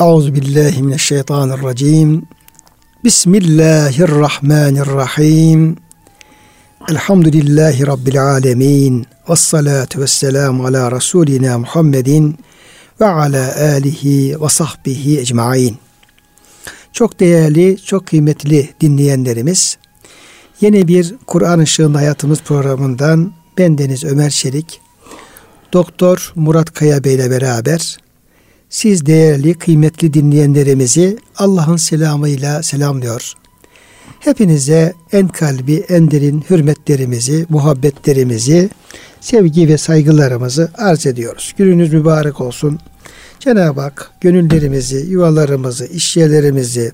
Euzu 0.00 0.34
billahi 0.34 0.82
mineşşeytanirracim. 0.82 2.22
Bismillahirrahmanirrahim. 3.04 5.76
Elhamdülillahi 6.90 7.86
rabbil 7.86 8.22
alamin. 8.22 9.06
Ves 9.28 9.40
salatu 9.40 10.00
vesselam 10.00 10.60
ala 10.60 10.92
rasulina 10.92 11.58
Muhammedin 11.58 12.38
ve 13.00 13.06
ala 13.06 13.72
alihi 13.74 14.40
ve 14.40 14.48
sahbihi 14.48 15.20
ecmaîn. 15.20 15.76
Çok 16.92 17.20
değerli, 17.20 17.76
çok 17.84 18.06
kıymetli 18.06 18.70
dinleyenlerimiz, 18.80 19.78
yeni 20.60 20.88
bir 20.88 21.14
Kur'an 21.26 21.60
Işığında 21.60 21.98
Hayatımız 21.98 22.40
programından 22.40 23.32
ben 23.58 23.78
Deniz 23.78 24.04
Ömer 24.04 24.30
Çelik, 24.30 24.80
Doktor 25.72 26.32
Murat 26.34 26.74
Kaya 26.74 27.04
Bey 27.04 27.14
ile 27.14 27.30
beraber 27.30 27.98
siz 28.70 29.06
değerli, 29.06 29.54
kıymetli 29.54 30.14
dinleyenlerimizi 30.14 31.16
Allah'ın 31.36 31.76
selamıyla 31.76 32.62
selamlıyor. 32.62 33.32
Hepinize 34.20 34.94
en 35.12 35.28
kalbi, 35.28 35.84
en 35.88 36.10
derin 36.10 36.44
hürmetlerimizi, 36.50 37.46
muhabbetlerimizi, 37.48 38.70
sevgi 39.20 39.68
ve 39.68 39.78
saygılarımızı 39.78 40.70
arz 40.78 41.06
ediyoruz. 41.06 41.54
Gününüz 41.58 41.92
mübarek 41.92 42.40
olsun. 42.40 42.78
Cenab-ı 43.40 43.80
Hak 43.80 44.10
gönüllerimizi, 44.20 44.96
yuvalarımızı, 44.96 45.86
işyerlerimizi, 45.86 46.92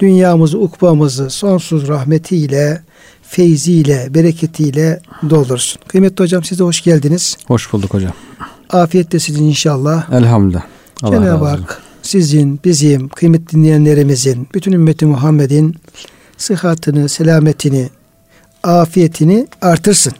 dünyamızı, 0.00 0.58
ukbamızı 0.58 1.30
sonsuz 1.30 1.88
rahmetiyle, 1.88 2.82
feyziyle, 3.22 4.06
bereketiyle 4.14 5.00
doldursun. 5.30 5.82
Kıymetli 5.88 6.22
hocam 6.22 6.44
size 6.44 6.64
hoş 6.64 6.82
geldiniz. 6.82 7.36
Hoş 7.46 7.72
bulduk 7.72 7.94
hocam. 7.94 8.12
Afiyettesiniz 8.70 9.40
inşallah. 9.40 10.12
Elhamdülillah. 10.12 10.62
Allah 11.02 11.16
Cenab-ı 11.16 11.44
Hak 11.44 11.82
sizin, 12.02 12.60
bizim, 12.64 13.08
kıymetli 13.08 13.56
dinleyenlerimizin, 13.56 14.48
bütün 14.54 14.72
ümmeti 14.72 15.06
Muhammed'in 15.06 15.76
sıhhatini, 16.36 17.08
selametini, 17.08 17.88
afiyetini 18.62 19.46
artırsın. 19.62 20.12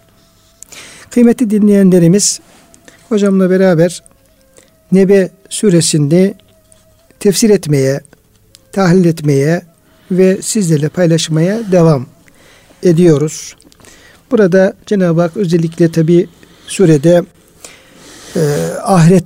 Kıymetli 1.11 1.51
dinleyenlerimiz 1.51 2.41
hocamla 3.09 3.51
beraber 3.51 4.03
Nebe 4.93 5.31
suresinde 5.49 6.35
tefsir 7.21 7.51
etmeye, 7.51 8.01
tahlil 8.73 9.05
etmeye 9.05 9.63
ve 10.11 10.43
sizlerle 10.43 10.89
paylaşmaya 10.89 11.73
devam 11.73 12.07
ediyoruz. 12.83 13.57
Burada 14.31 14.75
Cenab-ı 14.87 15.21
Hak 15.21 15.37
özellikle 15.37 15.93
tabi 15.93 16.29
surede 16.67 17.23
e, 18.37 18.41
ahiret 18.83 19.20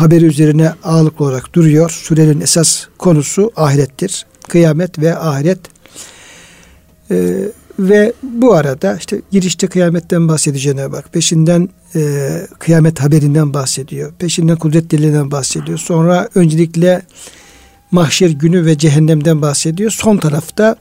haberi 0.00 0.24
üzerine 0.24 0.72
ağırlıklı 0.84 1.24
olarak 1.24 1.54
duruyor. 1.54 1.90
Surenin 1.90 2.40
esas 2.40 2.86
konusu 2.98 3.52
ahirettir. 3.56 4.26
Kıyamet 4.48 4.98
ve 4.98 5.18
ahiret. 5.18 5.58
E, 7.10 7.36
ve 7.78 8.12
bu 8.22 8.54
arada 8.54 8.96
işte 8.96 9.20
girişte 9.30 9.66
kıyametten 9.66 10.28
bahsediyor 10.28 10.62
Cenab-ı 10.62 10.96
Hak. 10.96 11.12
Peşinden 11.12 11.68
e, 11.94 12.30
kıyamet 12.58 13.00
haberinden 13.00 13.54
bahsediyor. 13.54 14.12
Peşinden 14.18 14.56
kudret 14.56 14.90
dilinden 14.90 15.30
bahsediyor. 15.30 15.78
Sonra 15.78 16.28
öncelikle 16.34 17.02
mahşer 17.90 18.30
günü 18.30 18.66
ve 18.66 18.78
cehennemden 18.78 19.42
bahsediyor. 19.42 19.90
Son 19.90 20.16
tarafta 20.16 20.76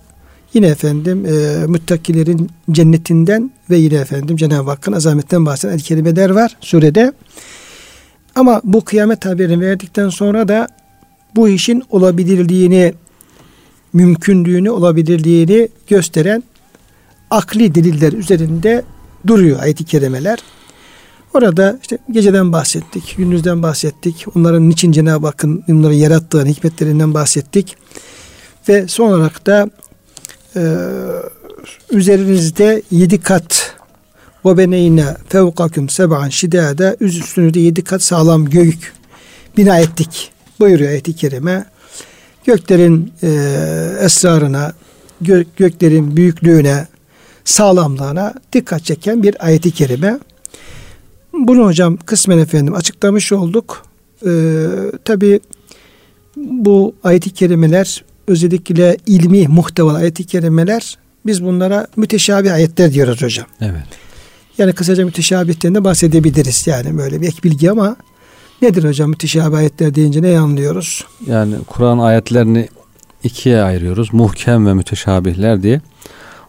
yine 0.54 0.68
efendim 0.68 1.26
e, 1.26 1.66
müttakilerin 1.68 2.50
cennetinden 2.72 3.52
ve 3.70 3.78
yine 3.78 3.96
efendim 3.96 4.38
Cenab-ı 4.38 4.70
Hakk'ın 4.70 4.94
azametten 4.94 5.46
bahseden 5.46 5.74
el 5.74 5.80
kelimeler 5.80 6.30
var 6.30 6.58
surede. 6.62 7.14
Ama 8.36 8.62
bu 8.64 8.86
kıyamet 8.86 9.26
haberini 9.26 9.62
verdikten 9.62 10.10
sonra 10.10 10.48
da 10.48 10.68
bu 11.36 11.50
işin 11.50 11.84
olabilirliğini, 11.90 12.94
mümkünlüğünü, 13.94 14.70
olabilirliğini 14.70 15.70
gösteren 15.88 16.44
akli 17.30 17.76
deliller 17.76 18.14
üzerinde 18.14 18.84
duruyor 19.28 19.60
ayet-i 19.60 19.84
kerimeler. 19.84 20.40
Orada 21.34 21.80
işte 21.82 21.98
geceden 22.12 22.54
bahsettik, 22.54 23.16
gündüzden 23.18 23.64
bahsettik. 23.64 24.26
Onların 24.36 24.70
niçin 24.70 24.92
Cenab-ı 24.92 25.28
Hakk'ın 25.28 25.64
onları 25.70 25.94
yarattığını, 25.94 26.50
hikmetlerinden 26.50 27.14
bahsettik. 27.14 27.78
Ve 28.70 28.88
son 28.88 29.10
olarak 29.10 29.46
da 29.46 29.70
e, 30.56 30.62
üzerinizde 31.92 32.82
yedi 32.92 33.22
kat 33.22 33.76
ve 34.46 34.58
beneyne 34.58 35.16
fevkakum 35.30 35.90
seb'an 35.90 36.30
şidade 36.30 36.98
üstünü 37.00 37.54
de 37.54 37.60
yedi 37.60 37.84
kat 37.84 38.04
sağlam 38.04 38.46
gök 38.46 38.94
bina 39.58 39.80
ettik. 39.80 40.32
Buyuruyor 40.60 40.90
ayet-i 40.90 41.16
kerime. 41.16 41.66
Göklerin 42.46 43.14
e, 43.24 43.30
esrarına, 44.02 44.74
gö, 45.22 45.44
göklerin 45.58 46.16
büyüklüğüne, 46.18 46.88
sağlamlığına 47.46 48.34
dikkat 48.54 48.84
çeken 48.84 49.24
bir 49.24 49.46
ayet-i 49.46 49.72
kerime. 49.72 50.20
Bunu 51.34 51.66
hocam 51.66 51.98
kısmen 51.98 52.38
efendim 52.38 52.76
açıklamış 52.76 53.32
olduk. 53.32 53.86
Ee, 54.26 54.66
Tabi 55.06 55.40
bu 56.36 56.96
ayet-i 57.04 57.30
kerimeler 57.30 58.04
özellikle 58.28 58.98
ilmi 59.06 59.48
muhtevalı 59.48 59.98
ayet-i 59.98 60.24
kerimeler 60.24 60.98
biz 61.26 61.44
bunlara 61.44 61.88
müteşabih 61.96 62.54
ayetler 62.54 62.94
diyoruz 62.94 63.22
hocam. 63.22 63.48
Evet. 63.62 64.09
Yani 64.60 64.74
kısaca 64.74 65.06
müteşabihten 65.06 65.76
de 65.76 65.84
bahsedebiliriz 65.84 66.68
yani 66.68 66.98
böyle 66.98 67.22
bir 67.22 67.28
ek 67.28 67.38
bilgi 67.44 67.72
ama 67.72 67.96
nedir 68.62 68.84
hocam 68.84 69.10
müteşabih 69.10 69.58
ayetler 69.58 69.96
deyince 69.96 70.22
ne 70.22 70.40
anlıyoruz? 70.40 71.06
Yani 71.28 71.56
Kur'an 71.68 71.98
ayetlerini 71.98 72.70
ikiye 73.24 73.62
ayırıyoruz. 73.62 74.14
Muhkem 74.14 74.68
ve 74.68 74.74
müteşabihler 74.74 75.64
diye. 75.64 75.82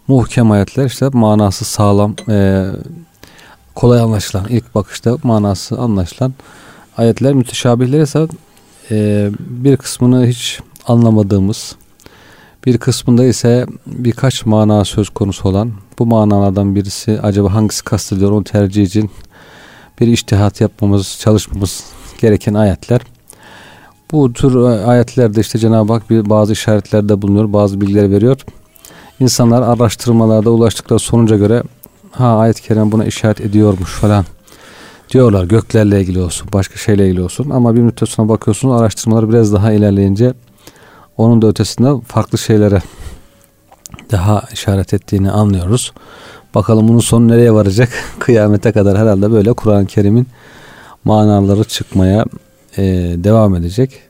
Muhkem 0.08 0.50
ayetler 0.50 0.86
işte 0.86 1.08
manası 1.12 1.64
sağlam, 1.64 2.14
e, 2.28 2.66
kolay 3.74 4.00
anlaşılan, 4.00 4.46
ilk 4.48 4.74
bakışta 4.74 5.16
manası 5.22 5.78
anlaşılan 5.78 6.34
ayetler. 6.96 7.34
Müteşabihler 7.34 8.00
ise 8.00 8.26
e, 8.90 9.30
bir 9.38 9.76
kısmını 9.76 10.26
hiç 10.26 10.60
anlamadığımız, 10.86 11.76
bir 12.66 12.78
kısmında 12.78 13.24
ise 13.24 13.66
birkaç 13.86 14.46
mana 14.46 14.84
söz 14.84 15.08
konusu 15.10 15.48
olan, 15.48 15.72
bu 15.98 16.06
manalardan 16.06 16.74
birisi 16.74 17.20
acaba 17.22 17.54
hangisi 17.54 17.84
kastediyor 17.84 18.32
onu 18.32 18.44
tercih 18.44 18.82
için 18.82 19.10
bir 20.00 20.06
iştihat 20.06 20.60
yapmamız, 20.60 21.18
çalışmamız 21.20 21.84
gereken 22.20 22.54
ayetler. 22.54 23.00
Bu 24.12 24.32
tür 24.32 24.64
ayetlerde 24.64 25.40
işte 25.40 25.58
Cenab-ı 25.58 25.92
Hak 25.92 26.10
bir 26.10 26.30
bazı 26.30 26.52
işaretlerde 26.52 27.22
bulunuyor, 27.22 27.52
bazı 27.52 27.80
bilgiler 27.80 28.10
veriyor. 28.10 28.40
İnsanlar 29.20 29.62
araştırmalarda 29.62 30.50
ulaştıkları 30.50 30.98
sonuca 30.98 31.36
göre 31.36 31.62
ha 32.10 32.38
ayet-i 32.38 32.62
kerime 32.62 32.92
buna 32.92 33.04
işaret 33.04 33.40
ediyormuş 33.40 33.90
falan 33.90 34.24
diyorlar. 35.10 35.44
Göklerle 35.44 36.00
ilgili 36.00 36.20
olsun, 36.22 36.48
başka 36.52 36.76
şeyle 36.76 37.06
ilgili 37.06 37.22
olsun. 37.22 37.50
Ama 37.50 37.74
bir 37.74 37.80
müddet 37.80 38.08
sonra 38.08 38.28
bakıyorsunuz 38.28 38.80
araştırmalar 38.80 39.28
biraz 39.28 39.52
daha 39.52 39.72
ilerleyince 39.72 40.34
onun 41.20 41.42
da 41.42 41.46
ötesinde 41.46 42.04
farklı 42.06 42.38
şeylere 42.38 42.82
daha 44.10 44.44
işaret 44.52 44.94
ettiğini 44.94 45.30
anlıyoruz. 45.30 45.92
Bakalım 46.54 46.88
bunun 46.88 47.00
sonu 47.00 47.28
nereye 47.28 47.52
varacak? 47.52 47.88
Kıyamete 48.18 48.72
kadar 48.72 48.98
herhalde 48.98 49.30
böyle 49.30 49.52
Kur'an-ı 49.52 49.86
Kerim'in 49.86 50.26
manaları 51.04 51.64
çıkmaya 51.64 52.24
e, 52.76 52.82
devam 53.16 53.54
edecek. 53.54 54.00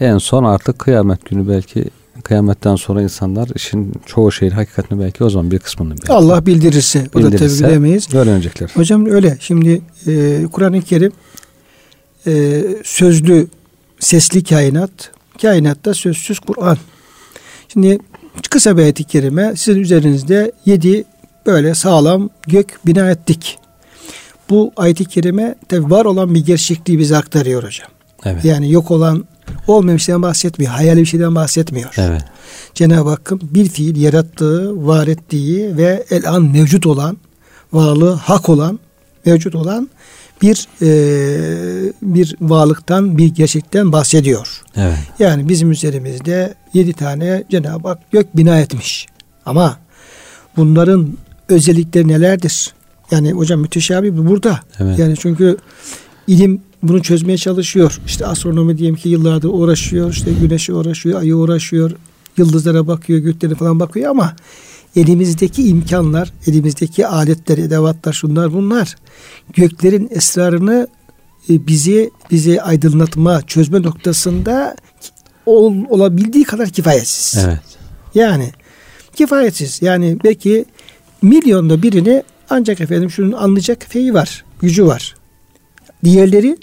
En 0.00 0.18
son 0.18 0.44
artık 0.44 0.78
kıyamet 0.78 1.24
günü 1.24 1.48
belki 1.48 1.84
kıyametten 2.22 2.76
sonra 2.76 3.02
insanlar 3.02 3.48
işin 3.54 3.92
çoğu 4.06 4.32
şeyin 4.32 4.52
hakikatini 4.52 5.00
belki 5.00 5.24
o 5.24 5.30
zaman 5.30 5.50
bir 5.50 5.58
kısmını 5.58 5.90
belki 5.90 6.12
Allah 6.12 6.46
bildirirse, 6.46 7.08
o 7.14 7.22
da 7.22 7.30
tabi 7.30 7.48
bilemeyiz. 7.48 8.14
Öğrenecekler. 8.14 8.70
Hocam 8.74 9.06
öyle. 9.06 9.36
Şimdi 9.40 9.82
e, 10.06 10.44
Kur'an-ı 10.52 10.82
Kerim 10.82 11.12
e, 12.26 12.62
sözlü 12.84 13.46
sesli 14.00 14.44
kainat, 14.44 14.90
kainatta 15.42 15.94
sözsüz 15.94 16.38
Kur'an. 16.38 16.78
Şimdi 17.68 17.98
kısa 18.50 18.76
bir 18.76 18.82
ayet-i 18.82 19.04
kerime 19.04 19.56
sizin 19.56 19.80
üzerinizde 19.80 20.52
yedi 20.66 21.04
böyle 21.46 21.74
sağlam 21.74 22.30
gök 22.46 22.86
bina 22.86 23.10
ettik. 23.10 23.58
Bu 24.50 24.72
ayet-i 24.76 25.04
kerime 25.04 25.54
tabi 25.68 25.90
var 25.90 26.04
olan 26.04 26.34
bir 26.34 26.46
gerçekliği 26.46 26.98
bize 26.98 27.16
aktarıyor 27.16 27.62
hocam. 27.62 27.88
Evet. 28.24 28.44
Yani 28.44 28.72
yok 28.72 28.90
olan 28.90 29.24
olmayan 29.66 29.96
bir 29.96 30.02
şeyden 30.02 30.22
bahsetmiyor. 30.22 30.72
Hayali 30.72 31.00
bir 31.00 31.06
şeyden 31.06 31.34
bahsetmiyor. 31.34 31.90
Evet. 31.96 32.22
Cenab-ı 32.74 33.08
Hakk'ın 33.08 33.40
bir 33.42 33.68
fiil 33.68 34.02
yarattığı, 34.02 34.86
var 34.86 35.06
ettiği 35.06 35.76
ve 35.76 36.04
el 36.10 36.28
an 36.28 36.42
mevcut 36.42 36.86
olan, 36.86 37.18
varlığı 37.72 38.12
hak 38.12 38.48
olan, 38.48 38.78
mevcut 39.26 39.54
olan 39.54 39.88
bir 40.42 40.68
e, 40.82 41.92
bir 42.02 42.36
varlıktan, 42.40 43.18
bir 43.18 43.34
gerçekten 43.34 43.92
bahsediyor. 43.92 44.62
Evet. 44.76 44.98
Yani 45.18 45.48
bizim 45.48 45.70
üzerimizde 45.70 46.54
yedi 46.74 46.92
tane 46.92 47.44
Cenab-ı 47.50 47.88
Hak 47.88 48.12
gök 48.12 48.36
bina 48.36 48.60
etmiş. 48.60 49.06
Ama 49.46 49.78
bunların 50.56 51.08
özellikleri 51.48 52.08
nelerdir? 52.08 52.72
Yani 53.10 53.32
hocam 53.32 53.60
müteşabih 53.60 54.10
burada. 54.16 54.60
Evet. 54.80 54.98
Yani 54.98 55.14
çünkü 55.18 55.56
ilim 56.26 56.60
bunu 56.82 57.02
çözmeye 57.02 57.38
çalışıyor. 57.38 58.00
İşte 58.06 58.26
astronomi 58.26 58.78
diyelim 58.78 58.96
ki 58.96 59.08
yıllardır 59.08 59.48
uğraşıyor. 59.52 60.10
İşte 60.10 60.32
güneşe 60.32 60.72
uğraşıyor, 60.72 61.20
ayı 61.20 61.36
uğraşıyor. 61.36 61.90
Yıldızlara 62.36 62.86
bakıyor, 62.86 63.18
göklere 63.18 63.54
falan 63.54 63.80
bakıyor 63.80 64.10
ama 64.10 64.36
elimizdeki 64.96 65.68
imkanlar, 65.68 66.32
elimizdeki 66.46 67.06
aletler, 67.06 67.58
edevatlar, 67.58 68.12
şunlar 68.12 68.52
bunlar 68.52 68.96
göklerin 69.54 70.08
esrarını 70.10 70.88
e, 71.48 71.66
bizi 71.66 72.10
bizi 72.30 72.62
aydınlatma, 72.62 73.42
çözme 73.42 73.82
noktasında 73.82 74.76
ol, 75.46 75.74
olabildiği 75.88 76.44
kadar 76.44 76.68
kifayetsiz. 76.68 77.44
Evet. 77.44 77.60
Yani 78.14 78.50
kifayetsiz. 79.16 79.82
Yani 79.82 80.18
belki 80.24 80.64
milyonda 81.22 81.82
birini 81.82 82.22
ancak 82.50 82.80
efendim 82.80 83.10
şunun 83.10 83.32
anlayacak 83.32 83.86
feyi 83.88 84.14
var, 84.14 84.44
gücü 84.60 84.86
var. 84.86 85.14
Diğerleri 86.04 86.56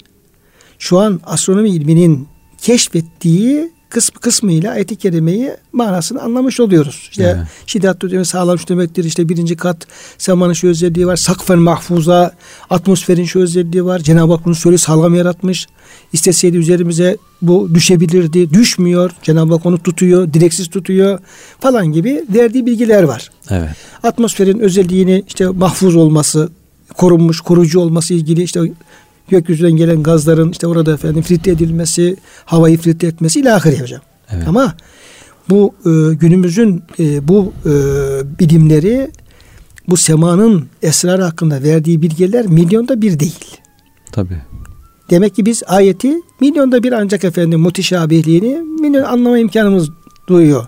şu 0.78 0.98
an 0.98 1.20
astronomi 1.24 1.70
ilminin 1.70 2.28
keşfettiği 2.58 3.72
kısmı 3.92 4.20
kısmıyla 4.20 4.72
ayet-i 4.72 4.96
kerimeyi 4.96 5.56
manasını 5.72 6.22
anlamış 6.22 6.60
oluyoruz. 6.60 7.08
İşte 7.10 7.22
evet. 7.36 7.46
şiddet 7.66 8.02
demek 8.02 8.26
sağlam 8.26 8.58
demektir. 8.68 9.04
İşte 9.04 9.28
birinci 9.28 9.56
kat 9.56 9.86
semanın 10.18 10.52
şu 10.52 10.68
özelliği 10.68 11.06
var. 11.06 11.16
Sakfen 11.16 11.58
mahfuza 11.58 12.32
atmosferin 12.70 13.24
şu 13.24 13.40
özelliği 13.40 13.84
var. 13.84 13.98
Cenab-ı 13.98 14.32
Hak 14.32 14.44
bunu 14.44 14.54
söyle 14.54 14.78
sağlam 14.78 15.14
yaratmış. 15.14 15.66
İsteseydi 16.12 16.56
üzerimize 16.56 17.16
bu 17.42 17.74
düşebilirdi. 17.74 18.50
Düşmüyor. 18.50 19.10
Cenab-ı 19.22 19.54
Hak 19.54 19.66
onu 19.66 19.82
tutuyor. 19.82 20.32
Direksiz 20.32 20.68
tutuyor 20.70 21.18
falan 21.60 21.86
gibi 21.86 22.24
verdiği 22.34 22.66
bilgiler 22.66 23.02
var. 23.02 23.30
Evet. 23.50 23.70
Atmosferin 24.02 24.58
özelliğini 24.58 25.24
işte 25.28 25.46
mahfuz 25.46 25.96
olması, 25.96 26.48
korunmuş, 26.96 27.40
korucu 27.40 27.80
olması 27.80 28.14
ilgili 28.14 28.42
işte 28.42 28.60
gökyüzünden 29.32 29.76
gelen 29.76 30.02
gazların 30.02 30.50
işte 30.50 30.66
orada 30.66 30.92
efendim 30.92 31.22
filtre 31.22 31.50
edilmesi, 31.50 32.16
havayı 32.44 32.78
filtre 32.78 33.08
etmesi 33.08 33.40
ilahiri 33.40 33.80
hocam. 33.80 34.00
Evet. 34.30 34.48
Ama 34.48 34.74
bu 35.48 35.74
e, 35.86 36.14
günümüzün 36.14 36.82
e, 36.98 37.28
bu 37.28 37.52
e, 37.66 37.70
bilimleri 38.38 39.10
bu 39.88 39.96
semanın 39.96 40.66
esrarı 40.82 41.22
hakkında 41.22 41.62
verdiği 41.62 42.02
bilgiler 42.02 42.46
milyonda 42.46 43.02
bir 43.02 43.18
değil. 43.20 43.56
Tabi. 44.12 44.36
Demek 45.10 45.36
ki 45.36 45.46
biz 45.46 45.62
ayeti 45.66 46.14
milyonda 46.40 46.82
bir 46.82 46.92
ancak 46.92 47.24
efendim 47.24 47.60
mutişabihliğini 47.60 48.60
milyon 48.80 49.02
anlama 49.02 49.38
imkanımız 49.38 49.88
duyuyor. 50.28 50.66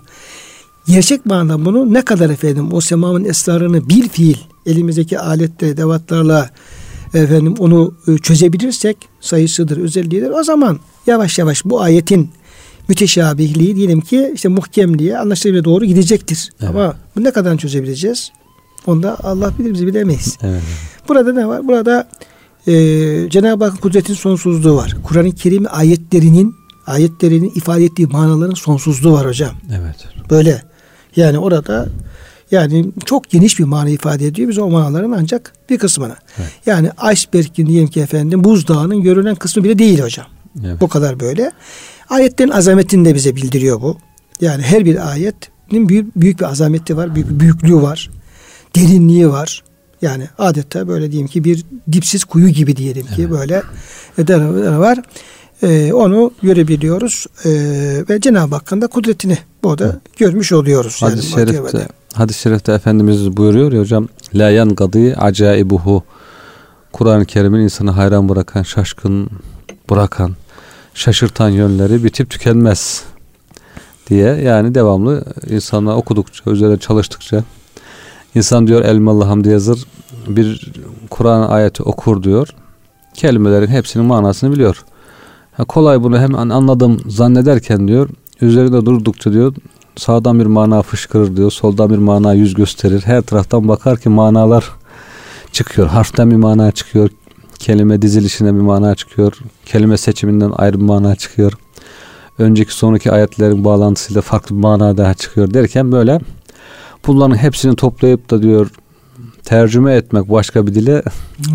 Gerçek 0.87 1.27
manada 1.27 1.65
bunu 1.65 1.93
ne 1.93 2.03
kadar 2.03 2.31
efendim 2.31 2.73
o 2.73 2.81
semanın 2.81 3.25
esrarını 3.25 3.89
bil 3.89 4.09
fiil 4.09 4.37
elimizdeki 4.67 5.19
aletle, 5.19 5.77
devatlarla 5.77 6.51
efendim 7.19 7.55
onu 7.59 7.95
e, 8.09 8.19
çözebilirsek 8.19 8.97
sayısıdır, 9.21 9.77
özelliğidir. 9.77 10.31
O 10.31 10.43
zaman 10.43 10.81
yavaş 11.07 11.39
yavaş 11.39 11.65
bu 11.65 11.81
ayetin 11.81 12.31
müteşabihliği 12.89 13.77
diyelim 13.77 14.01
ki 14.01 14.33
işte 14.35 14.49
muhkemliğe 14.49 15.19
anlaşılabilir 15.19 15.65
doğru 15.65 15.85
gidecektir. 15.85 16.53
Evet. 16.61 16.71
Ama 16.71 16.97
bu 17.17 17.25
ne 17.25 17.31
kadar 17.31 17.59
çözebileceğiz? 17.59 18.31
Onda 18.87 19.17
Allah 19.25 19.53
bilir 19.59 19.73
bizi 19.73 19.87
bilemeyiz. 19.87 20.39
Evet. 20.43 20.63
Burada 21.09 21.33
ne 21.33 21.49
var? 21.49 21.69
Burada 21.69 22.09
e, 22.67 22.73
Cenab-ı 23.31 23.65
Hakk'ın 23.65 23.77
kudretin 23.77 24.15
sonsuzluğu 24.15 24.77
var. 24.77 24.97
Kur'an-ı 25.05 25.33
Kerim 25.33 25.65
ayetlerinin 25.71 26.55
ayetlerinin 26.87 27.53
ifade 27.55 27.85
ettiği 27.85 28.07
manaların 28.07 28.55
sonsuzluğu 28.55 29.13
var 29.13 29.27
hocam. 29.27 29.53
Evet. 29.79 29.97
Böyle. 30.31 30.63
Yani 31.17 31.39
orada 31.39 31.89
yani 32.55 32.87
çok 33.05 33.31
geniş 33.31 33.59
bir 33.59 33.65
mana 33.65 33.89
ifade 33.89 34.27
ediyor. 34.27 34.49
Biz 34.49 34.59
o 34.59 34.69
manaların 34.69 35.13
ancak 35.13 35.53
bir 35.71 35.79
kısmını. 35.79 36.17
Evet. 36.39 36.51
Yani 36.67 36.91
iceberg'in 37.13 37.67
diyelim 37.67 37.89
ki 37.89 38.01
efendim 38.01 38.45
buzdağının 38.45 39.03
görünen 39.03 39.35
kısmı 39.35 39.65
bile 39.65 39.79
değil 39.79 40.01
hocam. 40.01 40.27
Evet. 40.65 40.81
Bu 40.81 40.89
kadar 40.89 41.21
böyle. 41.21 41.53
Ayetlerin 42.09 42.51
azametini 42.51 43.05
de 43.05 43.15
bize 43.15 43.37
bildiriyor 43.37 43.83
bu. 43.83 43.99
Yani 44.41 44.63
her 44.63 44.85
bir 44.85 45.11
ayetin 45.11 45.89
büyük, 45.89 46.17
büyük 46.17 46.41
bir 46.41 46.45
azameti 46.45 46.97
var. 46.97 47.15
Büyük 47.15 47.31
bir 47.31 47.41
büyüklüğü 47.41 47.83
var. 47.83 48.11
Derinliği 48.77 49.29
var. 49.29 49.65
Yani 50.03 50.29
adeta 50.39 50.89
böyle 50.89 51.11
diyeyim 51.11 51.29
ki 51.29 51.45
bir 51.45 51.65
dipsiz 51.93 52.25
kuyu 52.25 52.49
gibi 52.49 52.77
diyelim 52.77 53.07
ki 53.07 53.15
evet. 53.19 53.31
böyle 53.31 53.63
var. 54.79 55.03
Ee, 55.63 55.93
onu 55.93 56.33
görebiliyoruz. 56.43 57.27
Ee, 57.45 57.51
ve 58.09 58.21
Cenab-ı 58.21 58.55
Hakk'ın 58.55 58.81
da 58.81 58.87
kudretini 58.87 59.39
burada 59.63 59.85
evet. 59.85 60.19
görmüş 60.19 60.53
oluyoruz. 60.53 61.03
Hadis-i 61.03 61.41
yani, 61.41 61.51
şerifte, 61.51 61.89
hadis 62.15 62.37
şerifte 62.37 62.73
Efendimiz 62.73 63.37
buyuruyor 63.37 63.73
ya 63.73 63.81
hocam 63.81 64.09
La 64.35 64.51
yanqadi 64.51 65.15
acaibuhu 65.17 66.03
Kur'an-ı 66.93 67.25
Kerim'in 67.27 67.61
insanı 67.61 67.91
hayran 67.91 68.29
bırakan, 68.29 68.63
şaşkın 68.63 69.29
bırakan, 69.91 70.33
şaşırtan 70.95 71.49
yönleri 71.49 72.05
bitip 72.05 72.31
tükenmez 72.31 73.05
diye 74.11 74.35
yani 74.35 74.75
devamlı 74.75 75.25
insanlar 75.51 75.95
okudukça, 75.95 76.51
üzerine 76.51 76.79
çalıştıkça 76.79 77.45
insan 78.35 78.67
diyor 78.67 78.85
Elmalı 78.85 79.25
Hamdi 79.25 79.49
Yazır 79.49 79.87
bir 80.29 80.73
Kur'an 81.11 81.51
ayeti 81.51 81.83
okur 81.83 82.23
diyor. 82.23 82.49
Kelimelerin 83.15 83.67
hepsinin 83.67 84.07
manasını 84.07 84.53
biliyor. 84.53 84.85
Ha, 85.53 85.65
kolay 85.65 86.03
bunu 86.03 86.19
hemen 86.19 86.49
anladım 86.49 87.01
zannederken 87.07 87.89
diyor 87.89 88.09
üzerinde 88.41 88.87
durdukça 88.87 89.33
diyor 89.33 89.55
sağdan 89.97 90.41
bir 90.41 90.47
mana 90.47 90.83
fışkırır 90.83 91.37
diyor 91.37 91.51
soldan 91.51 91.91
bir 91.91 91.99
mana 91.99 92.33
yüz 92.33 92.55
gösterir 92.55 93.03
her 93.05 93.23
taraftan 93.23 93.69
bakar 93.69 93.99
ki 93.99 94.09
manalar 94.09 94.71
çıkıyor 95.53 95.89
harften 95.89 96.31
bir 96.31 96.37
mana 96.37 96.73
çıkıyor 96.73 97.11
kelime 97.59 98.03
dizilişine 98.03 98.55
bir 98.55 98.61
mana 98.61 98.95
çıkıyor 98.95 99.39
kelime 99.67 99.97
seçiminden 99.97 100.53
ayrı 100.57 100.81
bir 100.81 100.85
mana 100.85 101.17
çıkıyor 101.17 101.53
önceki 102.39 102.75
sonraki 102.75 103.13
ayetlerin 103.13 103.65
bağlantısıyla 103.65 104.23
farklı 104.23 104.57
bir 104.57 104.61
mana 104.61 104.97
daha 104.97 105.15
çıkıyor 105.15 105.55
derken 105.55 105.93
böyle 105.93 106.21
bunların 107.07 107.37
hepsini 107.37 107.77
toplayıp 107.77 108.31
da 108.31 108.43
diyor 108.43 108.71
tercüme 109.45 109.95
etmek 109.95 110.31
başka 110.31 110.67
bir 110.67 110.75
dile 110.75 111.03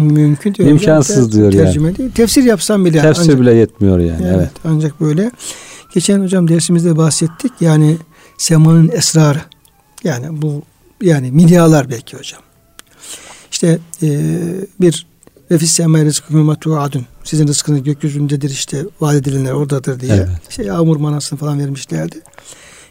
mümkün 0.02 0.56
değil. 0.56 0.70
imkansız 0.70 1.34
diyor 1.34 1.52
tercüme 1.52 1.88
yani. 1.88 1.98
Değil. 1.98 2.12
Tefsir 2.12 2.44
yapsam 2.44 2.86
bile 2.86 3.02
tefsir 3.02 3.24
ancak, 3.24 3.42
bile 3.42 3.54
yetmiyor 3.54 4.00
yani. 4.00 4.22
Evet, 4.26 4.36
evet. 4.36 4.52
Ancak 4.66 5.02
böyle 5.02 5.32
geçen 5.94 6.24
hocam 6.24 6.48
dersimizde 6.48 6.98
bahsettik. 6.98 7.52
Yani 7.60 7.98
semanın 8.40 8.90
esrarı. 8.90 9.42
Yani 10.04 10.42
bu 10.42 10.64
yani 11.02 11.32
milyarlar 11.32 11.90
belki 11.90 12.18
hocam. 12.18 12.42
İşte 13.52 13.80
e, 14.04 14.10
bir 14.82 15.08
nefis 15.52 15.72
semâ 15.72 16.06
rızkı 16.06 16.80
adun. 16.80 17.06
Sizin 17.24 17.48
rızkınız 17.48 17.84
gökyüzündedir 17.84 18.50
işte 18.50 18.86
vaat 19.02 19.16
edilenler 19.16 19.52
oradadır 19.52 20.00
diye. 20.00 20.14
Evet. 20.14 20.30
İşte 20.50 20.64
yağmur 20.64 20.98
manasını 20.98 21.40
falan 21.40 21.60
vermişlerdi. 21.60 22.22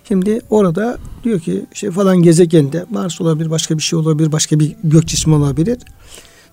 Şimdi 0.05 0.41
orada 0.51 0.99
diyor 1.25 1.41
ki 1.41 1.67
işte 1.73 1.91
falan 1.91 2.23
gezegende 2.23 2.87
Mars 2.91 3.21
olabilir, 3.21 3.51
başka 3.51 3.79
bir 3.79 3.83
şey 3.83 3.99
olabilir, 3.99 4.33
başka 4.33 4.61
bir 4.61 4.77
gök 4.85 5.07
cismi 5.07 5.35
olabilir. 5.35 5.79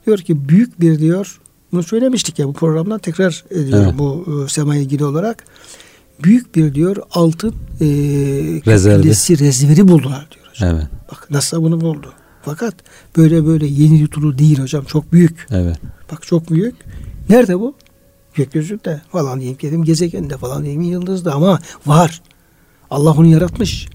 Diyor 0.06 0.18
ki 0.18 0.50
büyük 0.50 0.82
bir 0.82 1.00
diyor 1.00 1.40
bunu 1.72 1.84
söylemiştik 1.84 2.40
ya 2.40 2.48
bu 2.48 2.54
programdan 2.54 3.00
tekrar 3.00 3.44
ediyor 3.52 3.84
evet. 3.84 3.94
bu 3.98 4.26
e, 4.46 4.50
semaya 4.50 4.82
ilgili 4.82 5.06
olarak. 5.06 5.44
Büyük 6.24 6.56
bir 6.56 6.74
diyor 6.74 6.98
altın 7.12 7.56
e, 7.82 7.86
rezervi. 8.66 9.10
rezervi 9.10 9.88
buldular 9.88 10.28
diyor 10.32 10.46
hocam. 10.50 10.76
Evet. 10.76 10.88
Bak 11.12 11.28
nasıl 11.32 11.64
bunu 11.64 11.82
buldu. 11.82 12.14
Fakat 12.42 12.76
böyle 13.18 13.46
böyle 13.46 13.66
yeni 13.66 14.00
yutulur 14.00 14.38
değil 14.38 14.60
hocam. 14.60 14.86
Çok 14.86 15.14
büyük. 15.14 15.48
Evet. 15.52 15.78
Bak 16.12 16.24
çok 16.24 16.52
büyük. 16.52 16.76
Nerede 17.30 17.60
bu? 17.60 17.76
Gökyüzünde 18.34 19.02
falan 19.12 19.40
diyeyim 19.40 19.58
dedim 19.62 19.84
gezegende 19.84 20.38
falan 20.38 20.64
diyeyim 20.64 20.82
yıldızda 20.82 21.34
ama 21.34 21.60
var. 21.86 22.22
Allah 22.90 23.12
onu 23.12 23.28
yaratmış. 23.28 23.88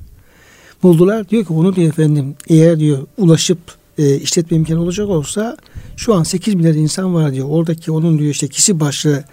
Buldular 0.83 1.29
diyor 1.29 1.45
ki 1.45 1.53
onu 1.53 1.77
diyor 1.77 1.89
efendim 1.89 2.35
eğer 2.49 2.81
diyor 2.81 3.07
ulaşıp 3.17 3.59
e, 3.99 4.17
işletme 4.17 4.57
imkanı 4.57 4.81
olacak 4.83 5.09
olsa 5.09 5.57
şu 5.97 6.15
an 6.15 6.23
8 6.23 6.55
milyar 6.55 6.75
insan 6.75 7.15
var 7.15 7.33
diyor. 7.33 7.47
Oradaki 7.51 7.93
onun 7.93 8.19
diyor 8.19 8.31
işte 8.31 8.49
kişi 8.49 8.81
başı 8.81 9.25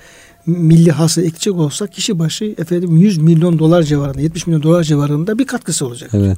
milli 0.48 0.92
hası 0.92 1.22
ekecek 1.22 1.54
olsa 1.54 1.88
kişi 1.88 2.20
başı 2.20 2.56
efendim 2.58 2.98
100 2.98 3.18
milyon 3.18 3.60
dolar 3.60 3.84
civarında 3.84 4.22
70 4.22 4.48
milyon 4.48 4.63
dolar 4.63 4.84
civarında 4.84 5.39
bir 5.39 5.46
katkısı 5.46 5.86
olacak. 5.86 6.10
Evet. 6.13 6.38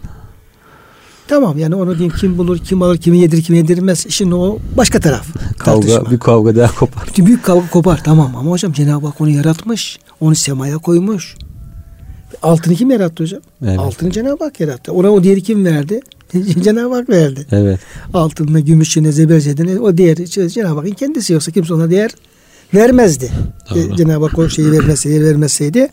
Tamam 1.28 1.58
yani 1.58 1.76
onu 1.76 1.98
diyeyim 1.98 2.16
kim 2.20 2.38
bulur, 2.38 2.58
kim 2.58 2.82
alır, 2.82 2.98
kimi 2.98 3.20
yedirir, 3.20 3.44
kimi 3.44 3.58
yedirmez. 3.58 4.06
İşin 4.06 4.32
o 4.32 4.58
başka 4.78 5.00
taraf. 5.00 5.28
kavga, 5.58 5.82
tartışma. 5.82 6.12
bir 6.12 6.20
kavga 6.20 6.56
daha 6.56 6.76
kopar. 6.76 7.10
Bir 7.18 7.26
büyük 7.26 7.44
kavga 7.44 7.70
kopar 7.70 8.04
tamam 8.04 8.36
ama 8.36 8.52
hocam 8.52 8.74
Cenab-ı 8.74 9.08
Hak 9.08 9.22
onu 9.22 9.30
yaratmış. 9.30 10.00
Onu 10.20 10.36
semaya 10.36 10.78
koymuş. 10.78 11.36
Altını 12.42 12.76
kim 12.76 12.92
yarattı 12.92 13.24
hocam? 13.24 13.42
Evet. 13.66 13.80
Altını 13.80 14.12
Cenab-ı 14.12 14.44
Hak 14.44 14.60
yarattı. 14.60 14.94
Ona 14.94 15.10
o 15.10 15.24
diğeri 15.24 15.42
kim 15.44 15.66
verdi? 15.66 16.00
Cenab-ı 16.64 16.96
Hak 16.96 17.10
verdi. 17.10 17.48
Evet. 17.52 17.80
Altınına, 18.14 18.60
gümüşüne, 18.60 19.12
zebercedine 19.12 19.80
o 19.80 19.98
diğer 19.98 20.16
Cenab-ı 20.26 20.80
Hak'ın 20.80 20.92
kendisi 20.92 21.34
yoksa 21.34 21.52
kimse 21.52 21.74
ona 21.74 21.90
değer 21.90 22.12
vermezdi. 22.74 23.32
Doğru. 23.70 23.96
Cenab-ı 23.96 24.26
Hak 24.26 24.40
o 24.40 24.50
şeyi 24.50 24.72
vermeseydi, 24.72 25.26
vermeseydi. 25.26 25.88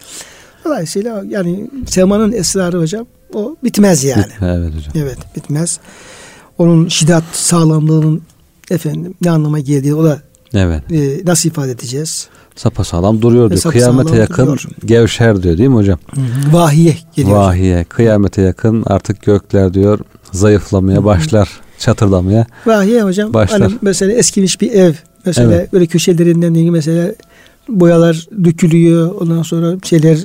Dolayısıyla 0.64 1.24
yani 1.28 1.70
semanın 1.86 2.32
esrarı 2.32 2.78
hocam 2.80 3.06
o 3.34 3.56
bitmez 3.64 4.04
yani. 4.04 4.32
Evet 4.42 4.74
hocam. 4.76 4.92
Evet 4.94 5.18
bitmez. 5.36 5.80
Onun 6.58 6.88
şiddet 6.88 7.22
sağlamlığının 7.32 8.22
efendim 8.70 9.14
ne 9.22 9.30
anlama 9.30 9.58
geldiği 9.58 9.94
o 9.94 10.04
da 10.04 10.20
Evet. 10.54 10.92
E, 10.92 11.20
nasıl 11.26 11.48
ifade 11.48 11.70
edeceğiz? 11.70 12.28
Sapasağlam 12.56 13.22
duruyor 13.22 13.50
diyor. 13.50 13.62
Kıyamete 13.62 14.16
yakın 14.16 14.46
duruyor. 14.46 14.68
gevşer 14.84 15.42
diyor 15.42 15.58
değil 15.58 15.68
mi 15.68 15.74
hocam? 15.74 15.98
Vahiye 16.52 16.96
geliyor. 17.16 17.36
Vahiye. 17.36 17.84
Kıyamete 17.84 18.42
yakın 18.42 18.84
artık 18.86 19.22
gökler 19.22 19.74
diyor 19.74 19.98
zayıflamaya 20.32 21.04
başlar. 21.04 21.48
Çatırdamaya. 21.78 22.46
Vahiye 22.66 23.02
hocam. 23.02 23.34
Başlar. 23.34 23.60
Hani 23.60 23.74
mesela 23.82 24.12
eskimiş 24.12 24.60
bir 24.60 24.72
ev. 24.72 24.94
Mesela 25.26 25.52
Evet. 25.54 25.72
böyle 25.72 25.86
köşelerinden 25.86 26.54
değil 26.54 26.68
mesela 26.70 27.12
boyalar 27.68 28.26
dökülüyor. 28.44 29.14
Ondan 29.20 29.42
sonra 29.42 29.74
şeyler 29.84 30.18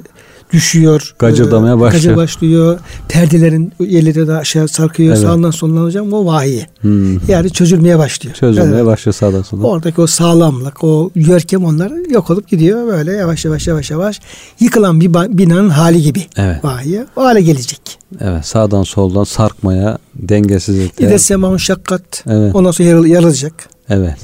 düşüyor. 0.54 1.16
Gacırdamaya 1.20 1.76
Ee, 1.76 1.80
başlıyor. 1.80 2.04
Gacır 2.04 2.16
başlıyor. 2.16 2.80
Perdelerin 3.10 3.74
yerleri 3.80 4.28
de 4.28 4.34
aşağı 4.34 4.68
sarkıyor. 4.68 5.10
Evet. 5.10 5.20
Sağından 5.24 5.52
solundan 5.52 5.84
hocam 5.84 6.14
o 6.14 6.26
vahiye. 6.26 6.68
Hmm. 6.82 7.28
Yani 7.30 7.50
çözülmeye 7.50 8.00
başlıyor. 8.00 8.36
Çözülmeye 8.36 8.76
Evet. 8.76 8.86
başlıyor 8.86 9.14
sağdan 9.14 9.42
sola. 9.42 9.68
Oradaki 9.68 10.02
o 10.02 10.08
sağlamlık, 10.08 10.84
o 10.84 11.12
görkem 11.16 11.66
onlar 11.66 11.92
yok 12.10 12.30
olup 12.30 12.48
gidiyor. 12.48 12.88
Böyle 12.88 13.12
yavaş 13.14 13.46
yavaş 13.46 13.68
yavaş 13.68 13.92
yavaş 13.92 14.20
yıkılan 14.60 15.02
bir 15.02 15.14
binanın 15.14 15.70
hali 15.70 16.02
gibi. 16.02 16.26
Evet. 16.38 16.64
Vahiye 16.66 17.06
o 17.16 17.24
hale 17.24 17.42
gelecek. 17.42 17.82
Evet. 18.22 18.46
Sağdan 18.46 18.84
soldan 18.84 19.24
sarkmaya, 19.24 19.98
dengesizlikle. 20.16 21.08
İde 21.08 21.18
semaun 21.20 21.58
şakkat. 21.58 22.24
Evet. 22.30 22.56
Ondan 22.56 22.72
sonra 22.72 22.90
yarıl- 22.90 23.08
yarılacak. 23.08 23.54
Evet. 23.90 24.18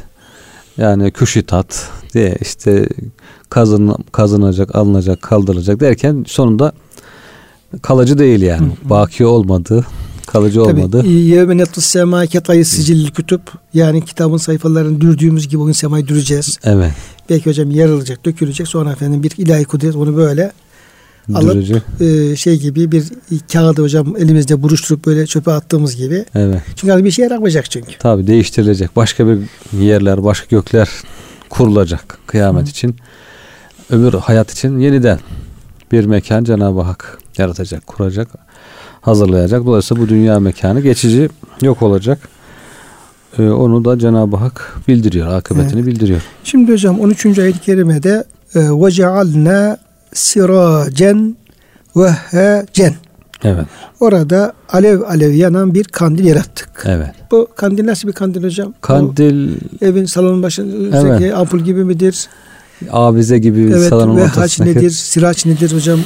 Yani 0.78 1.12
küşitat 1.12 1.90
diye 2.14 2.38
işte 2.42 2.90
kazın, 3.50 3.96
kazınacak, 4.12 4.76
alınacak, 4.76 5.22
kaldırılacak 5.22 5.80
derken 5.80 6.26
sonunda 6.28 6.72
kalıcı 7.82 8.18
değil 8.18 8.42
yani. 8.42 8.72
Baki 8.84 9.26
olmadı, 9.26 9.86
kalıcı 10.28 10.64
olmadı. 10.64 11.02
Tabii 11.02 11.12
yevme 11.12 11.58
nettus 11.58 11.86
sema 11.86 12.26
ketayı 12.26 12.66
sicil 12.66 13.12
kütüp 13.12 13.42
yani 13.74 14.06
kitabın 14.06 14.38
sayfalarını 14.38 15.02
dürdüğümüz 15.02 15.48
gibi 15.48 15.60
bugün 15.60 15.74
semayı 15.74 16.08
düreceğiz. 16.08 16.58
Evet. 16.64 16.92
Belki 17.30 17.50
hocam 17.50 17.72
yarılacak, 17.72 18.26
dökülecek. 18.26 18.68
Sonra 18.68 18.92
efendim 18.92 19.24
bir 19.24 19.32
ilahi 19.38 19.66
kudret 19.66 19.96
onu 19.96 20.18
böyle 20.18 20.52
alıp 21.36 21.54
Dürücü. 21.54 21.82
e, 22.00 22.36
şey 22.36 22.60
gibi 22.60 22.92
bir 22.92 23.04
kağıdı 23.54 23.82
hocam 23.82 24.18
elimizde 24.18 24.64
buruşturup 24.64 25.06
böyle 25.06 25.26
çöpe 25.26 25.52
attığımız 25.52 25.96
gibi. 25.96 26.26
Evet. 26.36 26.62
Çünkü 26.76 26.92
hani 26.92 27.06
bir 27.06 27.12
şey 27.12 27.24
yaramayacak 27.24 27.72
çünkü. 27.72 27.98
Tabi 27.98 28.28
değiştirilecek. 28.28 28.96
Başka 28.96 29.28
bir 29.28 29.40
yerler, 29.80 30.24
başka 30.24 30.48
gökler 30.50 30.90
kurulacak 31.50 32.18
kıyamet 32.28 32.70
için. 32.70 32.96
Ömür 33.90 34.14
hayat 34.14 34.52
için 34.52 34.80
yeniden 34.80 35.20
bir 35.92 36.06
mekan 36.06 36.44
Cenab-ı 36.44 36.82
Hak 36.82 37.20
yaratacak, 37.38 37.88
kuracak, 37.88 38.28
hazırlayacak. 39.02 39.66
Dolayısıyla 39.66 40.04
bu 40.04 40.10
dünya 40.10 40.40
mekanı 40.40 40.82
geçici 40.82 41.30
yok 41.62 41.82
olacak. 41.82 42.20
Ee, 43.40 43.50
onu 43.50 43.86
da 43.86 44.00
Cenab-ı 44.00 44.38
Hak 44.38 44.76
bildiriyor, 44.88 45.28
akıbetini 45.28 45.86
bildiriyor. 45.86 46.22
Şimdi 46.44 46.72
hocam 46.72 47.00
13. 47.00 47.40
ayet-i 47.40 47.60
kerimede 47.60 48.24
ve 48.56 48.92
cealna 48.92 49.78
siracen 50.18 51.38
ve 51.96 52.10
hecen. 52.12 52.94
Evet, 53.44 53.66
Orada 54.00 54.54
alev 54.70 55.02
alev 55.02 55.32
yanan 55.32 55.74
bir 55.74 55.84
kandil 55.84 56.26
yarattık. 56.26 56.70
evet. 56.86 57.10
Bu 57.32 57.48
kandil 57.56 57.86
nasıl 57.86 58.08
bir 58.08 58.14
kandil 58.14 58.44
hocam? 58.44 58.74
Kandil, 58.82 59.52
O 59.82 59.86
evin 59.86 60.06
salonun 60.06 60.44
başındaki 60.44 61.34
ampul 61.36 61.60
gibi 61.60 61.84
midir? 61.84 62.28
avize 62.92 63.38
gibi 63.38 63.62
Evet 63.62 63.90
salonun 63.90 64.20
ortasındaki 64.20 64.78
nedir? 64.78 64.90
Siraç 64.90 65.46
nedir 65.46 65.74
hocam? 65.76 66.00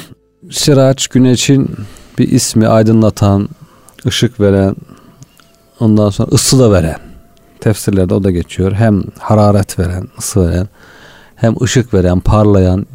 Sıraç 0.52 1.08
güneşin 1.08 1.70
bir 2.18 2.32
ismi 2.32 2.68
aydınlatan, 2.68 3.50
ışık 4.08 4.40
veren, 4.40 4.76
ondan 5.80 6.10
sonra 6.10 6.30
ısı 6.34 6.60
da 6.60 6.72
veren. 6.72 6.98
Tefsirlerde 7.60 8.14
o 8.14 8.24
da 8.24 8.32
geçiyor. 8.32 8.72
Hem 8.74 9.04
hararet 9.20 9.80
veren, 9.80 10.08
ısı 10.20 10.42
veren, 10.50 10.68
hem 11.36 11.56
ışık 11.64 11.94
veren, 11.94 12.20
parlayan, 12.20 12.86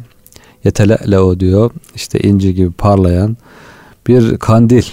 yetelele 0.63 1.19
o 1.19 1.39
diyor. 1.39 1.71
İşte 1.95 2.19
inci 2.19 2.55
gibi 2.55 2.71
parlayan 2.71 3.37
bir 4.07 4.37
kandil 4.37 4.83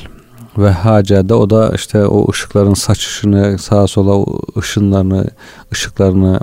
ve 0.59 0.71
hacede 0.71 1.35
o 1.35 1.50
da 1.50 1.73
işte 1.75 2.06
o 2.06 2.30
ışıkların 2.30 2.75
saçışını 2.75 3.59
sağa 3.59 3.87
sola 3.87 4.26
ışınlarını, 4.59 5.26
ışıklarını 5.73 6.40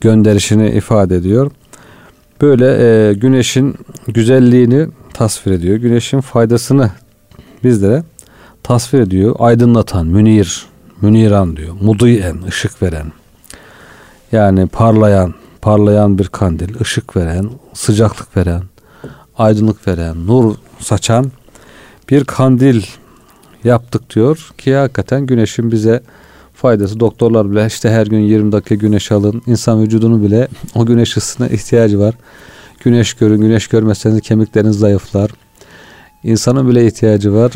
gönderişini 0.00 0.70
ifade 0.70 1.16
ediyor. 1.16 1.50
Böyle 2.40 2.66
e, 2.66 3.14
güneşin 3.14 3.74
güzelliğini 4.08 4.86
tasvir 5.14 5.52
ediyor. 5.52 5.76
Güneşin 5.76 6.20
faydasını 6.20 6.90
bizlere 7.64 8.02
tasvir 8.62 9.00
ediyor. 9.00 9.36
Aydınlatan, 9.38 10.06
münir, 10.06 10.66
müniran 11.00 11.56
diyor. 11.56 11.74
Mudiyen, 11.80 12.36
ışık 12.48 12.82
veren. 12.82 13.12
Yani 14.32 14.66
parlayan, 14.66 15.34
parlayan 15.62 16.18
bir 16.18 16.28
kandil, 16.28 16.80
ışık 16.80 17.16
veren, 17.16 17.50
sıcaklık 17.74 18.36
veren, 18.36 18.62
aydınlık 19.38 19.88
veren, 19.88 20.26
nur 20.26 20.54
saçan 20.78 21.32
bir 22.10 22.24
kandil 22.24 22.82
yaptık 23.64 24.14
diyor 24.14 24.50
ki 24.58 24.74
hakikaten 24.74 25.26
güneşin 25.26 25.72
bize 25.72 26.02
faydası. 26.54 27.00
Doktorlar 27.00 27.50
bile 27.50 27.66
işte 27.66 27.90
her 27.90 28.06
gün 28.06 28.18
20 28.18 28.52
dakika 28.52 28.74
güneş 28.74 29.12
alın. 29.12 29.42
İnsan 29.46 29.82
vücudunu 29.82 30.22
bile 30.22 30.48
o 30.74 30.86
güneş 30.86 31.16
ısısına 31.16 31.48
ihtiyacı 31.48 31.98
var. 31.98 32.14
Güneş 32.84 33.14
görün. 33.14 33.40
Güneş 33.40 33.66
görmezseniz 33.66 34.20
kemikleriniz 34.20 34.78
zayıflar. 34.78 35.30
İnsanın 36.24 36.68
bile 36.68 36.86
ihtiyacı 36.86 37.34
var. 37.34 37.52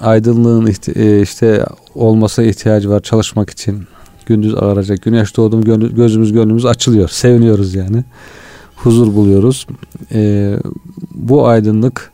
Aydınlığın 0.00 0.74
e, 0.94 1.22
işte 1.22 1.64
olmasa 1.94 2.42
ihtiyacı 2.42 2.90
var 2.90 3.00
çalışmak 3.00 3.50
için. 3.50 3.86
Gündüz 4.26 4.54
ağaracak. 4.54 5.02
Güneş 5.02 5.36
doğdu 5.36 5.60
gözümüz 5.96 6.32
gönlümüz 6.32 6.66
açılıyor. 6.66 7.08
Seviniyoruz 7.08 7.74
yani. 7.74 8.04
Huzur 8.76 9.14
buluyoruz. 9.14 9.66
E, 10.12 10.52
bu 11.14 11.46
aydınlık 11.48 12.12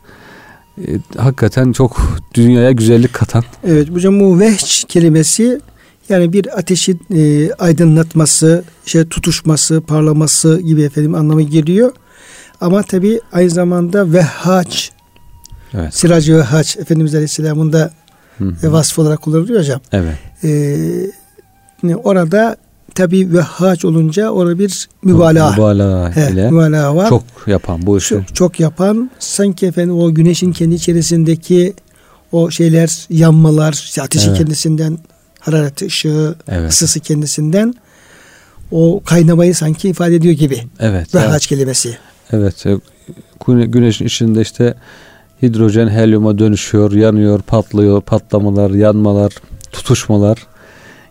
e, 0.77 0.87
hakikaten 1.17 1.71
çok 1.71 2.01
dünyaya 2.33 2.71
güzellik 2.71 3.13
katan. 3.13 3.43
Evet 3.67 3.89
hocam 3.91 4.19
bu 4.19 4.39
vehç 4.39 4.85
kelimesi 4.87 5.59
yani 6.09 6.33
bir 6.33 6.57
ateşin 6.59 7.01
e, 7.15 7.51
aydınlatması, 7.53 8.63
şey 8.85 9.05
tutuşması, 9.05 9.81
parlaması 9.81 10.61
gibi 10.61 10.81
efendim 10.81 11.15
anlamı 11.15 11.41
geliyor. 11.41 11.91
Ama 12.61 12.83
tabi 12.83 13.19
aynı 13.31 13.49
zamanda 13.49 14.13
vehhaç, 14.13 14.91
Evet. 15.73 15.95
siracı 15.95 16.37
vehhaç 16.37 16.77
Efendimiz 16.77 17.15
Aleyhisselam'ın 17.15 17.73
da 17.73 17.91
Hı 18.37 18.43
hı. 18.45 18.71
vasfı 18.71 19.01
olarak 19.01 19.21
kullanılıyor 19.21 19.59
hocam. 19.59 19.81
Evet. 19.91 20.17
E, 20.43 20.49
orada 21.83 22.55
tabi 22.95 23.33
vehhaç 23.33 23.85
olunca 23.85 24.29
orada 24.29 24.59
bir 24.59 24.89
mübalağa. 25.03 25.51
Mübalağa 25.51 26.15
He, 26.15 26.31
ile 26.31 26.51
mübalağa 26.51 26.95
var. 26.95 27.09
çok 27.09 27.23
yapan 27.47 27.85
bu 27.85 27.97
işi. 27.97 28.09
çok, 28.09 28.35
çok 28.35 28.59
yapan 28.59 29.11
sanki 29.19 29.65
efendim 29.65 29.99
o 29.99 30.13
güneşin 30.13 30.51
kendi 30.51 30.75
içerisindeki 30.75 31.73
o 32.31 32.51
şeyler 32.51 33.05
yanmalar 33.09 33.73
işte 33.73 34.01
ateşi 34.01 34.27
Evet. 34.27 34.37
kendisinden 34.37 34.97
harareti 35.39 35.85
ışığı 35.85 36.35
Evet. 36.47 36.71
ısısı 36.71 36.99
kendisinden 36.99 37.73
o 38.71 39.01
kaynamayı 39.05 39.55
sanki 39.55 39.89
ifade 39.89 40.15
ediyor 40.15 40.33
gibi. 40.33 40.61
Evet. 40.79 41.15
Ve 41.15 41.19
evet. 41.29 41.47
kelimesi. 41.47 41.97
Evet. 42.31 42.65
e, 42.65 42.77
güne- 43.47 43.65
Güneşin 43.65 44.05
içinde 44.05 44.41
işte 44.41 44.73
hidrojen 45.41 45.87
helyuma 45.89 46.39
dönüşüyor, 46.39 46.91
yanıyor, 46.91 47.39
patlıyor, 47.41 48.01
patlamalar, 48.01 48.69
yanmalar, 48.71 49.33
tutuşmalar. 49.71 50.37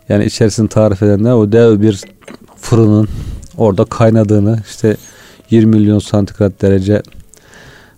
Yani 0.09 0.25
içerisini 0.25 0.69
tarif 0.69 1.03
edenler 1.03 1.31
o 1.31 1.51
dev 1.51 1.81
bir 1.81 2.01
fırının 2.55 3.07
orada 3.57 3.85
kaynadığını 3.85 4.59
işte 4.67 4.97
20 5.49 5.75
milyon 5.75 5.99
santigrat 5.99 6.61
derece 6.61 7.01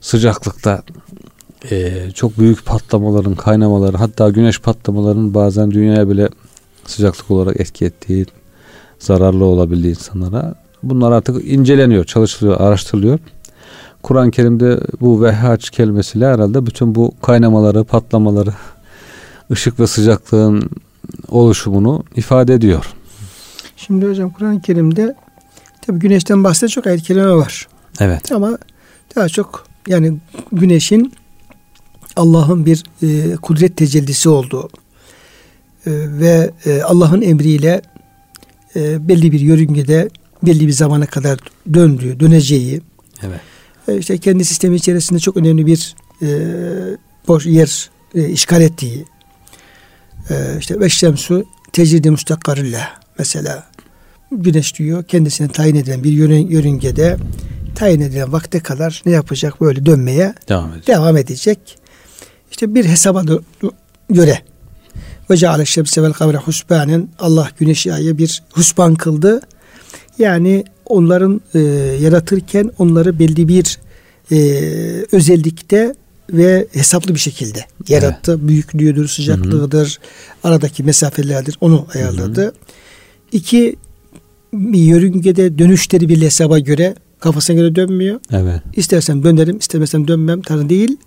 sıcaklıkta 0.02 0.84
e, 1.72 2.12
çok 2.12 2.38
büyük 2.38 2.66
patlamaların, 2.66 3.36
kaynamaları 3.36 3.98
hatta 3.98 4.30
güneş 4.30 4.62
patlamalarının 4.62 5.34
bazen 5.34 5.72
dünyaya 5.72 6.10
bile 6.10 6.30
sıcaklık 6.86 7.32
olarak 7.32 7.60
etki 7.60 7.86
ettiği, 7.86 8.26
zararlı 9.00 9.46
olabildiği 9.46 9.96
insanlara. 9.96 10.56
Bunlar 10.84 11.12
artık 11.12 11.48
inceleniyor, 11.48 12.06
çalışılıyor, 12.06 12.62
araştırılıyor. 12.62 13.20
Kur'an-ı 14.04 14.32
Kerim'de 14.32 14.80
bu 15.02 15.24
vehhaç 15.24 15.70
kelimesiyle 15.70 16.28
herhalde 16.28 16.66
bütün 16.66 16.96
bu 16.96 17.12
kaynamaları, 17.22 17.84
patlamaları, 17.84 18.54
ışık 19.52 19.80
ve 19.80 19.88
sıcaklığın 19.88 20.70
oluşumunu 21.28 22.04
ifade 22.16 22.54
ediyor. 22.54 22.86
Şimdi 23.78 24.08
hocam 24.08 24.30
Kur'an-ı 24.30 24.62
Kerim'de 24.62 25.16
tabi 25.82 26.00
güneşten 26.00 26.44
bahseden 26.44 26.70
çok 26.70 26.88
ayet 26.88 27.02
kelime 27.02 27.32
var. 27.32 27.68
Evet. 28.00 28.32
Ama 28.32 28.58
daha 29.16 29.30
çok 29.30 29.68
yani 29.88 30.18
güneşin 30.52 31.14
Allah'ın 32.16 32.66
bir 32.66 32.84
e, 33.04 33.36
kudret 33.36 33.78
tecellisi 33.78 34.30
olduğu 34.30 34.70
e, 35.86 35.92
ve 36.20 36.52
e, 36.66 36.82
Allah'ın 36.82 37.22
emriyle 37.22 37.82
e, 38.76 39.08
belli 39.08 39.32
bir 39.32 39.40
yörüngede 39.40 40.10
belli 40.44 40.68
bir 40.68 40.72
zamana 40.72 41.06
kadar 41.06 41.40
döndüğü, 41.74 42.20
döneceği 42.20 42.82
Evet. 43.24 43.40
e, 43.88 43.98
işte 43.98 44.18
kendi 44.18 44.46
sistemi 44.46 44.76
içerisinde 44.76 45.20
çok 45.20 45.38
önemli 45.38 45.66
bir 45.66 45.96
e, 46.22 46.28
boş 47.28 47.46
yer 47.46 47.90
e, 48.16 48.30
işgal 48.30 48.62
ettiği 48.62 49.06
e, 50.30 50.36
işte 50.60 50.80
ve 50.80 50.90
şemsu 50.90 51.46
tecridi 51.74 52.12
müstakkarillah 52.12 52.88
mesela 53.18 53.64
güneş 54.32 54.80
diyor 54.80 55.04
kendisine 55.04 55.48
tayin 55.48 55.76
edilen 55.76 56.04
bir 56.04 56.12
yörüngede 56.50 57.18
tayin 57.76 58.02
edilen 58.02 58.32
vakte 58.32 58.60
kadar 58.60 59.02
ne 59.06 59.12
yapacak? 59.12 59.62
Böyle 59.62 59.86
dönmeye 59.86 60.34
devam 60.50 60.72
edecek. 60.72 60.88
Devam 60.88 61.18
edecek. 61.18 61.60
İşte 62.52 62.76
bir 62.76 62.86
hesaba 62.86 63.24
göre 64.10 64.40
ve 65.30 65.38
ceale 65.38 65.66
şemse 65.66 66.04
vel 66.04 66.14
kavre 66.14 66.38
husbanen 66.38 67.10
Allah 67.20 67.50
güneşi 67.60 67.94
aya 67.94 68.18
bir 68.18 68.44
husban 68.52 68.96
kıldı. 68.96 69.42
Yani 70.18 70.64
onların 70.86 71.42
e, 71.54 71.60
yaratırken 72.02 72.72
onları 72.78 73.20
belli 73.20 73.48
bir 73.48 73.80
e, 74.32 74.38
özellikte 75.12 75.96
ve 76.34 76.68
hesaplı 76.72 77.16
bir 77.16 77.20
şekilde 77.20 77.66
yarattı. 77.88 78.32
Evet. 78.32 78.48
Büyüklüğüdür, 78.48 79.08
sıcaklığıdır, 79.08 79.88
Hı-hı. 79.88 80.52
aradaki 80.52 80.84
mesafelerdir. 80.84 81.58
Onu 81.62 81.88
ayarladı. 81.96 82.42
Hı-hı. 82.42 82.54
İki 83.32 83.76
yörüngede 84.74 85.58
dönüşleri 85.58 86.10
bir 86.10 86.22
hesaba 86.22 86.60
göre 86.60 86.96
kafasına 87.20 87.56
göre 87.56 87.76
dönmüyor. 87.76 88.20
Evet. 88.32 88.62
İstersem 88.74 89.24
dönerim, 89.24 89.58
istemesem 89.58 90.08
dönmem. 90.08 90.42
Tanrı 90.42 90.70
değil. 90.70 90.98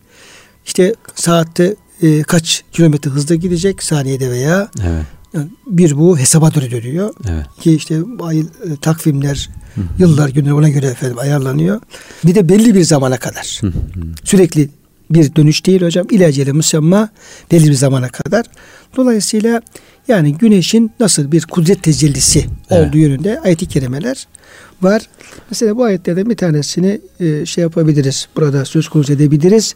İşte 0.67 0.95
saatte 1.15 1.77
e, 2.03 2.23
kaç 2.23 2.65
kilometre 2.73 3.11
hızla 3.11 3.35
gidecek 3.35 3.83
saniyede 3.83 4.31
veya 4.31 4.71
evet. 4.83 5.07
Yani 5.35 5.49
bir 5.67 5.99
bu 5.99 6.19
hesaba 6.19 6.49
göre 6.49 6.71
dönüyor. 6.71 7.15
Evet. 7.29 7.47
Ki 7.61 7.75
işte 7.75 8.01
ay, 8.21 8.39
e, 8.39 8.45
takvimler, 8.81 9.51
Hı-hı. 9.75 9.85
yıllar, 9.99 10.29
günler 10.29 10.51
ona 10.51 10.69
göre 10.69 10.87
efendim 10.87 11.19
ayarlanıyor. 11.19 11.81
Bir 12.25 12.35
de 12.35 12.49
belli 12.49 12.75
bir 12.75 12.85
zamana 12.85 13.19
kadar. 13.19 13.59
Hı-hı. 13.61 13.73
Sürekli 14.25 14.71
bir 15.15 15.35
dönüş 15.35 15.67
değil 15.67 15.83
hocam. 15.83 16.07
İlaceli 16.11 16.53
musamma 16.53 17.09
belli 17.53 17.69
bir 17.69 17.75
zamana 17.75 18.09
kadar. 18.09 18.47
Dolayısıyla 18.97 19.63
yani 20.09 20.35
güneşin 20.35 20.93
nasıl 21.01 21.33
bir 21.33 21.43
kudret 21.43 21.83
tecellisi 21.83 22.45
evet. 22.71 22.89
olduğu 22.89 22.99
yönünde 22.99 23.41
ayet-i 23.41 23.67
kerimeler 23.67 24.27
var. 24.83 25.03
Mesela 25.51 25.77
bu 25.77 25.85
ayetlerden 25.85 26.31
bir 26.31 26.37
tanesini 26.37 27.01
e, 27.21 27.47
şey 27.47 27.63
yapabiliriz. 27.63 28.29
Burada 28.37 28.65
söz 28.65 28.89
konusu 28.89 29.13
edebiliriz. 29.13 29.75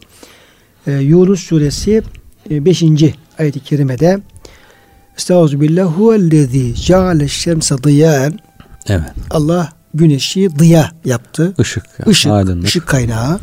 E, 0.87 0.91
Yunus 0.91 1.43
suresi 1.43 2.01
5. 2.49 2.83
E, 2.83 3.13
ayet-i 3.39 3.59
kerimede 3.59 4.19
Estağfirullah 5.17 5.85
huvellezî 5.85 6.75
ceale 6.75 7.27
şemse 7.27 7.83
diyan 7.83 8.39
Evet. 8.89 9.09
Allah 9.29 9.73
güneşi 9.93 10.59
dıya 10.59 10.91
yaptı. 11.05 11.53
Işık. 11.59 11.83
Işık, 12.07 12.31
aydınlık. 12.31 12.67
ışık 12.67 12.87
kaynağı. 12.87 13.39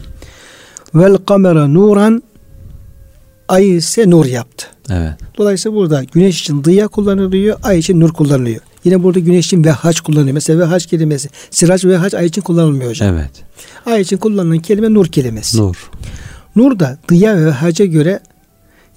Vel 0.94 1.16
kamera 1.16 1.68
nuran 1.68 2.22
ay 3.48 3.76
ise 3.76 4.10
nur 4.10 4.26
yaptı. 4.26 4.66
Evet. 4.90 5.12
Dolayısıyla 5.38 5.78
burada 5.78 6.04
güneş 6.04 6.40
için 6.40 6.64
dıya 6.64 6.88
kullanılıyor, 6.88 7.58
ay 7.62 7.78
için 7.78 8.00
nur 8.00 8.12
kullanılıyor. 8.12 8.60
Yine 8.84 9.02
burada 9.02 9.18
güneş 9.18 9.46
için 9.46 9.64
vehaç 9.64 10.00
kullanılıyor. 10.00 10.34
Mesela 10.34 10.66
vehaç 10.66 10.86
kelimesi, 10.86 11.28
siraç 11.50 11.84
vehaç 11.84 12.14
ay 12.14 12.26
için 12.26 12.42
kullanılmıyor 12.42 12.90
hocam. 12.90 13.14
Evet. 13.14 13.30
Ay 13.86 14.00
için 14.00 14.16
kullanılan 14.16 14.58
kelime 14.58 14.94
nur 14.94 15.06
kelimesi. 15.06 15.58
Nur. 15.58 15.90
Nur 16.56 16.78
da 16.78 16.98
dıya 17.08 17.36
ve 17.36 17.46
vehaca 17.46 17.84
göre 17.84 18.20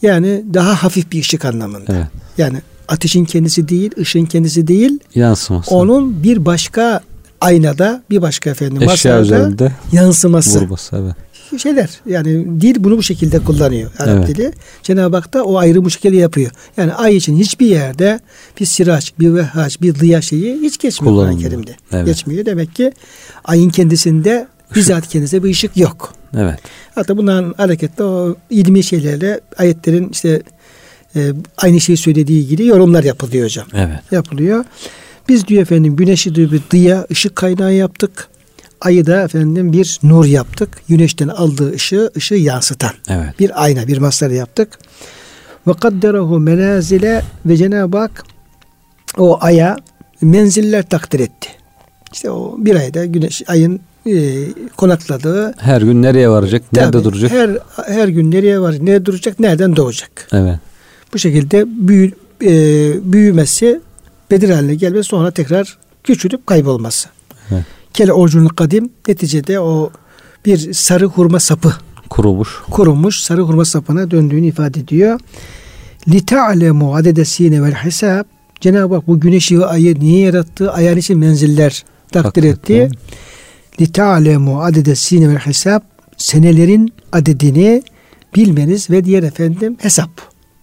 yani 0.02 0.44
daha 0.54 0.84
hafif 0.84 1.12
bir 1.12 1.22
ışık 1.22 1.46
anlamında. 1.46 1.96
Evet. 1.96 2.08
Yani 2.38 2.58
ateşin 2.88 3.26
kendisi 3.26 3.68
değil, 3.68 3.92
ışığın 4.00 4.26
kendisi 4.26 4.68
değil. 4.68 5.00
Yansıması. 5.16 5.76
Onun 5.76 6.24
bir 6.24 6.46
başka 6.46 7.02
aynada, 7.42 8.04
bir 8.10 8.22
başka 8.22 8.50
efendim 8.50 8.90
Eşya 8.90 9.22
üzerinde 9.22 9.72
yansıması. 9.92 10.62
Vurması, 10.62 10.96
evet 10.96 11.27
şeyler 11.58 11.90
yani 12.06 12.62
dil 12.62 12.84
bunu 12.84 12.98
bu 12.98 13.04
şekilde 13.04 13.40
kullanıyor 13.40 13.92
Arap 14.00 14.18
evet. 14.18 14.28
dili. 14.28 14.52
Cenab-ı 14.84 15.16
Hak 15.16 15.34
da 15.34 15.44
o 15.44 15.58
ayrı 15.58 15.86
bu 15.86 15.90
şekilde 15.90 16.16
yapıyor. 16.16 16.52
Yani 16.78 16.94
ay 16.94 17.16
için 17.16 17.38
hiçbir 17.38 17.66
yerde 17.66 18.20
bir 18.60 18.66
siraç, 18.66 19.14
bir 19.20 19.34
vehaç, 19.34 19.82
bir 19.82 19.96
dıya 19.96 20.22
şeyi 20.22 20.62
hiç 20.62 20.78
geçmiyor 20.78 21.16
Kur'an-ı 21.16 21.40
Kerim'de. 21.40 21.76
Evet. 21.92 22.06
Geçmiyor. 22.06 22.46
Demek 22.46 22.76
ki 22.76 22.92
ayın 23.46 23.70
kendisinde 23.70 24.48
bizzat 24.76 25.08
kendisinde 25.08 25.44
bir 25.44 25.50
ışık 25.50 25.78
yok. 25.78 26.14
Evet. 26.38 26.60
Hatta 26.96 27.18
bundan 27.18 27.54
hareketle 27.58 28.04
o 28.04 28.36
ilmi 28.50 28.84
şeylerle 28.84 29.40
ayetlerin 29.58 30.10
işte 30.10 30.42
e, 31.16 31.34
aynı 31.58 31.82
şeyi 31.82 31.98
söylediği 31.98 32.48
gibi 32.48 32.66
yorumlar 32.66 33.04
yapılıyor 33.04 33.46
hocam. 33.46 33.68
Evet. 33.74 34.00
Yapılıyor. 34.12 34.66
Biz 35.30 35.48
diyor 35.48 35.62
efendim 35.62 35.96
güneşi 35.96 36.36
diyor 36.36 36.52
bir 36.52 36.62
dıya, 36.72 37.08
ışık 37.12 37.36
kaynağı 37.36 37.74
yaptık. 37.74 38.28
Ayı 38.82 39.06
da 39.06 39.22
efendim 39.22 39.74
bir 39.74 40.00
nur 40.04 40.26
yaptık. 40.26 40.70
Güneşten 40.90 41.28
aldığı 41.28 41.74
ışığı, 41.74 42.12
ışığı 42.18 42.36
yansıtan. 42.36 42.92
Evet. 43.10 43.40
Bir 43.40 43.64
ayna, 43.64 43.88
bir 43.88 43.98
masar 43.98 44.30
yaptık. 44.30 44.80
Ve 45.68 45.74
kadderahu 45.74 46.40
menazile 46.40 47.24
ve 47.46 47.58
Cenab-ı 47.58 47.98
Hak 47.98 48.24
o 49.18 49.38
aya 49.42 49.78
menziller 50.22 50.90
takdir 50.90 51.20
etti. 51.20 51.50
İşte 52.14 52.32
o 52.32 52.56
bir 52.58 52.76
ayda 52.76 53.06
güneş 53.06 53.42
ayın 53.48 53.80
e, 54.06 54.46
konakladığı 54.78 55.54
her 55.58 55.82
gün 55.82 56.02
nereye 56.02 56.30
varacak, 56.30 56.74
nerede 56.74 56.92
tabii, 56.92 57.04
duracak? 57.04 57.32
Her 57.32 57.50
her 57.88 58.08
gün 58.08 58.32
nereye 58.32 58.60
varacak, 58.60 58.82
nerede 58.82 59.06
duracak, 59.06 59.40
nereden 59.40 59.76
doğacak? 59.76 60.28
Evet. 60.32 60.60
Bu 61.14 61.20
şekilde 61.20 61.66
büyü, 61.68 62.12
e, 62.42 62.52
büyümesi 63.14 63.82
Bedir 64.32 64.50
haline 64.50 64.76
gelmesi 64.76 65.04
sonra 65.04 65.32
tekrar 65.32 65.78
küçülüp 66.04 66.48
kaybolması. 66.48 67.10
Evet. 67.52 67.64
Kele 67.94 68.14
orcunun 68.14 68.48
kadim 68.48 68.90
neticede 69.08 69.60
o 69.60 69.92
bir 70.46 70.74
sarı 70.74 71.06
hurma 71.06 71.40
sapı 71.40 71.74
kurumuş. 72.10 72.50
Kurumuş 72.72 73.20
sarı 73.20 73.42
hurma 73.42 73.66
sapına 73.66 74.12
döndüğünü 74.12 74.48
ifade 74.48 74.80
ediyor. 74.80 75.20
Li 76.08 76.26
ta'lemu 76.26 76.96
adedesine 76.96 77.64
vel 77.64 77.74
hesab 77.74 78.24
Cenab-ı 78.62 78.96
Hak 78.96 79.08
bu 79.08 79.20
güneşi 79.20 79.60
ve 79.60 79.66
ayı 79.66 80.00
niye 80.00 80.20
yarattı? 80.20 80.72
Ayağın 80.72 80.98
için 80.98 81.18
menziller 81.18 81.86
takdir 82.12 82.44
etti. 82.44 82.90
Li 83.82 83.92
ta'lemu 83.92 84.62
adedesine 84.62 85.30
vel 85.30 85.38
hesab 85.38 85.82
senelerin 86.18 86.94
adedini 87.12 87.84
bilmeniz 88.36 88.90
ve 88.90 89.06
diğer 89.06 89.24
efendim 89.24 89.78
hesap. 89.80 90.10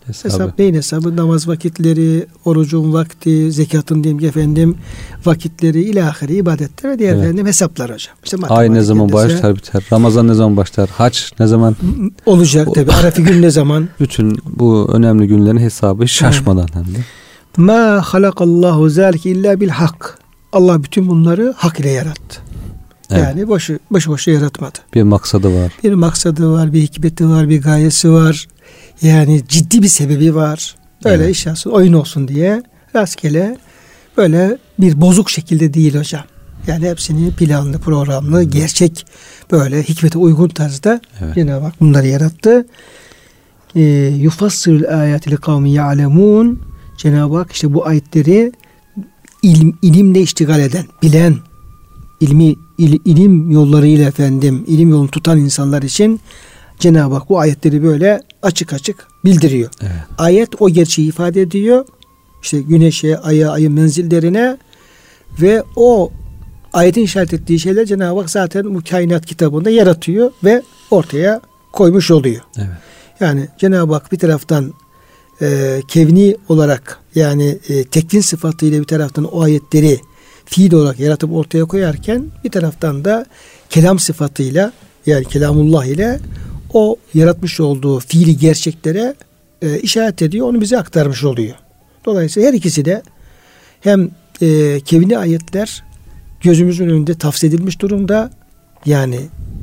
Hesabı. 0.06 0.34
Hesap 0.34 0.58
neyin 0.58 0.74
hesabı? 0.74 1.16
Namaz 1.16 1.48
vakitleri, 1.48 2.26
orucun 2.44 2.92
vakti, 2.92 3.52
zekatın 3.52 4.04
diyeyim 4.04 4.18
ki 4.18 4.26
efendim 4.26 4.76
vakitleri, 5.24 5.82
ilahiri 5.82 6.34
ibadetler 6.34 6.90
ve 6.90 6.98
diğer 6.98 7.14
evet. 7.14 7.24
efendim 7.24 7.46
hesaplar 7.46 7.92
hocam. 7.92 8.14
İşte 8.24 8.36
Ay 8.48 8.74
ne 8.74 8.82
zaman 8.82 9.12
başlar 9.12 9.56
biter? 9.56 9.82
Ramazan 9.92 10.28
ne 10.28 10.34
zaman 10.34 10.56
başlar? 10.56 10.90
Haç 10.90 11.32
ne 11.40 11.46
zaman? 11.46 11.76
Olacak 12.26 12.74
tabi. 12.74 12.92
Arafi 12.92 13.22
gün 13.22 13.42
ne 13.42 13.50
zaman? 13.50 13.88
Bütün 14.00 14.38
bu 14.46 14.88
önemli 14.92 15.26
günlerin 15.26 15.58
hesabı 15.58 16.08
şaşmadan 16.08 16.68
hem 16.72 16.84
de. 16.84 16.98
Ma 17.56 18.02
halakallahu 18.04 18.90
zalike 18.90 19.30
illa 19.30 19.60
bil 19.60 19.68
hak. 19.68 20.18
Allah 20.52 20.82
bütün 20.82 21.08
bunları 21.08 21.54
hak 21.56 21.80
ile 21.80 21.90
yarattı. 21.90 22.40
Evet. 23.10 23.22
Yani 23.22 23.48
boşu, 23.48 23.78
boşu 23.90 24.10
boşu 24.10 24.30
yaratmadı. 24.30 24.78
Bir 24.94 25.02
maksadı 25.02 25.62
var. 25.62 25.72
Bir 25.84 25.94
maksadı 25.94 26.52
var, 26.52 26.72
bir 26.72 26.82
hikmeti 26.82 27.28
var, 27.28 27.48
bir 27.48 27.62
gayesi 27.62 28.12
var. 28.12 28.48
Yani 29.02 29.42
ciddi 29.48 29.82
bir 29.82 29.88
sebebi 29.88 30.34
var. 30.34 30.76
Böyle 31.04 31.24
evet. 31.24 31.36
iş 31.36 31.66
oyun 31.66 31.92
olsun 31.92 32.28
diye 32.28 32.62
rastgele 32.94 33.56
böyle 34.16 34.58
bir 34.78 35.00
bozuk 35.00 35.30
şekilde 35.30 35.74
değil 35.74 35.98
hocam. 35.98 36.24
Yani 36.66 36.88
hepsini 36.88 37.30
planlı, 37.30 37.78
programlı, 37.78 38.42
gerçek 38.42 39.06
böyle 39.52 39.82
hikmete 39.82 40.18
uygun 40.18 40.48
tarzda 40.48 41.00
evet. 41.20 41.34
Cenab-ı 41.34 41.64
Hak 41.64 41.80
bunları 41.80 42.06
yarattı. 42.06 42.66
Ee, 43.76 43.80
Yufassirul 44.16 44.84
ayati 44.84 45.30
li 45.30 45.36
kavmi 45.36 45.70
ya'lemun 45.70 46.62
Cenab-ı 46.96 47.36
Hak 47.36 47.52
işte 47.52 47.74
bu 47.74 47.86
ayetleri 47.86 48.52
ilim, 49.42 49.78
ilimle 49.82 50.20
iştigal 50.20 50.60
eden, 50.60 50.84
bilen, 51.02 51.36
ilmi 52.20 52.56
il, 52.78 52.98
ilim 53.04 53.50
yollarıyla 53.50 54.08
efendim, 54.08 54.64
ilim 54.66 54.90
yolunu 54.90 55.10
tutan 55.10 55.38
insanlar 55.38 55.82
için 55.82 56.20
Cenab-ı 56.78 57.14
Hak 57.14 57.28
bu 57.28 57.38
ayetleri 57.38 57.82
böyle 57.82 58.20
açık 58.44 58.72
açık 58.72 59.06
bildiriyor. 59.24 59.70
Evet. 59.82 59.92
Ayet 60.18 60.62
o 60.62 60.70
gerçeği 60.70 61.08
ifade 61.08 61.42
ediyor. 61.42 61.86
İşte 62.42 62.60
güneşe, 62.60 63.18
aya, 63.18 63.50
ayın 63.50 63.72
menzillerine 63.72 64.56
ve 65.40 65.62
o 65.76 66.12
ayetin 66.72 67.02
işaret 67.02 67.32
ettiği 67.32 67.58
şeyler 67.60 67.86
Cenab-ı 67.86 68.20
Hak 68.20 68.30
zaten 68.30 68.74
bu 68.74 68.82
kainat 68.90 69.26
kitabında 69.26 69.70
yaratıyor 69.70 70.30
ve 70.44 70.62
ortaya 70.90 71.40
koymuş 71.72 72.10
oluyor. 72.10 72.42
Evet. 72.58 72.68
Yani 73.20 73.48
Cenab-ı 73.58 73.92
Hak 73.92 74.12
bir 74.12 74.18
taraftan 74.18 74.74
e, 75.42 75.80
kevni 75.88 76.36
olarak 76.48 76.98
yani 77.14 77.58
e, 77.68 77.84
tekvin 77.84 78.20
sıfatıyla 78.20 78.80
bir 78.80 78.86
taraftan 78.86 79.24
o 79.24 79.42
ayetleri 79.42 80.00
fiil 80.44 80.72
olarak 80.72 81.00
yaratıp 81.00 81.32
ortaya 81.32 81.64
koyarken 81.64 82.24
bir 82.44 82.50
taraftan 82.50 83.04
da 83.04 83.26
kelam 83.70 83.98
sıfatıyla 83.98 84.72
yani 85.06 85.24
kelamullah 85.24 85.84
ile 85.84 86.20
o 86.74 86.96
yaratmış 87.14 87.60
olduğu 87.60 87.98
fiili 87.98 88.36
gerçeklere 88.36 89.14
e, 89.62 89.78
işaret 89.78 90.22
ediyor. 90.22 90.48
Onu 90.48 90.60
bize 90.60 90.78
aktarmış 90.78 91.24
oluyor. 91.24 91.54
Dolayısıyla 92.04 92.48
her 92.48 92.54
ikisi 92.54 92.84
de 92.84 93.02
hem 93.80 94.10
e, 94.42 94.80
kevni 94.80 95.18
ayetler 95.18 95.84
gözümüzün 96.40 96.88
önünde 96.88 97.14
tafsir 97.14 97.48
edilmiş 97.48 97.80
durumda. 97.80 98.30
Yani 98.86 99.20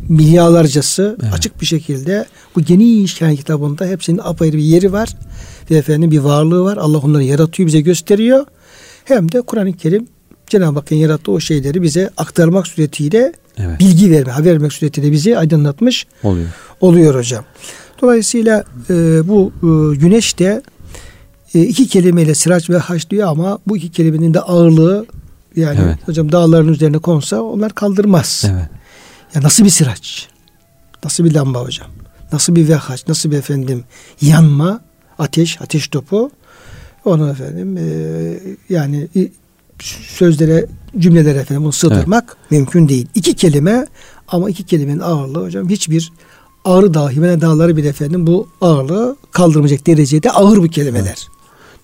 milyarlarcası 0.09 1.17
evet. 1.23 1.33
açık 1.33 1.61
bir 1.61 1.65
şekilde 1.65 2.25
bu 2.55 2.61
geniş 2.61 3.19
kain 3.19 3.35
kitabında 3.35 3.85
hepsinin 3.85 4.19
apayrı 4.23 4.57
bir 4.57 4.63
yeri 4.63 4.91
var. 4.91 5.09
Ve 5.71 5.75
efendim 5.75 6.11
bir 6.11 6.19
varlığı 6.19 6.63
var. 6.63 6.77
Allah 6.77 6.97
onları 6.97 7.23
yaratıyor, 7.23 7.67
bize 7.67 7.81
gösteriyor. 7.81 8.45
Hem 9.05 9.31
de 9.31 9.41
Kur'an-ı 9.41 9.73
Kerim 9.73 10.07
Cenab-ı 10.47 10.79
Hakk'ın 10.79 10.95
yarattığı 10.95 11.31
o 11.31 11.39
şeyleri 11.39 11.81
bize 11.81 12.09
aktarmak 12.17 12.67
suretiyle 12.67 13.33
Evet. 13.57 13.79
bilgi 13.79 14.11
verme, 14.11 14.31
haber 14.31 14.51
vermek 14.51 14.73
suretiyle 14.73 15.11
bizi 15.11 15.37
aydınlatmış 15.37 16.07
Oluyor. 16.23 16.47
oluyor 16.81 17.15
hocam. 17.15 17.45
Dolayısıyla 18.01 18.63
e, 18.89 18.93
bu 19.27 19.51
e, 19.55 19.95
güneş 19.95 20.39
de 20.39 20.61
e, 21.55 21.61
iki 21.61 21.87
kelimeyle 21.87 22.35
sıraç 22.35 22.69
ve 22.69 22.77
haç 22.77 23.09
diyor 23.09 23.27
ama 23.27 23.59
bu 23.67 23.77
iki 23.77 23.91
kelimenin 23.91 24.33
de 24.33 24.39
ağırlığı 24.39 25.05
yani 25.55 25.79
Evet. 25.83 25.97
hocam 26.05 26.31
dağların 26.31 26.67
üzerine 26.67 26.97
konsa 26.97 27.41
onlar 27.41 27.75
kaldırmaz. 27.75 28.43
Evet. 28.51 28.69
Ya 29.35 29.41
nasıl 29.41 29.65
bir 29.65 29.69
sıraç? 29.69 30.27
Nasıl 31.03 31.25
bir 31.25 31.33
lamba 31.33 31.61
hocam? 31.61 31.87
Nasıl 32.33 32.55
bir 32.55 32.67
vehaç? 32.67 33.07
Nasıl 33.07 33.31
bir 33.31 33.37
efendim 33.37 33.83
yanma? 34.21 34.81
Ateş, 35.19 35.61
ateş 35.61 35.87
topu. 35.87 36.31
Onu 37.05 37.29
efendim 37.29 37.77
e, 37.77 37.83
yani 38.69 39.07
sözlere, 40.15 40.65
cümlelere 40.97 41.39
efendim 41.39 41.63
bunu 41.63 41.71
sığdırmak 41.71 42.37
mümkün 42.49 42.89
değil. 42.89 43.07
İki 43.15 43.33
kelime 43.33 43.87
ama 44.27 44.49
iki 44.49 44.63
kelimenin 44.63 44.99
ağırlığı 44.99 45.45
hocam 45.45 45.69
hiçbir 45.69 46.11
ağrı 46.65 46.93
dağı, 46.93 47.11
Himene 47.11 47.41
dağları 47.41 47.77
bile 47.77 47.87
efendim 47.87 48.27
bu 48.27 48.47
ağırlığı 48.61 49.15
kaldırmayacak 49.31 49.87
derecede 49.87 50.31
ağır 50.31 50.57
bu 50.57 50.67
kelimeler. 50.67 51.27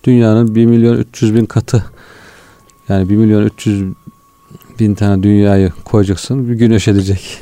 Dünyanın 0.04 0.54
1 0.54 0.66
milyon 0.66 0.96
300 0.96 1.34
bin 1.34 1.44
katı 1.44 1.84
yani 2.88 3.08
1 3.08 3.16
milyon 3.16 3.42
300 3.42 3.92
bin 4.78 4.94
tane 4.94 5.22
dünyayı 5.22 5.72
koyacaksın 5.84 6.48
bir 6.48 6.54
güneş 6.54 6.88
edecek. 6.88 7.38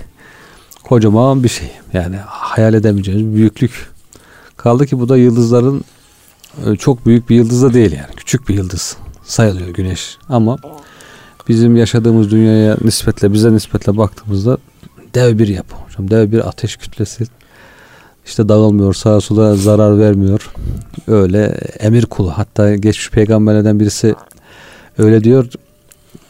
Kocaman 0.85 1.45
bir 1.45 1.49
şey. 1.49 1.71
Yani 1.93 2.17
hayal 2.27 2.75
edemeyeceğiniz 2.75 3.27
bir 3.27 3.35
büyüklük. 3.37 3.91
Kaldı 4.57 4.87
ki 4.87 5.01
bu 5.01 5.09
da 5.09 5.17
yıldızların 5.17 5.85
e, 6.67 6.77
çok 6.77 7.07
büyük 7.07 7.31
bir 7.31 7.37
yıldız 7.37 7.63
da 7.63 7.75
değil 7.75 7.93
yani. 7.93 8.15
Küçük 8.17 8.49
bir 8.49 8.55
yıldız 8.55 8.97
sayılıyor 9.25 9.69
güneş. 9.69 10.19
Ama 10.29 10.59
bizim 11.49 11.77
yaşadığımız 11.77 12.31
dünyaya 12.31 12.77
nispetle 12.85 13.33
bize 13.33 13.53
nispetle 13.53 13.97
baktığımızda 13.97 14.59
dev 15.15 15.39
bir 15.39 15.49
yapı 15.49 15.77
hocam. 15.77 16.11
Dev 16.11 16.33
bir 16.33 16.49
ateş 16.49 16.77
kütlesi. 16.77 17.25
İşte 18.27 18.49
dağılmıyor, 18.49 18.95
sağa 18.95 19.21
sola 19.21 19.57
zarar 19.57 19.99
vermiyor. 19.99 20.51
Öyle 21.07 21.45
emir 21.79 22.07
kulu. 22.07 22.31
Hatta 22.31 22.75
geçmiş 22.75 23.11
peygamberlerden 23.11 23.81
birisi 23.81 24.15
öyle 24.99 25.25
diyor. 25.25 25.47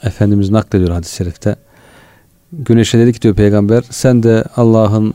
Efendimiz 0.02 0.50
naklediyor 0.50 0.90
hadis-i 0.90 1.16
şerifte. 1.16 1.56
Güneşe 2.52 2.98
dedi 2.98 3.12
ki 3.12 3.22
diyor 3.22 3.34
peygamber 3.34 3.84
sen 3.90 4.22
de 4.22 4.44
Allah'ın 4.56 5.14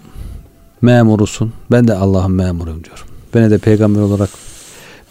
memurusun. 0.82 1.54
Ben 1.72 1.88
de 1.88 1.94
Allah'ın 1.94 2.32
memuruyum 2.32 2.84
diyor. 2.84 3.06
Beni 3.36 3.52
de 3.52 3.58
peygamber 3.58 4.02
olarak 4.02 4.30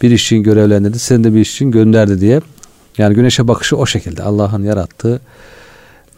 bir 0.02 0.10
iş 0.10 0.24
için 0.24 0.42
görevlendirdi. 0.42 0.98
Seni 0.98 1.24
de 1.24 1.34
bir 1.34 1.40
iş 1.40 1.52
için 1.52 1.70
gönderdi 1.70 2.20
diye. 2.20 2.40
Yani 3.00 3.14
güneşe 3.14 3.48
bakışı 3.48 3.76
o 3.76 3.86
şekilde. 3.86 4.22
Allah'ın 4.22 4.62
yarattığı, 4.62 5.20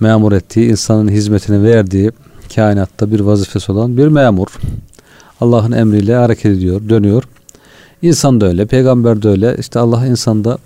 memur 0.01 0.33
ettiği, 0.33 0.71
insanın 0.71 1.09
hizmetine 1.09 1.62
verdiği 1.62 2.11
kainatta 2.55 3.12
bir 3.12 3.21
vazifesi 3.21 3.73
olan 3.73 3.97
bir 3.97 4.07
memur. 4.07 4.47
Allah'ın 5.40 5.73
emriyle 5.73 6.14
hareket 6.14 6.47
ediyor, 6.47 6.88
dönüyor. 6.88 7.23
İnsan 8.03 8.40
da 8.40 8.47
öyle, 8.47 8.66
peygamber 8.66 9.23
de 9.23 9.29
öyle. 9.29 9.57
İşte 9.59 9.79
Allah 9.79 10.07
insanda 10.07 10.59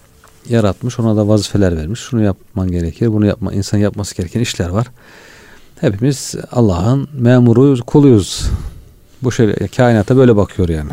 yaratmış, 0.48 1.00
ona 1.00 1.16
da 1.16 1.28
vazifeler 1.28 1.76
vermiş. 1.76 2.00
Şunu 2.00 2.22
yapman 2.22 2.70
gerekir, 2.70 3.12
bunu 3.12 3.26
yapma, 3.26 3.52
insan 3.52 3.78
yapması 3.78 4.16
gereken 4.16 4.40
işler 4.40 4.68
var. 4.68 4.86
Hepimiz 5.80 6.34
Allah'ın 6.52 7.08
memuruyuz, 7.18 7.82
kuluyuz. 7.82 8.50
Bu 9.22 9.32
şöyle 9.32 9.68
kainata 9.68 10.16
böyle 10.16 10.36
bakıyor 10.36 10.68
yani. 10.68 10.90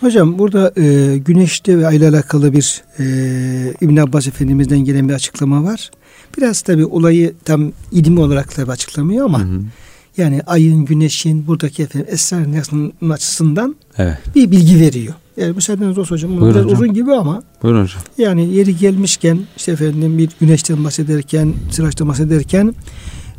Hocam 0.00 0.38
burada 0.38 0.72
e, 0.80 1.16
güneşte 1.18 1.78
ve 1.78 1.86
ayla 1.86 2.08
alakalı 2.10 2.52
bir 2.52 2.82
e, 2.98 3.04
İbn 3.80 3.96
Abbas 3.96 4.26
Efendimiz'den 4.26 4.78
gelen 4.78 5.08
bir 5.08 5.14
açıklama 5.14 5.64
var. 5.64 5.90
Biraz 6.38 6.60
tabi 6.62 6.84
olayı 6.86 7.34
tam 7.44 7.72
ilmi 7.92 8.20
olarak 8.20 8.54
tabi 8.54 8.70
açıklamıyor 8.70 9.24
ama 9.24 9.40
Hı 9.40 9.44
hı. 9.44 9.60
yani 10.16 10.40
ayın, 10.46 10.84
güneşin 10.84 11.46
buradaki 11.46 11.82
efendim 11.82 12.08
esrar 12.12 12.46
açısından 13.10 13.76
Evet. 13.98 14.18
bir 14.34 14.50
bilgi 14.50 14.80
veriyor. 14.80 15.14
Yani 15.36 15.52
müsaadeniz 15.52 15.98
olsun 15.98 16.14
hocam. 16.14 16.30
Bu 16.36 16.40
Buyurun 16.40 16.54
biraz 16.54 16.64
hocam. 16.64 16.78
uzun 16.82 16.94
gibi 16.94 17.12
ama 17.12 17.42
Buyurun 17.62 17.82
hocam. 17.82 18.02
yani 18.18 18.54
yeri 18.54 18.76
gelmişken 18.76 19.38
işte 19.56 19.72
efendim 19.72 20.18
bir 20.18 20.28
güneşten 20.40 20.84
bahsederken, 20.84 21.54
sıraçtan 21.70 22.08
bahsederken 22.08 22.74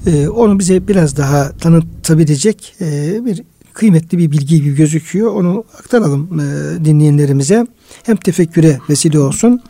e, 0.07 0.27
onu 0.29 0.59
bize 0.59 0.87
biraz 0.87 1.17
daha 1.17 1.51
tanıtabilecek 1.51 2.73
e, 2.81 3.19
bir 3.25 3.41
kıymetli 3.73 4.17
bir 4.17 4.31
bilgi 4.31 4.63
gibi 4.63 4.75
gözüküyor. 4.75 5.33
Onu 5.33 5.63
aktaralım 5.79 6.39
e, 6.39 6.45
dinleyenlerimize. 6.85 7.67
Hem 8.03 8.17
tefekküre 8.17 8.79
vesile 8.89 9.19
olsun. 9.19 9.61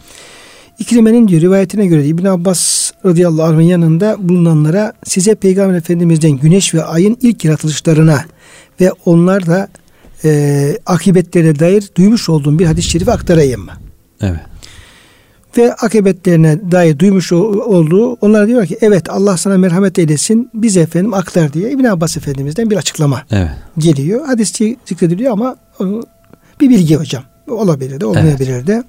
İkrime'nin 0.80 1.28
diyor 1.28 1.42
rivayetine 1.42 1.86
göre 1.86 2.06
İbn 2.06 2.26
Abbas 2.26 2.92
radıyallahu 3.06 3.46
anh'ın 3.46 3.62
yanında 3.62 4.16
bulunanlara 4.20 4.94
size 5.06 5.36
Peygamber 5.36 5.78
Efendimiz'den 5.78 6.32
güneş 6.32 6.74
ve 6.74 6.84
ayın 6.84 7.18
ilk 7.22 7.46
yaratılışlarına 7.46 8.26
ve 8.82 8.92
onlar 9.06 9.48
da 9.48 9.68
e, 10.24 10.78
akıbetlerine 10.86 11.60
dair 11.60 11.90
duymuş 11.98 12.30
olduğum 12.30 12.60
bir 12.60 12.66
hadis-i 12.66 12.90
şerifi 12.90 13.12
aktarayım? 13.12 13.68
Evet. 14.22 14.51
Ve 15.58 15.74
akıbetlerine 15.74 16.72
dair 16.72 17.00
duymuş 17.00 17.32
olduğu 17.32 18.14
onlara 18.14 18.48
diyor 18.48 18.66
ki 18.66 18.78
evet 18.82 19.10
Allah 19.10 19.38
sana 19.38 19.58
merhamet 19.58 20.00
eylesin 20.00 20.50
bize 20.54 20.80
efendim 20.80 21.14
aktar 21.14 21.54
diye 21.54 21.72
İbn 21.72 21.84
Abbas 21.84 22.18
Efendimiz'den 22.18 22.70
bir 22.70 22.76
açıklama 22.76 23.22
Evet. 23.32 23.50
geliyor. 23.78 24.26
Hadisçi 24.26 24.78
zikrediliyor 24.86 25.32
ama 25.34 25.56
bir 26.62 26.70
bilgi 26.70 26.96
hocam. 26.96 27.24
Olabilir 27.50 28.00
de 28.00 28.06
olmayabilir 28.06 28.68
de. 28.68 28.84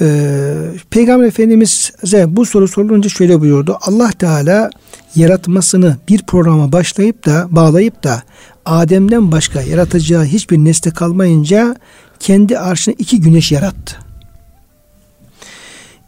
Ee, 0.00 0.54
Peygamber 0.90 1.26
Efendimiz'e 1.26 2.36
bu 2.36 2.46
soru 2.46 2.68
sorulunca 2.68 3.08
şöyle 3.08 3.40
buyurdu. 3.40 3.78
Allah 3.80 4.10
Teala 4.10 4.70
yaratmasını 5.14 5.96
bir 6.08 6.22
programa 6.22 6.72
başlayıp 6.72 7.26
da 7.26 7.46
bağlayıp 7.50 8.04
da 8.04 8.22
Adem'den 8.64 9.32
başka 9.32 9.62
yaratacağı 9.62 10.24
hiçbir 10.24 10.58
nesne 10.58 10.92
kalmayınca 10.92 11.76
kendi 12.20 12.58
arşına 12.58 12.94
iki 12.98 13.20
güneş 13.20 13.52
yarattı. 13.52 14.05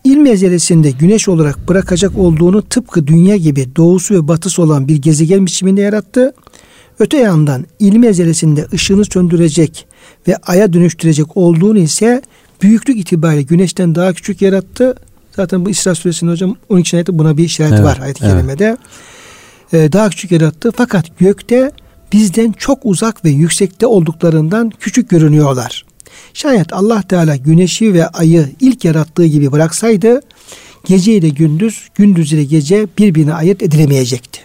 İlm 0.09 0.27
ezelesinde 0.27 0.90
güneş 0.90 1.29
olarak 1.29 1.68
bırakacak 1.68 2.18
olduğunu 2.18 2.62
tıpkı 2.62 3.07
dünya 3.07 3.37
gibi 3.37 3.77
doğusu 3.77 4.14
ve 4.14 4.29
batısı 4.29 4.62
olan 4.62 4.88
bir 4.88 4.97
gezegen 4.97 5.47
biçiminde 5.47 5.81
yarattı. 5.81 6.35
Öte 6.99 7.16
yandan 7.16 7.66
ilmi 7.79 8.07
ezelesinde 8.07 8.66
ışığını 8.73 9.05
söndürecek 9.05 9.87
ve 10.29 10.37
aya 10.37 10.73
dönüştürecek 10.73 11.37
olduğunu 11.37 11.79
ise 11.79 12.23
büyüklük 12.62 12.99
itibariyle 12.99 13.42
güneşten 13.42 13.94
daha 13.94 14.12
küçük 14.12 14.42
yarattı. 14.42 14.94
Zaten 15.37 15.64
bu 15.64 15.71
İsra 15.71 15.94
suresinde 15.94 16.31
hocam 16.31 16.57
12. 16.68 16.97
ayette 16.97 17.18
buna 17.18 17.37
bir 17.37 17.44
işaret 17.44 17.73
Evet, 17.73 17.85
var 17.85 17.99
ayet-i 18.03 18.25
evet. 18.25 18.35
kerimede. 18.35 18.77
Ee, 19.73 19.92
daha 19.92 20.11
küçük 20.11 20.31
yarattı 20.31 20.73
fakat 20.77 21.18
gökte 21.18 21.73
bizden 22.12 22.53
çok 22.53 22.79
uzak 22.85 23.25
ve 23.25 23.31
yüksekte 23.31 23.87
olduklarından 23.87 24.73
küçük 24.81 25.11
görünüyorlar. 25.11 25.88
Şayet 26.38 26.72
Allah 26.72 27.03
Teala 27.03 27.37
güneşi 27.37 27.94
ve 27.94 28.09
ayı 28.09 28.48
ilk 28.61 28.85
yarattığı 28.85 29.27
gibi 29.27 29.53
bıraksaydı 29.53 30.20
gece 30.85 31.12
ile 31.12 31.29
gündüz, 31.29 31.88
gündüz 31.94 32.33
ile 32.33 32.44
gece 32.44 32.87
birbirine 32.98 33.35
ayırt 33.35 33.62
edilemeyecekti. 33.62 34.40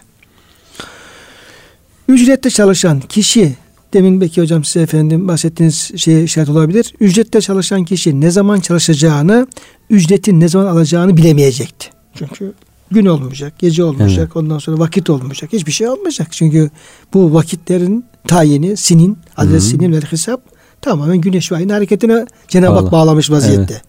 Ücrette 2.07 2.49
çalışan 2.49 2.99
kişi 2.99 3.55
demin 3.93 4.21
belki 4.21 4.41
hocam 4.41 4.63
size 4.63 4.81
efendim 4.81 5.27
bahsettiğiniz 5.27 5.91
şeye 5.95 6.23
işaret 6.23 6.49
olabilir. 6.49 6.93
Ücrette 6.99 7.41
çalışan 7.41 7.85
kişi 7.85 8.21
ne 8.21 8.31
zaman 8.31 8.59
çalışacağını, 8.59 9.47
ücretin 9.89 10.39
ne 10.39 10.47
zaman 10.47 10.65
alacağını 10.65 11.17
bilemeyecekti. 11.17 11.89
Çünkü 12.15 12.53
gün 12.91 13.05
olmayacak, 13.05 13.59
gece 13.59 13.83
olmayacak, 13.83 14.35
ondan 14.35 14.59
sonra 14.59 14.79
vakit 14.79 15.09
olmayacak. 15.09 15.53
Hiçbir 15.53 15.71
şey 15.71 15.87
olmayacak. 15.87 16.27
Çünkü 16.31 16.69
bu 17.13 17.33
vakitlerin 17.33 18.05
tayini, 18.27 18.77
sinin, 18.77 19.17
adres 19.37 19.51
Hı 19.51 19.55
hı. 19.55 19.61
sinin 19.61 19.91
ve 19.91 19.99
hesap 19.99 20.52
tamamen 20.83 21.17
güneş 21.17 21.51
ve 21.51 21.55
ayın 21.55 21.69
hareketine 21.69 22.25
Cenab-ı 22.47 22.79
Hak 22.79 22.91
bağlamış 22.91 23.31
vaziyette. 23.31 23.73
Evet. 23.73 23.83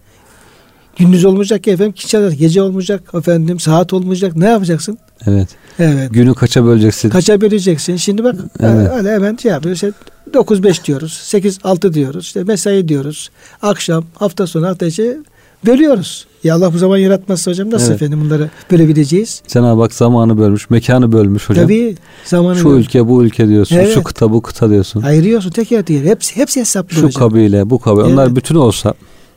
Gündüz 0.97 1.25
olmayacak 1.25 1.63
ki 1.63 1.71
efendim, 1.71 1.91
kişi 1.93 2.07
çalışacak, 2.07 2.39
gece 2.39 2.61
olmayacak 2.61 3.03
efendim, 3.13 3.59
saat 3.59 3.93
olmayacak. 3.93 4.35
Ne 4.35 4.49
yapacaksın? 4.49 4.97
Evet. 5.27 5.49
Evet. 5.79 6.13
Günü 6.13 6.33
kaça 6.33 6.65
böleceksin? 6.65 7.09
Kaça 7.09 7.41
böleceksin? 7.41 7.95
Şimdi 7.95 8.23
bak 8.23 8.35
Evet. 8.59 8.91
öyle 8.97 9.13
hemen 9.13 9.35
şey 9.35 9.51
yapıyoruz. 9.51 9.83
İşte 9.83 9.91
9-5 10.33 10.85
diyoruz. 10.85 11.21
8-6 11.33 11.93
diyoruz. 11.93 12.25
İşte 12.25 12.43
mesai 12.43 12.87
diyoruz. 12.87 13.29
Akşam, 13.61 14.05
hafta 14.15 14.47
sonu, 14.47 14.67
hafta 14.67 14.85
içi 14.85 15.17
bölüyoruz. 15.65 16.25
Ya 16.43 16.55
Allah 16.55 16.73
bu 16.73 16.77
zaman 16.77 16.97
yaratmazsa 16.97 17.51
hocam 17.51 17.71
nasıl 17.71 17.87
Evet. 17.91 18.01
efendim 18.01 18.21
bunları 18.25 18.49
bölebileceğiz? 18.71 19.41
Cenab-ı 19.47 19.81
Hak 19.81 19.93
zamanı 19.93 20.37
bölmüş, 20.37 20.69
mekanı 20.69 21.11
bölmüş 21.11 21.49
hocam. 21.49 21.63
Tabii 21.65 21.95
zamanı 22.25 22.55
Şu 22.59 22.69
ülke 22.69 23.07
bu 23.07 23.23
ülke 23.23 23.47
diyorsun. 23.47 23.75
Evet. 23.75 23.93
Şu 23.93 24.03
kıta 24.03 24.31
bu 24.31 24.41
kıta 24.41 24.69
diyorsun. 24.69 25.01
ayırıyorsun 25.01 25.49
teker 25.49 25.83
teker. 25.83 26.05
Hepsi, 26.05 26.35
hepsi 26.35 26.59
hesaplı 26.59 26.95
Şu 26.95 27.03
hocam. 27.03 27.29
kabile 27.29 27.69
bu 27.69 27.79
kabile. 27.79 28.03
Onlar 28.03 28.27
Evet. 28.27 28.35
bütün 28.35 28.55
olsa 28.55 28.93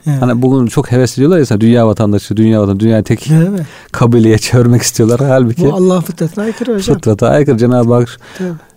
Evet. 0.06 0.22
Hani 0.22 0.42
bugün 0.42 0.66
çok 0.66 0.92
heves 0.92 1.18
ediyorlar 1.18 1.38
ya 1.50 1.60
dünya 1.60 1.86
vatandaşı, 1.86 2.36
dünya 2.36 2.60
vatandaşı, 2.60 2.80
dünya 2.80 3.02
tek 3.02 3.30
evet. 3.30 3.60
kabileye 3.92 4.38
çevirmek 4.38 4.82
istiyorlar. 4.82 5.20
Halbuki 5.20 5.64
bu 5.64 5.74
Allah 5.74 6.00
fıtratına 6.00 6.44
aykırı 6.44 6.74
hocam. 6.74 6.96
Fıtrata 6.96 7.28
aykırı. 7.28 7.58
Cenab-ı 7.58 7.94
Hak 7.94 8.18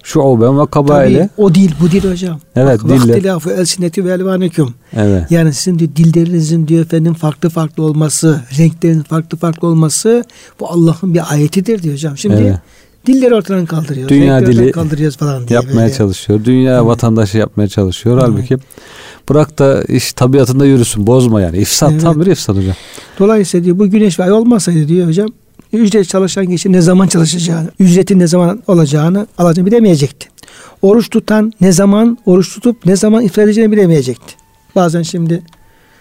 şu 0.03 0.19
o 0.19 0.41
ben 0.41 0.59
ve 0.59 0.65
kabaile. 0.65 1.29
o 1.37 1.55
dil 1.55 1.71
bu 1.81 1.91
dil 1.91 2.11
hocam. 2.11 2.39
Evet 2.55 2.79
Bak, 2.83 2.89
diller. 2.89 3.15
Vaktilafı 3.15 3.51
elsineti 3.51 4.05
ve 4.05 4.11
elvaneküm. 4.11 4.73
Evet. 4.93 5.31
Yani 5.31 5.53
sizin 5.53 5.79
diyor, 5.79 5.91
dillerinizin 5.95 6.67
diyor 6.67 6.85
efendim 6.85 7.13
farklı 7.13 7.49
farklı 7.49 7.83
olması, 7.83 8.41
renklerin 8.57 9.01
farklı 9.01 9.37
farklı 9.37 9.67
olması 9.67 10.23
bu 10.59 10.69
Allah'ın 10.69 11.13
bir 11.13 11.21
ayetidir 11.31 11.83
diyor 11.83 11.95
hocam. 11.95 12.17
Şimdi 12.17 12.35
evet. 12.35 12.55
Dilleri 13.05 13.35
ortadan 13.35 13.65
kaldırıyoruz. 13.65 14.09
Dünya 14.09 14.45
dili 14.45 14.71
kaldırıyoruz 14.71 15.17
falan 15.17 15.47
diye 15.47 15.59
yapmaya 15.59 15.85
böyle. 15.85 15.93
çalışıyor. 15.93 16.45
Dünya 16.45 16.75
evet. 16.75 16.85
vatandaşı 16.85 17.37
yapmaya 17.37 17.67
çalışıyor. 17.67 18.17
Evet. 18.17 18.27
Halbuki 18.27 18.57
bırak 19.29 19.59
da 19.59 19.83
iş 19.83 20.13
tabiatında 20.13 20.65
yürüsün. 20.65 21.07
Bozma 21.07 21.41
yani. 21.41 21.57
İfsat 21.57 21.91
evet. 21.91 22.01
tam 22.01 22.21
bir 22.21 22.25
ifsat 22.25 22.55
hocam. 22.55 22.75
Dolayısıyla 23.19 23.65
diyor 23.65 23.79
bu 23.79 23.89
güneş 23.89 24.19
ve 24.19 24.23
ay 24.23 24.31
olmasaydı 24.31 24.87
diyor 24.87 25.07
hocam 25.07 25.27
ücret 25.73 26.07
çalışan 26.07 26.45
kişi 26.45 26.71
ne 26.71 26.81
zaman 26.81 27.07
çalışacağını, 27.07 27.71
ücretin 27.79 28.19
ne 28.19 28.27
zaman 28.27 28.63
olacağını 28.67 29.27
alacağını 29.37 29.67
bilemeyecekti. 29.67 30.27
Oruç 30.81 31.09
tutan 31.09 31.53
ne 31.61 31.71
zaman 31.71 32.17
oruç 32.25 32.53
tutup 32.53 32.85
ne 32.85 32.95
zaman 32.95 33.23
iftar 33.23 33.43
edeceğini 33.43 33.71
bilemeyecekti. 33.71 34.35
Bazen 34.75 35.01
şimdi 35.01 35.43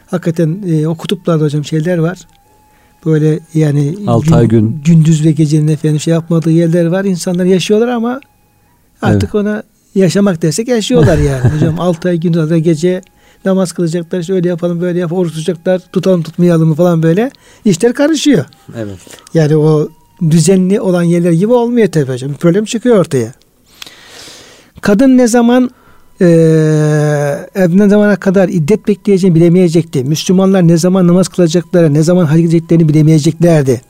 hakikaten 0.06 0.62
e, 0.68 0.88
o 0.88 0.94
kutuplarda 0.94 1.44
hocam 1.44 1.64
şeyler 1.64 1.98
var 1.98 2.18
böyle 3.06 3.40
yani 3.54 3.94
6 4.06 4.36
ay 4.36 4.48
gün 4.48 4.80
gündüz 4.84 5.24
ve 5.24 5.32
gecenin 5.32 5.68
efendim 5.68 6.00
şey 6.00 6.14
yapmadığı 6.14 6.50
yerler 6.50 6.86
var. 6.86 7.04
İnsanlar 7.04 7.44
yaşıyorlar 7.44 7.88
ama 7.88 8.20
artık 9.02 9.34
evet. 9.34 9.34
ona 9.34 9.62
yaşamak 9.94 10.42
dersek 10.42 10.68
yaşıyorlar 10.68 11.18
yani. 11.28 11.54
Hocam 11.54 11.80
6 11.80 12.08
ay 12.08 12.16
gündüz 12.16 12.50
ve 12.50 12.58
gece 12.58 13.02
namaz 13.44 13.72
kılacaklar. 13.72 14.22
Şöyle 14.22 14.48
yapalım 14.48 14.80
böyle 14.80 14.98
yap. 14.98 15.12
Oruç 15.12 15.32
tutacaklar. 15.32 15.80
Tutalım 15.92 16.22
tutmayalım 16.22 16.68
mı 16.68 16.74
falan 16.74 17.02
böyle. 17.02 17.30
İşler 17.64 17.92
karışıyor. 17.92 18.44
Evet. 18.76 18.98
Yani 19.34 19.56
o 19.56 19.88
düzenli 20.30 20.80
olan 20.80 21.02
yerler 21.02 21.32
gibi 21.32 21.52
olmuyor 21.52 21.88
tabii 21.88 22.12
hocam. 22.12 22.30
Bir 22.30 22.36
problem 22.36 22.64
çıkıyor 22.64 22.96
ortaya. 22.96 23.32
Kadın 24.80 25.16
ne 25.16 25.28
zaman 25.28 25.70
e, 26.20 26.26
ne 27.68 27.88
zamana 27.88 28.16
kadar 28.16 28.48
iddet 28.48 28.88
bekleyeceğini 28.88 29.36
bilemeyecekti. 29.36 30.04
Müslümanlar 30.04 30.68
ne 30.68 30.76
zaman 30.76 31.06
namaz 31.08 31.28
kılacakları, 31.28 31.94
ne 31.94 32.02
zaman 32.02 32.24
hareket 32.24 32.50
edeceklerini 32.50 32.88
bilemeyeceklerdi. 32.88 33.80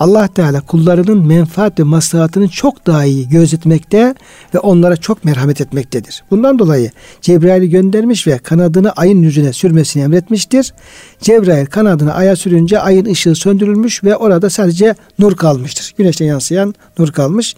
Allah 0.00 0.28
Teala 0.28 0.60
kullarının 0.60 1.26
menfaat 1.26 1.80
ve 1.80 1.82
maslahatını 1.82 2.48
çok 2.48 2.86
daha 2.86 3.04
iyi 3.04 3.28
gözetmekte 3.28 4.14
ve 4.54 4.58
onlara 4.58 4.96
çok 4.96 5.24
merhamet 5.24 5.60
etmektedir. 5.60 6.24
Bundan 6.30 6.58
dolayı 6.58 6.90
Cebrail'i 7.20 7.70
göndermiş 7.70 8.26
ve 8.26 8.38
kanadını 8.38 8.92
ayın 8.92 9.22
yüzüne 9.22 9.52
sürmesini 9.52 10.02
emretmiştir. 10.02 10.74
Cebrail 11.20 11.66
kanadını 11.66 12.14
aya 12.14 12.36
sürünce 12.36 12.80
ayın 12.80 13.04
ışığı 13.04 13.34
söndürülmüş 13.34 14.04
ve 14.04 14.16
orada 14.16 14.50
sadece 14.50 14.94
nur 15.18 15.36
kalmıştır. 15.36 15.94
Güneşten 15.98 16.26
yansıyan 16.26 16.74
nur 16.98 17.12
kalmış. 17.12 17.56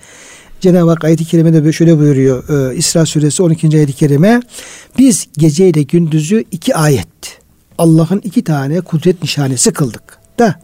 Cenab-ı 0.60 0.90
Hak 0.90 1.04
ayet-i 1.04 1.24
kerimede 1.24 1.72
şöyle 1.72 1.98
buyuruyor. 1.98 2.70
E, 2.72 2.76
İsra 2.76 3.06
suresi 3.06 3.42
12. 3.42 3.76
ayet-i 3.76 3.92
kerime. 3.92 4.40
Biz 4.98 5.28
gece 5.38 5.68
ile 5.68 5.82
gündüzü 5.82 6.44
iki 6.50 6.76
ayet. 6.76 7.38
Allah'ın 7.78 8.20
iki 8.24 8.44
tane 8.44 8.80
kudret 8.80 9.22
nişanesi 9.22 9.72
kıldık. 9.72 10.18
Da 10.38 10.56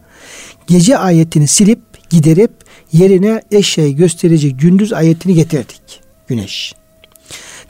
gece 0.67 0.97
ayetini 0.97 1.47
silip 1.47 1.79
giderip 2.09 2.51
yerine 2.93 3.41
eşeği 3.51 3.95
gösterici 3.95 4.57
gündüz 4.57 4.93
ayetini 4.93 5.33
getirdik. 5.33 6.01
Güneş. 6.27 6.73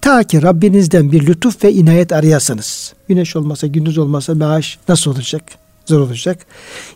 Ta 0.01 0.23
ki 0.23 0.41
Rabbinizden 0.41 1.11
bir 1.11 1.27
lütuf 1.27 1.63
ve 1.63 1.73
inayet 1.73 2.11
arayasınız. 2.11 2.93
Güneş 3.07 3.35
olmasa, 3.35 3.67
gündüz 3.67 3.97
olmasa 3.97 4.35
maaş 4.35 4.77
nasıl 4.89 5.11
olacak? 5.11 5.43
Zor 5.85 5.99
olacak. 5.99 6.45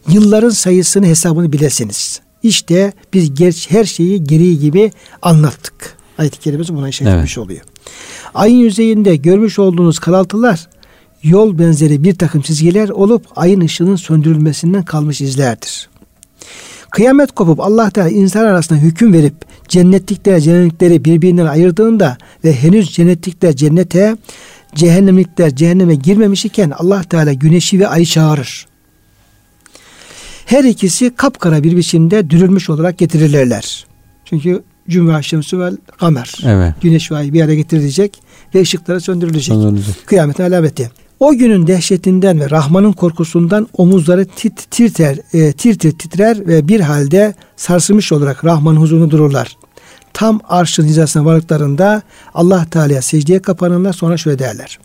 Yılların 0.10 0.50
sayısını 0.50 1.06
hesabını 1.06 1.54
bilesiniz. 1.54 2.22
İşte 2.44 2.94
biz 3.14 3.34
geç, 3.34 3.72
her 3.72 3.84
şeyi 3.84 4.24
gereği 4.24 4.60
gibi 4.60 4.92
anlattık. 5.22 5.98
Ayet-i 6.18 6.40
kerimesi 6.40 6.76
buna 6.76 6.90
işaret 6.90 7.14
evet. 7.14 7.38
oluyor. 7.38 7.62
Ayın 8.34 8.58
yüzeyinde 8.58 9.16
görmüş 9.16 9.60
olduğunuz 9.60 10.00
karaltılar 10.00 10.68
yol 11.24 11.60
benzeri 11.60 12.04
bir 12.04 12.16
takım 12.16 12.42
çizgiler 12.42 12.90
olup 12.90 13.26
ayın 13.36 13.62
ışığının 13.62 13.96
söndürülmesinden 13.96 14.84
kalmış 14.84 15.22
izlerdir. 15.22 15.90
Kıyamet 16.90 17.32
kopup 17.32 17.60
Allah 17.60 17.90
Teala 17.90 18.10
insan 18.10 18.46
arasında 18.46 18.80
hüküm 18.80 19.14
verip 19.14 19.34
cennetlikler 19.68 20.40
cennetlikleri 20.40 21.06
birbirinden 21.06 21.46
ayırdığında 21.46 22.18
ve 22.44 22.54
henüz 22.54 22.92
cennetlikler 22.92 23.56
cennete 23.56 24.18
cehennemlikler 24.76 25.56
cehenneme 25.56 25.96
girmemiş 25.96 26.46
iken 26.46 26.72
Allah 26.78 27.04
Teala 27.04 27.34
güneşi 27.34 27.80
ve 27.80 27.88
ayı 27.88 28.06
çağırır. 28.06 28.68
Her 30.46 30.64
ikisi 30.64 31.16
kapkara 31.16 31.64
bir 31.64 31.78
biçimde 31.78 32.30
dürülmüş 32.30 32.70
olarak 32.70 32.98
getirilirler. 32.98 33.86
Çünkü 34.26 34.64
Cümle 34.90 35.24
Şemsü 35.24 35.60
vel 35.60 35.78
Kamer. 35.98 36.34
Evet. 36.46 36.74
Güneş 36.82 37.12
ve 37.12 37.16
ay 37.16 37.34
bir 37.34 37.42
araya 37.42 37.56
getirilecek 37.56 38.20
ve 38.56 38.62
ışıkları 38.62 39.02
söndürülecek. 39.02 39.56
söndürülecek. 39.56 40.08
Kıyametin 40.08 40.44
alameti. 40.44 40.92
O 41.20 41.34
günün 41.34 41.68
dehşetinden 41.68 42.40
ve 42.40 42.50
Rahman'ın 42.50 42.92
korkusundan 42.92 43.68
omuzları 43.78 44.26
tit, 44.26 44.72
tirter, 44.72 45.18
e, 45.34 45.52
tir 45.52 45.80
tir 45.80 45.92
titrer 45.92 46.48
ve 46.48 46.68
bir 46.68 46.80
halde 46.80 47.34
sarsılmış 47.56 48.12
olarak 48.12 48.46
Rahman'ın 48.46 48.80
huzurunda 48.80 49.12
dururlar. 49.12 49.58
Tam 50.14 50.40
arşın 50.50 50.84
hizasına 50.84 51.26
vardıklarında 51.26 52.02
Allah 52.34 52.66
Teala'ya 52.72 53.02
secdeye 53.02 53.40
kapanırlar 53.40 53.94
sonra 53.94 54.18
şöyle 54.18 54.40
derler. 54.40 54.80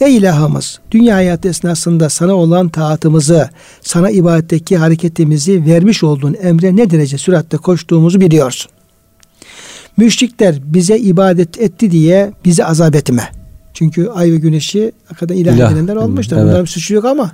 Ey 0.00 0.16
ilahımız 0.16 0.80
dünya 0.90 1.16
hayatı 1.16 1.48
esnasında 1.48 2.08
sana 2.08 2.34
olan 2.34 2.68
taatımızı, 2.68 3.50
sana 3.80 4.10
ibadetteki 4.10 4.76
hareketimizi 4.76 5.66
vermiş 5.66 6.04
olduğun 6.04 6.36
emre 6.42 6.76
ne 6.76 6.90
derece 6.90 7.18
süratle 7.18 7.58
koştuğumuzu 7.58 8.20
biliyorsun. 8.20 8.70
Müşrikler 9.96 10.58
bize 10.64 10.98
ibadet 10.98 11.60
etti 11.60 11.90
diye 11.90 12.32
bizi 12.44 12.64
azap 12.64 12.94
etme. 12.94 13.43
Çünkü 13.74 14.08
ay 14.08 14.32
ve 14.32 14.36
güneşi 14.36 14.92
hakikaten 15.06 15.34
ilah, 15.34 15.54
ilah. 15.54 15.72
edinenler 15.72 15.96
olmuşlar. 15.96 16.36
Evet. 16.36 16.46
Bunların 16.46 16.64
bir 16.64 16.70
suçu 16.70 16.94
yok 16.94 17.04
ama 17.04 17.32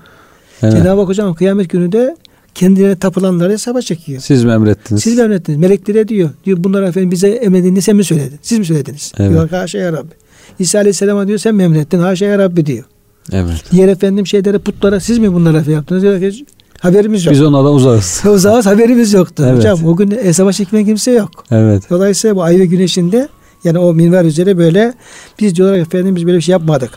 evet. 0.62 0.72
Cenab-ı 0.72 1.00
Hak 1.00 1.08
hocam 1.08 1.34
kıyamet 1.34 1.70
günü 1.70 1.92
de 1.92 2.16
kendilerine 2.54 2.96
tapılanları 2.96 3.52
hesaba 3.52 3.80
çekiyor. 3.80 4.20
Siz 4.20 4.44
mi 4.44 4.52
emrettiniz? 4.52 5.02
Siz 5.02 5.16
mi 5.16 5.22
emrettiniz? 5.22 5.58
Meleklere 5.58 6.08
diyor. 6.08 6.30
Diyor 6.44 6.58
bunlar 6.60 6.82
efendim 6.82 7.10
bize 7.10 7.28
emrediniz 7.28 7.84
sen 7.84 7.96
mi 7.96 8.04
söyledin? 8.04 8.38
Siz 8.42 8.58
mi 8.58 8.64
söylediniz? 8.64 9.12
Evet. 9.18 9.30
Diyor 9.30 9.50
haşa 9.50 9.78
ya 9.78 9.92
Rabbi. 9.92 10.14
İsa 10.58 10.78
Aleyhisselam'a 10.78 11.28
diyor 11.28 11.38
sen 11.38 11.54
mi 11.54 11.62
emrettin? 11.62 11.98
Haşa 11.98 12.24
ya 12.24 12.38
Rabbi 12.38 12.66
diyor. 12.66 12.84
Evet. 13.32 13.64
Diğer 13.72 13.88
efendim 13.88 14.26
şeylere 14.26 14.58
putlara 14.58 15.00
siz 15.00 15.18
mi 15.18 15.32
bunlara 15.34 15.64
şey 15.64 15.74
yaptınız? 15.74 16.02
Diyor 16.02 16.20
ki 16.20 16.44
haberimiz 16.80 17.26
yok. 17.26 17.34
Biz 17.34 17.42
onlardan 17.42 17.74
uzağız. 17.74 18.22
uzağız 18.34 18.66
haberimiz 18.66 19.12
yoktu. 19.12 19.44
Evet. 19.46 19.58
Hocam 19.58 19.84
o 19.84 19.96
gün 19.96 20.10
hesaba 20.10 20.52
çekmeyen 20.52 20.86
kimse 20.86 21.10
yok. 21.10 21.30
Evet. 21.50 21.82
Dolayısıyla 21.90 22.36
bu 22.36 22.42
ay 22.42 22.60
ve 22.60 22.66
güneşinde 22.66 23.28
yani 23.64 23.78
o 23.78 23.94
minver 23.94 24.24
üzere 24.24 24.58
böyle 24.58 24.94
biz 25.40 25.54
diyorlar 25.54 25.78
efendim 25.78 26.16
biz 26.16 26.26
böyle 26.26 26.36
bir 26.36 26.42
şey 26.42 26.52
yapmadık. 26.52 26.90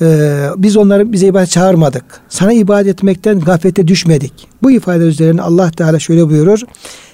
Ee, 0.00 0.46
biz 0.56 0.76
onları 0.76 1.12
bize 1.12 1.26
ibadet 1.26 1.50
çağırmadık. 1.50 2.04
Sana 2.28 2.52
ibadet 2.52 2.94
etmekten 2.94 3.40
gaflete 3.40 3.88
düşmedik. 3.88 4.32
Bu 4.62 4.70
ifade 4.70 5.04
üzerine 5.04 5.42
Allah 5.42 5.70
Teala 5.70 5.98
şöyle 5.98 6.28
buyurur. 6.28 6.60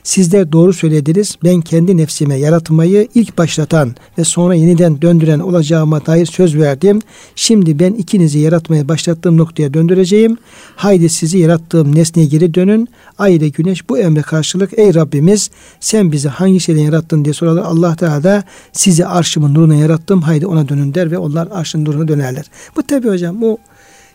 Sizler 0.05 0.53
doğru 0.53 0.73
söylediniz. 0.73 1.37
Ben 1.45 1.61
kendi 1.61 1.97
nefsime 1.97 2.35
yaratmayı 2.35 3.09
ilk 3.15 3.39
başlatan 3.39 3.95
ve 4.19 4.25
sonra 4.25 4.55
yeniden 4.55 5.03
döndüren 5.03 5.39
olacağıma 5.39 6.07
dair 6.07 6.27
söz 6.27 6.57
verdim. 6.57 7.01
Şimdi 7.37 7.79
ben 7.79 7.93
ikinizi 7.93 8.39
yaratmaya 8.39 8.89
başlattığım 8.89 9.37
noktaya 9.37 9.75
döndüreceğim. 9.75 10.39
Haydi 10.77 11.09
sizi 11.09 11.39
yarattığım 11.39 11.95
nesneye 11.95 12.27
geri 12.27 12.55
dönün. 12.55 12.89
Ay 13.19 13.37
ile 13.37 13.49
güneş 13.49 13.89
bu 13.89 13.99
emre 13.99 14.23
karşılık 14.23 14.79
ey 14.79 14.95
Rabbimiz 14.95 15.51
sen 15.81 16.13
bizi 16.13 16.29
hangi 16.29 16.61
şeyden 16.61 16.83
yarattın 16.83 17.25
diye 17.25 17.35
sorarlar. 17.35 17.63
Allah 17.63 17.97
Teala 17.97 18.23
da 18.23 18.45
sizi 18.73 19.07
arşımın 19.07 19.55
nuruna 19.55 19.75
yarattım. 19.75 20.23
Haydi 20.23 20.47
ona 20.47 20.69
dönün 20.69 20.95
der 20.95 21.11
ve 21.11 21.19
onlar 21.19 21.49
arşın 21.51 21.85
nuruna 21.85 22.09
dönerler. 22.09 22.45
Bu 22.77 22.83
tabi 22.83 23.09
hocam 23.09 23.41
bu 23.41 23.59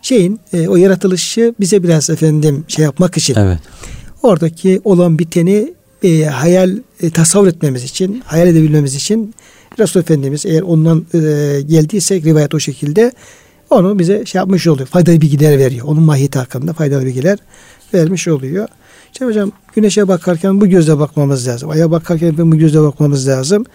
şeyin 0.01 0.39
e, 0.53 0.67
o 0.67 0.75
yaratılışı 0.75 1.53
bize 1.59 1.83
biraz 1.83 2.09
efendim 2.09 2.65
şey 2.67 2.85
yapmak 2.85 3.17
için. 3.17 3.35
Evet. 3.35 3.59
Oradaki 4.23 4.81
olan 4.83 5.19
biteni 5.19 5.76
e, 6.03 6.23
hayal 6.23 6.77
e, 7.01 7.09
tasavvur 7.09 7.47
etmemiz 7.47 7.83
için, 7.83 8.23
hayal 8.25 8.47
edebilmemiz 8.47 8.95
için 8.95 9.33
Resul 9.79 9.99
Efendimiz 9.99 10.45
eğer 10.45 10.61
ondan 10.61 11.05
e, 11.13 11.19
geldiyse 11.61 12.21
rivayet 12.21 12.55
o 12.55 12.59
şekilde 12.59 13.11
onu 13.69 13.99
bize 13.99 14.25
şey 14.25 14.39
yapmış 14.39 14.67
oluyor. 14.67 14.87
Faydalı 14.87 15.21
bilgiler 15.21 15.57
veriyor. 15.57 15.85
Onun 15.87 16.03
mahiyeti 16.03 16.39
hakkında 16.39 16.73
faydalı 16.73 17.05
bilgiler 17.05 17.39
vermiş 17.93 18.27
oluyor. 18.27 18.67
İşte 19.13 19.25
hocam 19.25 19.51
güneşe 19.75 20.07
bakarken 20.07 20.61
bu 20.61 20.67
gözle 20.67 20.99
bakmamız 20.99 21.47
lazım. 21.47 21.69
Aya 21.69 21.91
bakarken 21.91 22.51
bu 22.51 22.57
gözle 22.57 22.81
bakmamız 22.81 23.27
lazım. 23.27 23.65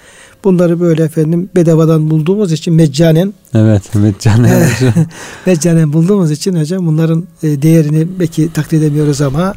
Bunları 0.44 0.80
böyle 0.80 1.02
efendim 1.04 1.50
bedavadan 1.54 2.10
bulduğumuz 2.10 2.52
için 2.52 2.74
meccanen 2.74 3.34
Evet 3.54 3.94
meccanen 3.94 4.68
meccanen 5.46 5.92
bulduğumuz 5.92 6.30
için 6.30 6.60
hocam 6.60 6.86
bunların 6.86 7.24
e, 7.42 7.62
değerini 7.62 8.06
belki 8.20 8.52
takdir 8.52 8.78
edemiyoruz 8.78 9.20
ama 9.20 9.54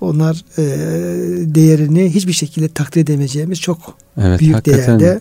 onlar 0.00 0.44
e, 0.58 0.64
değerini 1.54 2.14
hiçbir 2.14 2.32
şekilde 2.32 2.68
takdir 2.68 3.00
edemeyeceğimiz 3.00 3.60
çok 3.60 3.94
evet, 4.20 4.40
büyük 4.40 4.66
değerde. 4.66 5.20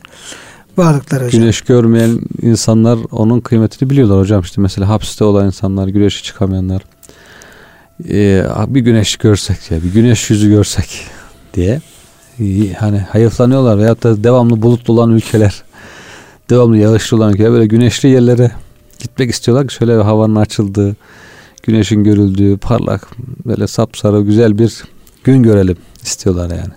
varlıklar 0.78 1.26
hocam. 1.26 1.42
Güneş 1.42 1.62
görmeyen 1.62 2.20
insanlar 2.42 3.00
onun 3.12 3.40
kıymetini 3.40 3.90
biliyorlar 3.90 4.20
hocam. 4.20 4.42
İşte 4.42 4.62
mesela 4.62 4.90
hapiste 4.90 5.24
olan 5.24 5.46
insanlar, 5.46 5.88
güneşe 5.88 6.24
çıkamayanlar. 6.24 6.82
Ee, 8.10 8.44
bir 8.68 8.82
güneş 8.82 9.16
görsek 9.16 9.72
ya, 9.72 9.84
bir 9.84 9.94
güneş 9.94 10.30
yüzü 10.30 10.50
görsek 10.50 11.06
diye 11.54 11.82
hani 12.80 13.00
hayıflanıyorlar 13.00 13.78
veyahut 13.78 14.04
da 14.04 14.24
devamlı 14.24 14.62
bulutlu 14.62 14.94
olan 14.94 15.12
ülkeler, 15.12 15.64
devamlı 16.50 16.78
yağışlı 16.78 17.18
olan 17.18 17.34
ülkeler 17.34 17.52
böyle 17.52 17.66
güneşli 17.66 18.10
yerlere 18.10 18.52
gitmek 19.00 19.30
istiyorlar 19.30 19.68
ki 19.68 19.74
şöyle 19.74 19.94
havanın 19.94 20.36
açıldığı, 20.36 20.96
güneşin 21.64 22.04
görüldüğü, 22.04 22.58
parlak, 22.58 23.08
böyle 23.46 23.68
sapsarı 23.68 24.22
güzel 24.22 24.60
bir 24.60 24.84
gün 25.24 25.44
görelim 25.44 25.78
istiyorlar 26.04 26.50
yani. 26.50 26.74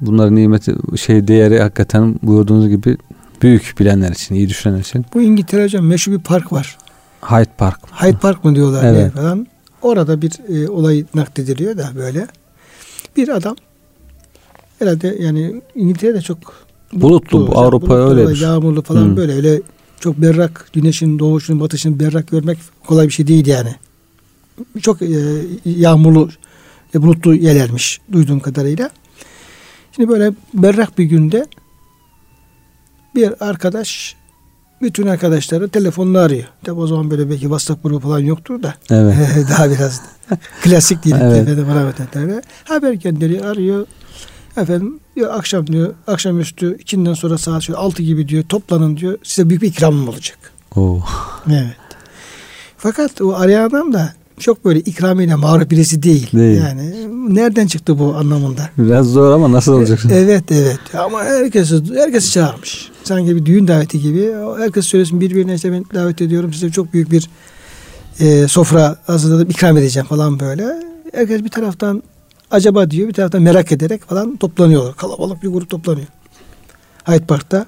Bunların 0.00 0.36
nimeti 0.36 0.74
şey 0.96 1.28
değeri 1.28 1.60
hakikaten 1.60 2.18
buyurduğunuz 2.22 2.68
gibi 2.68 2.96
büyük 3.42 3.74
bilenler 3.78 4.10
için, 4.10 4.34
iyi 4.34 4.48
düşünenler 4.48 4.80
için. 4.80 5.04
Bu 5.14 5.22
İngiltere 5.22 5.64
hocam 5.64 5.86
meşhur 5.86 6.12
bir 6.12 6.18
park 6.18 6.52
var. 6.52 6.78
Hyde 7.22 7.50
Park. 7.58 7.78
Hyde 8.02 8.18
Park 8.18 8.44
mı 8.44 8.54
diyorlar 8.54 8.84
evet. 8.84 9.12
falan. 9.12 9.46
Orada 9.82 10.22
bir 10.22 10.32
e, 10.48 10.68
olay 10.68 11.04
naklediliyor 11.14 11.78
da 11.78 11.90
böyle. 11.96 12.26
Bir 13.16 13.28
adam 13.28 13.56
herhalde 14.78 15.16
yani 15.20 15.62
İngiltere'de 15.74 16.20
çok 16.20 16.38
bulutlu, 16.92 17.38
bulutlu 17.38 17.58
Avrupa 17.58 17.94
öyle. 17.94 18.44
Yağmurlu 18.44 18.82
falan 18.82 19.04
hmm. 19.04 19.16
böyle 19.16 19.34
öyle 19.34 19.60
çok 20.00 20.18
berrak 20.18 20.68
güneşin 20.72 21.18
doğuşunu 21.18 21.60
batışını 21.60 22.00
berrak 22.00 22.28
görmek 22.28 22.58
kolay 22.86 23.06
bir 23.06 23.12
şey 23.12 23.26
değil 23.26 23.46
yani. 23.46 23.74
Çok 24.82 25.02
e, 25.02 25.08
yağmurlu 25.64 26.28
e, 26.94 27.02
bulutlu 27.02 27.34
yerlermiş 27.34 28.00
duyduğum 28.12 28.40
kadarıyla. 28.40 28.90
Şimdi 29.92 30.08
böyle 30.08 30.32
berrak 30.54 30.98
bir 30.98 31.04
günde 31.04 31.46
bir 33.14 33.48
arkadaş 33.48 34.16
bütün 34.82 35.06
arkadaşları 35.06 35.68
telefonla 35.68 36.20
arıyor. 36.20 36.44
Tabi 36.64 36.80
o 36.80 36.86
zaman 36.86 37.10
böyle 37.10 37.30
belki 37.30 37.40
WhatsApp 37.40 37.82
grubu 37.82 38.00
falan 38.00 38.18
yoktur 38.18 38.62
da. 38.62 38.74
Evet. 38.90 39.16
daha 39.50 39.70
biraz 39.70 40.02
klasik 40.62 41.04
değil. 41.04 41.16
evet. 41.20 41.48
Efendim, 41.48 42.40
haber 42.64 42.92
gönderiyor, 42.92 43.44
arıyor. 43.44 43.86
Efendim 44.56 45.00
diyor 45.16 45.34
akşam 45.34 45.66
diyor 45.66 45.94
akşamüstü 46.06 46.76
ikinden 46.78 47.14
sonra 47.14 47.38
saat 47.38 47.62
şöyle 47.62 47.78
altı 47.78 48.02
gibi 48.02 48.28
diyor 48.28 48.44
toplanın 48.48 48.96
diyor 48.96 49.18
size 49.22 49.48
büyük 49.48 49.62
bir 49.62 49.68
ikramım 49.68 50.08
olacak. 50.08 50.38
Oo. 50.76 51.02
Evet. 51.50 51.76
Fakat 52.76 53.20
o 53.20 53.34
arayan 53.34 53.68
adam 53.68 53.92
da 53.92 54.12
çok 54.38 54.64
böyle 54.64 54.80
ikramiyle 54.80 55.34
mağrur 55.34 55.70
birisi 55.70 56.02
değil. 56.02 56.32
değil. 56.32 56.62
Yani 56.62 57.08
nereden 57.34 57.66
çıktı 57.66 57.98
bu 57.98 58.14
anlamında? 58.14 58.70
Biraz 58.78 59.06
zor 59.06 59.32
ama 59.32 59.52
nasıl 59.52 59.72
olacak? 59.72 59.98
Evet 60.12 60.52
evet 60.52 60.78
ama 60.98 61.24
herkesi 61.24 61.82
herkesi 61.94 62.30
çağırmış. 62.30 62.90
Sanki 63.04 63.36
bir 63.36 63.46
düğün 63.46 63.68
daveti 63.68 64.00
gibi. 64.00 64.32
Herkes 64.58 64.86
söylesin 64.86 65.20
birbirine 65.20 65.54
işte 65.54 65.72
ben 65.72 65.84
davet 65.94 66.22
ediyorum 66.22 66.52
size 66.52 66.70
çok 66.70 66.92
büyük 66.92 67.10
bir 67.10 67.28
e, 68.20 68.48
sofra 68.48 68.96
hazırladım 69.06 69.50
ikram 69.50 69.76
edeceğim 69.76 70.06
falan 70.06 70.40
böyle. 70.40 70.82
Herkes 71.12 71.44
bir 71.44 71.48
taraftan 71.48 72.02
acaba 72.50 72.90
diyor 72.90 73.08
bir 73.08 73.12
taraftan 73.12 73.42
merak 73.42 73.72
ederek 73.72 74.02
falan 74.04 74.36
toplanıyorlar. 74.36 74.96
Kalabalık 74.96 75.42
bir 75.42 75.48
grup 75.48 75.70
toplanıyor. 75.70 76.06
Hyde 77.04 77.26
Park'ta. 77.26 77.66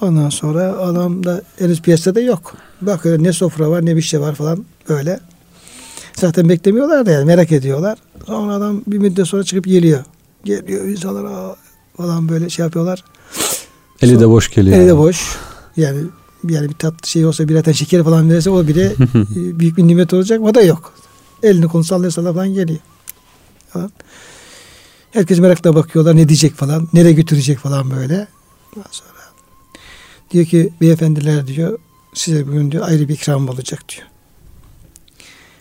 Ondan 0.00 0.28
sonra 0.28 0.62
adam 0.62 1.24
da 1.24 1.42
henüz 1.58 1.82
piyasada 1.82 2.20
yok. 2.20 2.56
Bakıyor 2.80 3.22
ne 3.22 3.32
sofra 3.32 3.70
var 3.70 3.86
ne 3.86 3.96
bir 3.96 4.02
şey 4.02 4.20
var 4.20 4.34
falan 4.34 4.64
böyle. 4.88 5.20
Zaten 6.14 6.48
beklemiyorlar 6.48 7.06
da 7.06 7.10
yani 7.10 7.24
merak 7.24 7.52
ediyorlar. 7.52 7.98
Sonra 8.26 8.54
adam 8.54 8.82
bir 8.86 8.98
müddet 8.98 9.26
sonra 9.26 9.44
çıkıp 9.44 9.64
geliyor. 9.64 10.04
Geliyor 10.44 10.84
insanlar 10.84 11.56
falan 11.96 12.28
böyle 12.28 12.50
şey 12.50 12.64
yapıyorlar. 12.64 13.04
Eli 14.02 14.10
sonra, 14.10 14.20
de 14.20 14.28
boş 14.28 14.50
geliyor. 14.54 14.76
Eli 14.76 14.88
de 14.88 14.96
boş. 14.96 15.36
Yani 15.76 16.00
yani 16.48 16.68
bir 16.68 16.74
tatlı 16.74 17.08
şey 17.08 17.26
olsa 17.26 17.48
bir 17.48 17.74
şeker 17.74 18.04
falan 18.04 18.30
verirse 18.30 18.50
o 18.50 18.66
bile 18.66 18.92
büyük 19.34 19.76
bir 19.76 19.86
nimet 19.86 20.14
olacak. 20.14 20.40
O 20.40 20.54
da 20.54 20.62
yok. 20.62 20.92
Elini 21.42 21.66
konu 21.68 21.84
sallaya 21.84 22.10
falan 22.10 22.48
geliyor. 22.48 22.80
Falan. 23.76 23.92
Herkes 25.10 25.38
merakla 25.38 25.74
bakıyorlar 25.74 26.16
ne 26.16 26.28
diyecek 26.28 26.54
falan. 26.54 26.88
Nereye 26.92 27.12
götürecek 27.12 27.58
falan 27.58 27.90
böyle. 27.90 28.28
Ondan 28.76 28.88
sonra 28.90 29.10
diyor 30.30 30.44
ki 30.44 30.72
beyefendiler 30.80 31.46
diyor 31.46 31.78
size 32.14 32.46
bugün 32.46 32.70
diyor 32.70 32.88
ayrı 32.88 33.08
bir 33.08 33.14
ikram 33.14 33.48
olacak 33.48 33.82
diyor. 33.88 34.06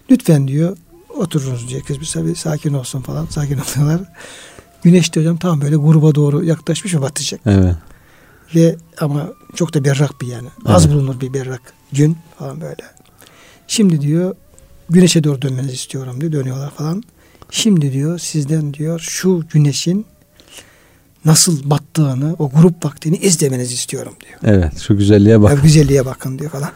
Lütfen 0.09 0.47
diyor 0.47 0.77
otururuz 1.15 1.69
diyor. 1.69 1.81
Kız 1.81 1.99
bir 1.99 2.35
sakin 2.35 2.73
olsun 2.73 3.01
falan. 3.01 3.25
Sakin 3.25 3.59
oluyorlar. 3.59 4.01
Güneş 4.83 5.15
de 5.15 5.19
hocam 5.19 5.37
tam 5.37 5.61
böyle 5.61 5.75
gruba 5.75 6.15
doğru 6.15 6.43
yaklaşmış 6.43 6.93
ve 6.93 7.01
batacak. 7.01 7.41
Evet. 7.45 7.75
Ve 8.55 8.75
ama 8.99 9.29
çok 9.55 9.73
da 9.73 9.83
berrak 9.83 10.21
bir 10.21 10.27
yani. 10.27 10.47
Az 10.65 10.85
evet. 10.85 10.95
bulunur 10.95 11.21
bir 11.21 11.33
berrak 11.33 11.61
gün 11.91 12.17
falan 12.39 12.61
böyle. 12.61 12.83
Şimdi 13.67 14.01
diyor 14.01 14.35
güneşe 14.89 15.23
doğru 15.23 15.41
dönmenizi 15.41 15.73
istiyorum 15.73 16.21
diyor. 16.21 16.31
Dönüyorlar 16.31 16.71
falan. 16.71 17.03
Şimdi 17.51 17.93
diyor 17.93 18.19
sizden 18.19 18.73
diyor 18.73 18.99
şu 18.99 19.43
güneşin 19.51 20.05
nasıl 21.25 21.69
battığını, 21.69 22.35
o 22.39 22.49
grup 22.49 22.85
vaktini 22.85 23.17
izlemenizi 23.17 23.73
istiyorum 23.73 24.13
diyor. 24.25 24.55
Evet, 24.55 24.79
şu 24.79 24.97
güzelliğe 24.97 25.41
bakın. 25.41 25.55
Ya, 25.55 25.61
güzelliğe 25.61 26.05
bakın 26.05 26.39
diyor 26.39 26.51
falan. 26.51 26.71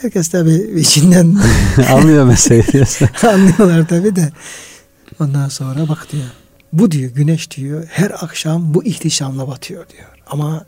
Herkes 0.00 0.28
tabi 0.28 0.54
içinden 0.80 1.38
anlıyor 1.90 2.24
meseleyi. 2.24 2.84
Anlıyorlar 3.22 3.88
tabi 3.88 4.16
de. 4.16 4.32
Ondan 5.20 5.48
sonra 5.48 5.88
bak 5.88 6.06
diyor. 6.12 6.24
Bu 6.72 6.90
diyor 6.90 7.10
güneş 7.10 7.50
diyor 7.50 7.84
her 7.90 8.10
akşam 8.24 8.74
bu 8.74 8.84
ihtişamla 8.84 9.48
batıyor 9.48 9.88
diyor. 9.88 10.08
Ama 10.26 10.64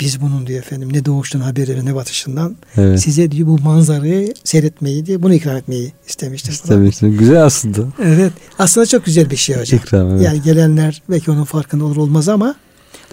biz 0.00 0.20
bunun 0.20 0.46
diyor 0.46 0.58
efendim 0.58 0.92
ne 0.92 1.04
doğuştan 1.04 1.40
haberi 1.40 1.86
ne 1.86 1.94
batışından 1.94 2.56
evet. 2.76 3.00
size 3.00 3.30
diyor 3.30 3.48
bu 3.48 3.58
manzarayı 3.58 4.34
seyretmeyi 4.44 5.06
diye 5.06 5.22
bunu 5.22 5.34
ikram 5.34 5.56
etmeyi 5.56 5.92
istemiştir. 6.08 6.52
İstemiştir. 6.52 7.08
Güzel 7.08 7.44
aslında. 7.44 7.80
Evet. 8.02 8.32
Aslında 8.58 8.86
çok 8.86 9.04
güzel 9.04 9.30
bir 9.30 9.36
şey 9.36 9.56
hocam. 9.56 9.80
İkram, 9.80 10.10
evet. 10.10 10.22
Yani 10.22 10.42
gelenler 10.42 11.02
belki 11.10 11.30
onun 11.30 11.44
farkında 11.44 11.84
olur 11.84 11.96
olmaz 11.96 12.28
ama 12.28 12.54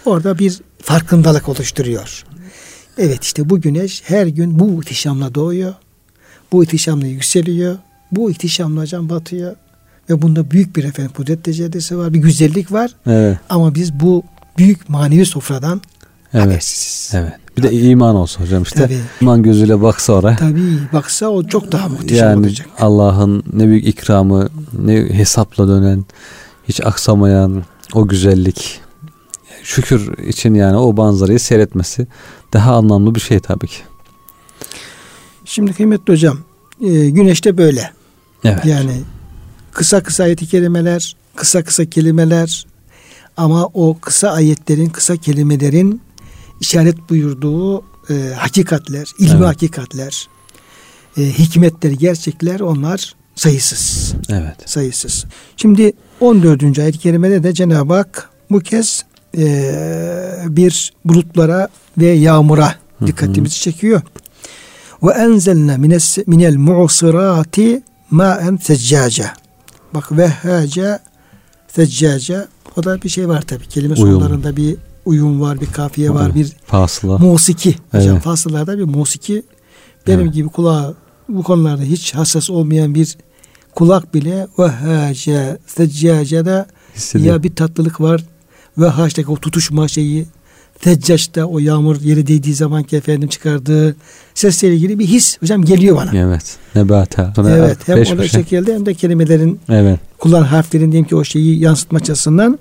orada 0.06 0.39
bir 0.39 0.62
farkındalık 0.82 1.50
oluşturuyor. 1.50 2.23
Evet 2.97 3.23
işte 3.23 3.50
bu 3.50 3.62
güneş 3.62 4.04
her 4.06 4.28
gün 4.28 4.60
bu 4.60 4.84
ihtişamla 4.84 5.36
doğuyor. 5.36 5.73
Bu 6.52 6.63
ihtişamla 6.63 7.08
yükseliyor. 7.08 7.78
Bu 8.12 8.32
ihtişamla 8.32 8.82
hocam 8.82 9.10
batıyor. 9.10 9.56
Ve 10.10 10.21
bunda 10.21 10.52
büyük 10.52 10.76
bir 10.76 10.84
efendim 10.84 11.12
kudret 11.15 11.43
tecellisi 11.43 11.97
var. 11.97 12.13
Bir 12.13 12.19
güzellik 12.19 12.71
var. 12.71 12.91
Evet. 13.08 13.38
Ama 13.50 13.76
biz 13.76 14.00
bu 14.00 14.23
büyük 14.58 14.89
manevi 14.89 15.26
sofradan 15.26 15.82
evet. 16.38 16.47
habersiziz. 16.47 17.12
Evet. 17.15 17.34
Bir 17.58 17.63
de 17.63 17.71
iman 17.71 18.15
olsun 18.15 18.43
hocam 18.43 18.63
işte. 18.63 18.80
Tabii. 18.80 19.00
İman 19.21 19.43
gözüyle 19.43 19.82
baksa 19.82 20.13
oraya. 20.13 20.36
Tabii 20.36 20.80
baksa 20.93 21.28
o 21.28 21.43
çok 21.43 21.71
daha 21.71 21.89
muhteşem 21.89 22.28
yani 22.28 22.39
olacak. 22.39 22.67
Allah'ın 22.80 23.43
ne 23.54 23.67
büyük 23.67 23.88
ikramı, 23.88 24.50
ne 24.80 24.93
hesapla 24.93 25.67
dönen, 25.67 26.06
hiç 26.69 26.82
aksamayan 26.86 27.63
o 27.93 28.08
güzellik. 28.08 28.82
Şükür 29.63 30.17
için 30.17 30.54
yani 30.54 30.78
o 30.78 30.93
manzarayı 30.93 31.39
seyretmesi 31.39 32.08
daha 32.54 32.76
anlamlı 32.76 33.15
bir 33.15 33.19
şey 33.19 33.39
tabii 33.39 33.67
ki. 33.67 33.80
Şimdi 35.45 35.73
kıymetli 35.73 36.13
hocam, 36.13 36.38
e, 36.82 37.10
güneşte 37.10 37.58
böyle. 37.58 37.91
Evet. 38.43 38.65
Yani 38.65 39.02
kısa 39.71 40.04
kısa 40.04 40.23
ayet 40.23 40.50
kelimeler, 40.50 41.15
kısa 41.36 41.63
kısa 41.63 41.86
kelimeler 41.86 42.65
ama 43.38 43.65
o 43.73 43.97
kısa 44.02 44.30
ayetlerin, 44.30 44.89
kısa 44.89 45.17
kelimelerin 45.17 46.02
işaret 46.60 47.10
buyurduğu 47.10 47.84
e, 48.10 48.34
hakikatler, 48.38 49.08
ilmi 49.20 49.32
evet. 49.32 49.48
hakikatler, 49.48 50.28
e, 51.17 51.22
hikmetler, 51.22 51.91
gerçekler 51.91 52.60
onlar 52.60 53.15
sayısız. 53.36 54.13
Evet. 54.30 54.56
Sayısız. 54.65 55.26
Şimdi 55.58 55.93
14. 56.20 56.80
ayet-i 56.80 57.00
kerimede 57.00 57.43
de 57.43 57.54
Cenab-ı 57.54 57.93
Hak 57.93 58.30
bu 58.52 58.60
kez 58.60 59.06
e, 59.38 59.74
bir 60.48 60.93
bulutlara 61.06 61.67
ve 61.98 62.08
yağmura 62.08 62.76
dikkatimizi 63.06 63.60
çekiyor. 63.60 64.02
Ve 65.04 65.12
enzelne 65.12 65.78
minel 66.28 66.56
mu'sirati 66.56 67.84
ma'en 68.12 68.58
seccaca. 68.58 69.34
Bak 69.93 70.12
vehhaca 70.12 71.00
seccaca 71.67 72.48
o 72.76 72.84
da 72.84 73.02
bir 73.02 73.10
şey 73.10 73.28
var 73.30 73.41
tabi. 73.41 73.67
Kelime 73.67 73.93
uyum. 73.93 74.20
sonlarında 74.22 74.58
bir 74.58 74.78
uyum 75.08 75.41
var, 75.41 75.62
bir 75.62 75.65
kafiye 75.65 76.10
var, 76.10 76.36
bir 76.36 76.54
fasıla. 76.65 77.17
musiki. 77.17 77.76
Hocam 77.91 78.13
evet. 78.13 78.24
fasılarda 78.24 78.78
bir 78.78 78.84
musiki. 78.84 79.43
Benim 80.08 80.20
evet. 80.20 80.34
gibi 80.34 80.50
kulağı 80.50 80.96
bu 81.30 81.43
konularda 81.43 81.84
hiç 81.84 82.15
hassas 82.15 82.50
olmayan 82.50 82.96
bir 82.96 83.17
kulak 83.76 84.13
bile 84.13 84.48
vehhaca 84.60 85.58
seccacada 85.68 86.68
ya 87.14 87.43
bir 87.43 87.55
tatlılık 87.55 88.01
var 88.01 88.24
ve 88.78 88.88
haçtaki 88.88 89.32
o 89.32 89.36
tutuşma 89.36 89.88
şeyi 89.88 90.26
Teccaş'ta 90.80 91.45
o 91.45 91.60
yağmur 91.60 92.01
yeri 92.01 92.28
değdiği 92.28 92.55
zaman 92.55 92.84
ki 92.84 92.95
efendim 92.95 93.30
çıkardığı 93.30 93.95
sesle 94.34 94.74
ilgili 94.74 94.99
bir 94.99 95.05
his 95.05 95.41
hocam 95.41 95.64
geliyor 95.64 95.95
bana. 95.95 96.18
Evet. 96.18 96.58
Nebata. 96.76 97.34
Sonra 97.36 97.49
evet. 97.49 97.78
Hem 97.88 97.99
o 97.99 98.18
da 98.18 98.28
şekilde 98.28 98.74
hem 98.74 98.86
de 98.86 98.93
kelimelerin 98.93 99.60
evet. 99.70 99.99
kullan 100.18 100.43
harflerin 100.43 100.91
diyeyim 100.91 101.08
ki 101.08 101.16
o 101.16 101.24
şeyi 101.24 101.60
yansıtma 101.60 101.97
açısından. 101.97 102.60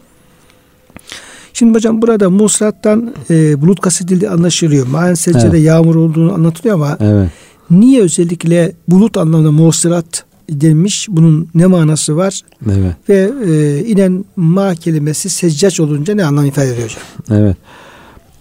Şimdi 1.58 1.74
hocam 1.74 2.02
burada 2.02 2.30
musrattan 2.30 3.14
e, 3.30 3.60
bulut 3.62 3.80
kasıdildi 3.80 4.28
anlaşılıyor. 4.28 4.86
Maen 4.86 5.14
seccede 5.14 5.46
Evet. 5.46 5.64
yağmur 5.64 5.94
olduğunu 5.94 6.32
anlatılıyor 6.34 6.74
ama 6.74 6.98
Evet. 7.00 7.30
niye 7.70 8.02
özellikle 8.02 8.72
bulut 8.88 9.16
anlamında 9.16 9.52
musrat 9.52 10.24
denmiş? 10.50 11.06
Bunun 11.10 11.48
ne 11.54 11.66
manası 11.66 12.16
var? 12.16 12.40
Evet. 12.66 12.96
Ve 13.08 13.30
e, 13.46 13.84
inen 13.84 14.24
ma 14.36 14.74
kelimesi 14.74 15.30
seccaç 15.30 15.80
olunca 15.80 16.14
ne 16.14 16.24
anlam 16.24 16.46
ifade 16.46 16.72
ediyor 16.72 16.88
hocam? 16.88 17.40
Evet. 17.42 17.56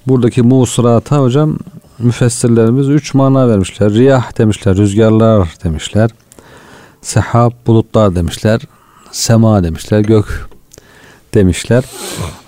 Buradaki 0.07 0.41
musrata 0.41 1.17
hocam 1.17 1.57
müfessirlerimiz 1.99 2.89
üç 2.89 3.13
mana 3.13 3.49
vermişler. 3.49 3.93
Riyah 3.93 4.37
demişler, 4.37 4.77
rüzgarlar 4.77 5.49
demişler. 5.63 6.09
Sehab, 7.01 7.51
bulutlar 7.67 8.15
demişler. 8.15 8.61
Sema 9.11 9.63
demişler, 9.63 9.99
gök 9.99 10.54
demişler. 11.35 11.83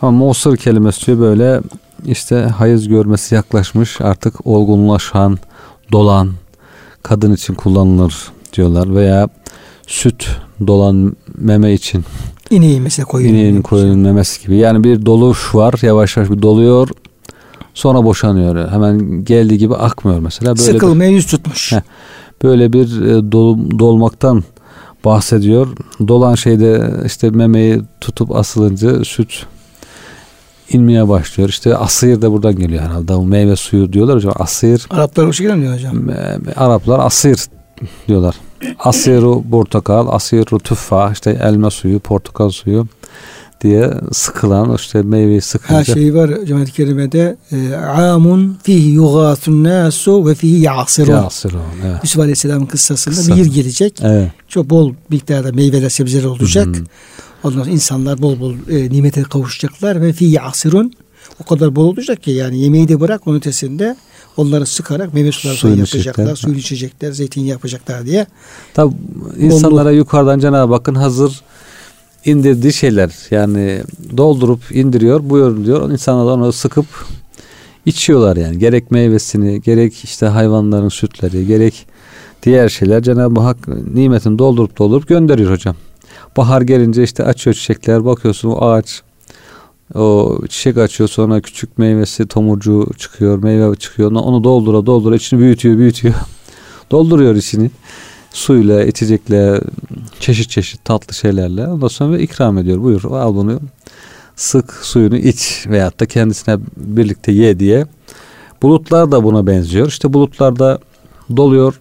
Ama 0.01 0.11
musır 0.25 0.57
kelimesi 0.57 1.05
diyor 1.05 1.19
böyle 1.19 1.61
işte 2.05 2.35
hayız 2.35 2.87
görmesi 2.87 3.35
yaklaşmış 3.35 4.01
artık 4.01 4.47
olgunlaşan, 4.47 5.37
dolan 5.91 6.31
kadın 7.03 7.33
için 7.33 7.53
kullanılır 7.53 8.15
diyorlar 8.53 8.95
veya 8.95 9.29
süt 9.87 10.27
dolan 10.67 11.15
meme 11.37 11.73
için 11.73 12.05
İneği 12.49 12.81
mesela 12.81 13.05
koyun. 13.05 13.29
İneğin 13.29 13.61
koyunun 13.61 13.99
memesi 13.99 14.43
gibi. 14.45 14.57
Yani 14.57 14.83
bir 14.83 15.05
doluş 15.05 15.55
var. 15.55 15.73
Yavaş 15.81 16.17
yavaş 16.17 16.29
bir 16.29 16.41
doluyor. 16.41 16.89
Sonra 17.73 18.03
boşanıyor. 18.03 18.71
Hemen 18.71 19.25
geldiği 19.25 19.57
gibi 19.57 19.75
akmıyor 19.75 20.19
mesela. 20.19 20.55
Böyle 20.55 20.67
bir, 20.67 20.73
Sıkılmaya 20.73 21.09
yüz 21.09 21.25
tutmuş. 21.27 21.71
Heh. 21.71 21.81
böyle 22.43 22.73
bir 22.73 23.01
e, 23.01 23.11
dol- 23.31 23.79
dolmaktan 23.79 24.43
bahsediyor. 25.07 25.67
Dolan 26.07 26.35
şeyde 26.35 26.91
işte 27.05 27.29
memeyi 27.29 27.81
tutup 28.01 28.35
asılınca 28.35 29.03
süt 29.03 29.45
inmeye 30.69 31.09
başlıyor. 31.09 31.49
İşte 31.49 31.75
asır 31.75 32.21
da 32.21 32.31
buradan 32.31 32.55
geliyor 32.55 32.83
herhalde. 32.83 33.13
O 33.13 33.25
meyve 33.25 33.55
suyu 33.55 33.93
diyorlar 33.93 34.15
hocam. 34.15 34.33
Asır. 34.39 34.85
Araplar 34.89 35.25
o 35.25 35.33
şekilde 35.33 35.55
mi 35.55 35.61
diyor 35.61 35.73
hocam? 35.73 35.97
Araplar 36.55 36.99
asır 36.99 37.39
diyorlar. 38.07 38.35
Asiru 38.79 39.43
portakal, 39.51 40.07
asiru 40.07 40.59
tüffa, 40.59 41.11
işte 41.11 41.39
elma 41.43 41.69
suyu, 41.69 41.99
portakal 41.99 42.49
suyu 42.49 42.87
diye 43.61 43.91
sıkılan 44.13 44.75
işte 44.75 45.01
meyveyi 45.01 45.41
sıkınca. 45.41 45.79
Her 45.79 45.83
şey 45.83 46.15
var 46.15 46.45
Cemaat-i 46.45 46.71
Kerime'de. 46.71 47.37
E, 47.51 47.75
Amun 47.75 48.57
fihi 48.63 48.89
yugâthun 48.89 49.63
nasu 49.63 50.27
ve 50.27 50.35
fihi 50.35 50.59
yasirun. 50.59 51.11
Yasirun, 51.11 51.61
evet. 51.85 51.99
Yusuf 52.03 52.19
Aleyhisselam'ın 52.19 52.65
kıssasında 52.65 53.15
Kıssa. 53.15 53.31
bir 53.35 53.37
yıl 53.37 53.53
gelecek. 53.53 53.99
Evet. 54.01 54.31
Çok 54.47 54.69
bol 54.69 54.93
miktarda 55.09 55.51
meyveler, 55.51 55.89
sebzeler 55.89 56.23
olacak. 56.23 56.67
Hı 56.67 56.71
hı. 56.71 56.83
Ondan 57.43 57.59
sonra 57.59 57.71
insanlar 57.71 58.21
bol 58.21 58.39
bol 58.39 58.53
e, 58.69 58.89
nimete 58.89 59.23
kavuşacaklar 59.23 60.01
ve 60.01 60.13
fihi 60.13 60.41
asirun. 60.41 60.93
O 61.41 61.43
kadar 61.43 61.75
bol 61.75 61.85
olacak 61.85 62.23
ki 62.23 62.31
yani 62.31 62.59
yemeği 62.59 62.87
de 62.87 62.99
bırak 62.99 63.27
onun 63.27 63.37
ötesinde 63.37 63.95
onları 64.37 64.65
sıkarak 64.65 65.13
meyve 65.13 65.31
suları 65.31 65.55
Suyunu 65.55 65.77
yapacaklar, 65.77 66.23
içecekler. 66.23 66.35
suyunu 66.35 66.59
içecekler, 66.59 67.11
zeytin 67.11 67.41
yapacaklar 67.41 68.05
diye. 68.05 68.27
Tabi 68.73 68.93
insanlara 69.39 69.91
yukarıdan 69.91 70.39
Cenab-ı 70.39 70.73
Hakk'ın 70.73 70.95
hazır 70.95 71.41
indirdiği 72.27 72.73
şeyler. 72.73 73.11
Yani 73.31 73.81
doldurup 74.17 74.75
indiriyor 74.75 75.29
buyurun 75.29 75.65
diyor. 75.65 75.91
İnsanlar 75.91 76.33
onu 76.33 76.53
sıkıp 76.53 76.85
içiyorlar 77.85 78.37
yani. 78.37 78.59
Gerek 78.59 78.91
meyvesini 78.91 79.61
gerek 79.61 80.03
işte 80.03 80.25
hayvanların 80.25 80.89
sütleri 80.89 81.47
gerek 81.47 81.85
diğer 82.43 82.69
şeyler. 82.69 83.03
Cenab-ı 83.03 83.41
Hak 83.41 83.67
nimetini 83.67 84.39
doldurup 84.39 84.77
doldurup 84.77 85.07
gönderiyor 85.07 85.51
hocam. 85.51 85.75
Bahar 86.37 86.61
gelince 86.61 87.03
işte 87.03 87.23
açıyor 87.23 87.53
çiçekler 87.53 88.05
bakıyorsun 88.05 88.49
o 88.49 88.65
ağaç 88.65 89.01
o 89.95 90.37
çiçek 90.49 90.77
açıyor 90.77 91.09
sonra 91.09 91.41
küçük 91.41 91.77
meyvesi 91.77 92.27
tomurcuğu 92.27 92.87
çıkıyor 92.97 93.43
meyve 93.43 93.75
çıkıyor. 93.75 94.11
Onu 94.11 94.43
doldura 94.43 94.85
doldura 94.85 95.15
içini 95.15 95.39
büyütüyor 95.39 95.77
büyütüyor. 95.77 96.15
Dolduruyor 96.91 97.35
içini 97.35 97.71
suyla 98.31 98.83
içecekle 98.83 99.61
çeşit 100.19 100.49
çeşit 100.49 100.85
tatlı 100.85 101.13
şeylerle 101.13 101.67
ondan 101.67 101.87
sonra 101.87 102.17
ikram 102.17 102.57
ediyor. 102.57 102.83
Buyur 102.83 103.03
al 103.03 103.35
bunu 103.35 103.59
sık 104.35 104.73
suyunu 104.73 105.17
iç 105.17 105.65
veyahut 105.67 105.99
da 105.99 106.05
kendisine 106.05 106.57
birlikte 106.77 107.31
ye 107.31 107.59
diye. 107.59 107.85
Bulutlar 108.61 109.11
da 109.11 109.23
buna 109.23 109.47
benziyor. 109.47 109.87
İşte 109.87 110.13
bulutlarda 110.13 110.79
doluyor. 111.37 111.79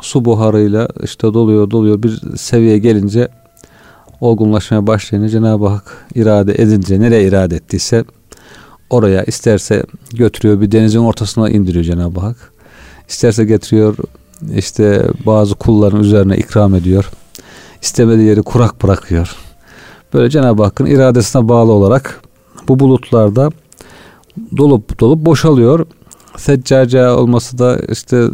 Su 0.00 0.24
buharıyla 0.24 0.88
işte 1.02 1.22
doluyor 1.22 1.70
doluyor. 1.70 2.02
Bir 2.02 2.36
seviye 2.36 2.78
gelince 2.78 3.28
olgunlaşmaya 4.20 4.86
başlayınca 4.86 5.28
Cenab-ı 5.28 5.66
Hak 5.66 6.06
irade 6.14 6.54
edince 6.54 7.00
nereye 7.00 7.28
irade 7.28 7.56
ettiyse 7.56 8.04
oraya 8.90 9.24
isterse 9.24 9.82
götürüyor 10.12 10.60
bir 10.60 10.72
denizin 10.72 10.98
ortasına 10.98 11.50
indiriyor 11.50 11.84
Cenab-ı 11.84 12.20
Hak. 12.20 12.52
İsterse 13.08 13.44
getiriyor 13.44 13.96
işte 14.56 15.06
bazı 15.26 15.54
kulların 15.54 16.00
üzerine 16.00 16.36
ikram 16.36 16.74
ediyor. 16.74 17.10
İstemediği 17.82 18.26
yeri 18.26 18.42
kurak 18.42 18.82
bırakıyor. 18.82 19.36
Böyle 20.14 20.30
Cenab-ı 20.30 20.62
Hakk'ın 20.62 20.86
iradesine 20.86 21.48
bağlı 21.48 21.72
olarak 21.72 22.20
bu 22.68 22.78
bulutlarda 22.78 23.50
dolup 24.56 25.00
dolup 25.00 25.26
boşalıyor. 25.26 25.86
Seccace 26.36 27.08
olması 27.08 27.58
da 27.58 27.78
işte 27.88 28.24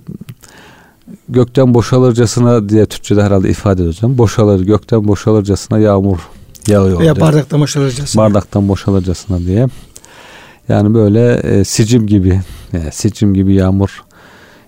gökten 1.29 1.75
boşalırcasına 1.75 2.69
diye 2.69 2.87
Türkçe'de 2.87 3.23
herhalde 3.23 3.51
ifade 3.51 3.83
edeceğim. 3.83 4.19
Boşalır, 4.19 4.61
gökten 4.61 5.09
boşalırcasına 5.09 5.79
yağmur 5.79 6.19
yağıyor. 6.67 7.01
Veya 7.01 7.15
diyor. 7.15 7.27
bardakta 7.27 7.59
maşalacağız. 7.59 8.15
Bardaktan 8.17 8.69
boşalırcasına 8.69 9.39
diye. 9.39 9.67
Yani 10.69 10.95
böyle 10.95 11.35
e, 11.35 11.65
sicim 11.65 12.07
gibi, 12.07 12.41
e, 12.73 12.91
sicim 12.91 13.35
gibi 13.35 13.55
yağmur 13.55 14.05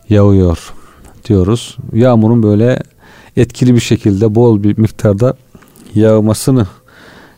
yağıyor 0.08 0.72
diyoruz. 1.30 1.76
Yağmurun 1.92 2.42
böyle 2.42 2.82
etkili 3.36 3.74
bir 3.74 3.80
şekilde 3.80 4.34
bol 4.34 4.62
bir 4.62 4.78
miktarda 4.78 5.34
yağmasını 5.94 6.66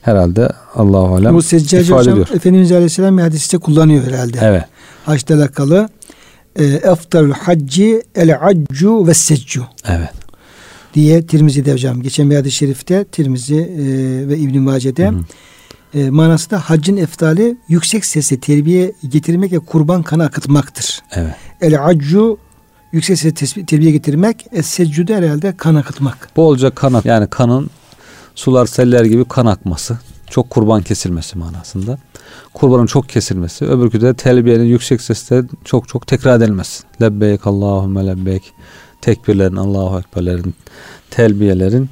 herhalde 0.02 0.48
Allahu 0.74 1.14
alem 1.14 1.34
Bu 1.34 1.42
seccace 1.42 1.80
ifade 1.80 1.98
hocam 1.98 2.12
ediyor. 2.12 2.28
Efendimiz 2.34 2.72
Aleyhisselam 2.72 3.18
bir 3.18 3.22
hadiste 3.22 3.58
kullanıyor 3.58 4.04
herhalde. 4.06 4.38
Evet. 4.42 4.64
Haçla 5.06 5.34
alakalı. 5.34 5.88
E, 6.56 6.64
Eftarul 6.64 7.32
hacci 7.32 8.02
el 8.14 8.38
accu 8.40 9.06
ve 9.06 9.14
seccu 9.14 9.64
Evet. 9.88 10.10
diye 10.94 11.26
Tirmizi'de 11.26 11.72
hocam. 11.72 12.02
Geçen 12.02 12.30
bir 12.30 12.36
hadis-i 12.36 12.56
şerifte 12.56 13.04
Tirmizi 13.04 13.56
e, 13.56 13.84
ve 14.28 14.38
İbn-i 14.38 14.60
Mace'de 14.60 15.08
hı. 15.08 15.14
e, 15.98 16.10
manası 16.10 16.50
da 16.50 16.58
haccın 16.58 16.96
eftali 16.96 17.56
yüksek 17.68 18.04
sesle 18.04 18.40
terbiye 18.40 18.92
getirmek 19.08 19.52
ve 19.52 19.58
kurban 19.58 20.02
kanı 20.02 20.24
akıtmaktır. 20.24 21.02
Evet. 21.12 21.34
El 21.60 21.86
accu 21.86 22.38
yüksek 22.92 23.18
sesle 23.18 23.66
terbiye 23.66 23.90
getirmek, 23.90 24.46
es 24.52 24.66
seccu 24.66 25.08
da 25.08 25.14
herhalde 25.14 25.56
kan 25.56 25.74
akıtmak. 25.74 26.28
Bolca 26.36 26.70
kan 26.70 26.92
ak- 26.92 27.04
yani 27.04 27.26
kanın 27.30 27.70
sular 28.34 28.66
seller 28.66 29.04
gibi 29.04 29.24
kan 29.24 29.46
akması. 29.46 29.98
Çok 30.30 30.50
kurban 30.50 30.82
kesilmesi 30.82 31.38
manasında. 31.38 31.98
Kurbanın 32.54 32.86
çok 32.86 33.08
kesilmesi. 33.08 33.64
Öbürkü 33.64 34.00
de 34.00 34.14
telbiyenin 34.14 34.64
yüksek 34.64 35.00
sesle 35.00 35.42
çok 35.64 35.88
çok 35.88 36.06
tekrar 36.06 36.36
edilmesi. 36.36 36.82
Lebbeyk 37.02 37.46
Allahümme 37.46 38.06
lebbeyk. 38.06 38.52
Tekbirlerin, 39.00 39.56
Allahu 39.56 39.98
Ekberlerin, 39.98 40.54
telbiyelerin 41.10 41.90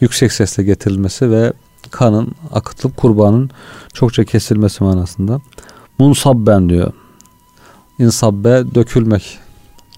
yüksek 0.00 0.32
sesle 0.32 0.62
getirilmesi 0.62 1.30
ve 1.30 1.52
kanın 1.90 2.32
akıtılıp 2.52 2.96
kurbanın 2.96 3.50
çokça 3.94 4.24
kesilmesi 4.24 4.84
manasında. 4.84 5.40
Munsabben 5.98 6.68
diyor. 6.68 6.92
İnsabbe 7.98 8.74
dökülmek, 8.74 9.38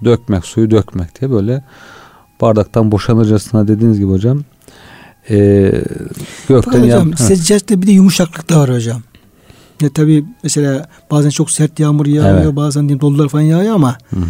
dökmek, 0.04 0.44
suyu 0.44 0.70
dökmek 0.70 1.20
diye 1.20 1.30
böyle 1.30 1.64
bardaktan 2.40 2.92
boşanırcasına 2.92 3.68
dediğiniz 3.68 3.98
gibi 3.98 4.10
hocam 4.10 4.44
e, 5.30 5.36
gökten 6.48 6.60
Fakat 6.72 6.82
hocam 6.82 7.16
seccacede 7.16 7.82
bir 7.82 7.86
de 7.86 7.92
yumuşaklık 7.92 8.50
da 8.50 8.60
var 8.60 8.74
hocam. 8.74 9.02
Ya 9.80 9.88
tabi 9.90 10.24
mesela 10.42 10.88
bazen 11.10 11.30
çok 11.30 11.50
sert 11.50 11.80
yağmur 11.80 12.06
yağıyor, 12.06 12.44
Evet. 12.44 12.56
bazen 12.56 12.82
diyelim 12.82 13.00
dolular 13.00 13.28
falan 13.28 13.42
yağıyor 13.42 13.74
ama 13.74 13.98
Hı 14.10 14.16
hı. 14.16 14.24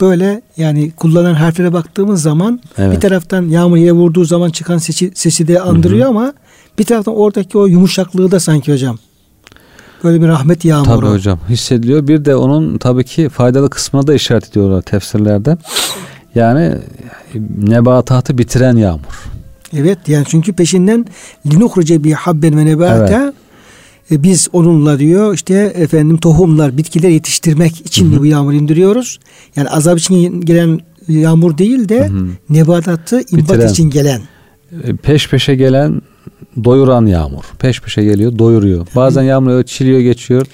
böyle 0.00 0.42
yani 0.56 0.90
kullanılan 0.90 1.34
harflere 1.34 1.72
baktığımız 1.72 2.22
zaman 2.22 2.60
Evet. 2.78 2.96
bir 2.96 3.00
taraftan 3.00 3.42
yağmur 3.48 3.76
yere 3.76 3.92
vurduğu 3.92 4.24
zaman 4.24 4.50
çıkan 4.50 4.78
sesi, 4.78 5.12
sesi 5.14 5.48
de 5.48 5.60
andırıyor 5.60 6.08
ama 6.08 6.32
bir 6.78 6.84
taraftan 6.84 7.16
oradaki 7.16 7.58
o 7.58 7.66
yumuşaklığı 7.66 8.30
da 8.30 8.40
sanki 8.40 8.72
hocam. 8.72 8.98
Böyle 10.04 10.22
bir 10.22 10.28
rahmet 10.28 10.64
yağmuru. 10.64 11.00
Tabii 11.00 11.06
hocam 11.10 11.38
hissediliyor. 11.48 12.08
Bir 12.08 12.24
de 12.24 12.36
onun 12.36 12.78
tabii 12.78 13.04
ki 13.04 13.28
faydalı 13.28 13.70
kısmına 13.70 14.06
da 14.06 14.14
işaret 14.14 14.50
ediyorlar 14.50 14.82
tefsirlerde. 14.82 15.56
Yani 16.34 16.74
nebatatı 17.58 18.38
bitiren 18.38 18.76
yağmur. 18.76 19.24
Evet 19.76 19.98
yani 20.08 20.24
çünkü 20.28 20.52
peşinden 20.52 21.06
linuhruce 21.46 22.04
bi 22.04 22.12
habben 22.12 22.58
ve 22.58 22.66
nebate 22.66 23.32
e, 24.10 24.22
biz 24.22 24.48
onunla 24.52 24.98
diyor 24.98 25.34
işte 25.34 25.54
efendim 25.76 26.16
tohumlar 26.16 26.76
bitkiler 26.76 27.08
yetiştirmek 27.08 27.80
için 27.86 28.12
de 28.12 28.18
bu 28.18 28.26
yağmur 28.26 28.52
indiriyoruz. 28.52 29.18
Yani 29.56 29.68
azap 29.68 29.98
için 29.98 30.40
gelen 30.40 30.80
yağmur 31.08 31.58
değil 31.58 31.88
de 31.88 32.08
Hı 32.08 32.12
hı. 32.12 32.26
nebatatı 32.50 33.16
imbat 33.30 33.48
Bitiren. 33.48 33.68
için 33.68 33.90
gelen. 33.90 34.20
E, 34.84 34.96
Peş 34.96 35.28
peşe 35.28 35.54
gelen 35.54 36.02
doyuran 36.64 37.06
yağmur. 37.06 37.42
Peş 37.58 37.80
peşe 37.80 38.02
geliyor, 38.04 38.38
doyuruyor. 38.38 38.86
Bazen 38.96 39.22
yağmur 39.22 39.62
çiliyor 39.62 40.00
geçiyor. 40.00 40.46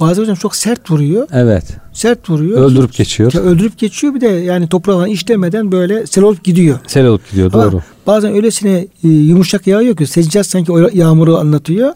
Bazen 0.00 0.22
hocam 0.22 0.36
çok 0.36 0.56
sert 0.56 0.90
vuruyor. 0.90 1.28
Evet. 1.32 1.64
Sert 1.92 2.30
vuruyor. 2.30 2.58
Öldürüp 2.60 2.92
geçiyor. 2.94 3.32
Ya 3.32 3.40
öldürüp 3.40 3.78
geçiyor 3.78 4.14
bir 4.14 4.20
de 4.20 4.26
yani 4.26 4.68
toprağa 4.68 5.08
işlemeden 5.08 5.72
böyle 5.72 6.06
sel 6.06 6.24
olup 6.24 6.44
gidiyor. 6.44 6.78
Sel 6.86 7.06
olup 7.06 7.30
gidiyor 7.30 7.50
Ama 7.54 7.64
doğru. 7.64 7.80
bazen 8.06 8.34
öylesine 8.34 8.86
e, 9.04 9.08
yumuşak 9.08 9.66
yağıyor 9.66 9.96
ki 9.96 10.06
seccaz 10.06 10.46
sanki 10.46 10.72
o 10.72 10.88
yağmuru 10.92 11.36
anlatıyor. 11.36 11.90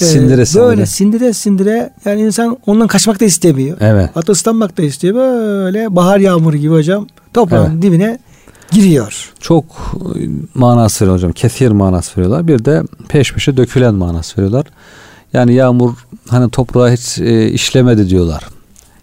Ee, 0.00 0.04
Sindire 0.04 0.46
sindire. 0.46 0.66
Böyle 0.68 0.86
sindire 0.86 1.32
sindire 1.32 1.90
yani 2.04 2.20
insan 2.20 2.58
ondan 2.66 2.86
kaçmak 2.86 3.20
da 3.20 3.24
istemiyor. 3.24 3.76
Evet. 3.80 4.10
Hatta 4.14 4.32
ıslanmak 4.32 4.78
da 4.78 4.82
istiyor. 4.82 5.14
Böyle 5.14 5.96
bahar 5.96 6.18
yağmuru 6.18 6.56
gibi 6.56 6.72
hocam 6.74 7.06
toprağın 7.34 7.72
Evet. 7.72 7.82
dibine 7.82 8.18
giriyor. 8.70 9.32
Çok 9.40 9.64
e, 10.16 10.28
manası 10.54 11.04
veriyor 11.04 11.16
hocam. 11.16 11.32
Kethir 11.32 11.70
manası 11.70 12.20
veriyorlar. 12.20 12.48
Bir 12.48 12.64
de 12.64 12.82
peş 13.08 13.32
peşe 13.32 13.56
dökülen 13.56 13.94
manası 13.94 14.36
veriyorlar. 14.36 14.66
Yani 15.32 15.54
yağmur 15.54 15.92
hani 16.28 16.50
toprağa 16.50 16.90
hiç 16.90 17.18
e, 17.18 17.50
işlemedi 17.50 18.10
diyorlar. 18.10 18.44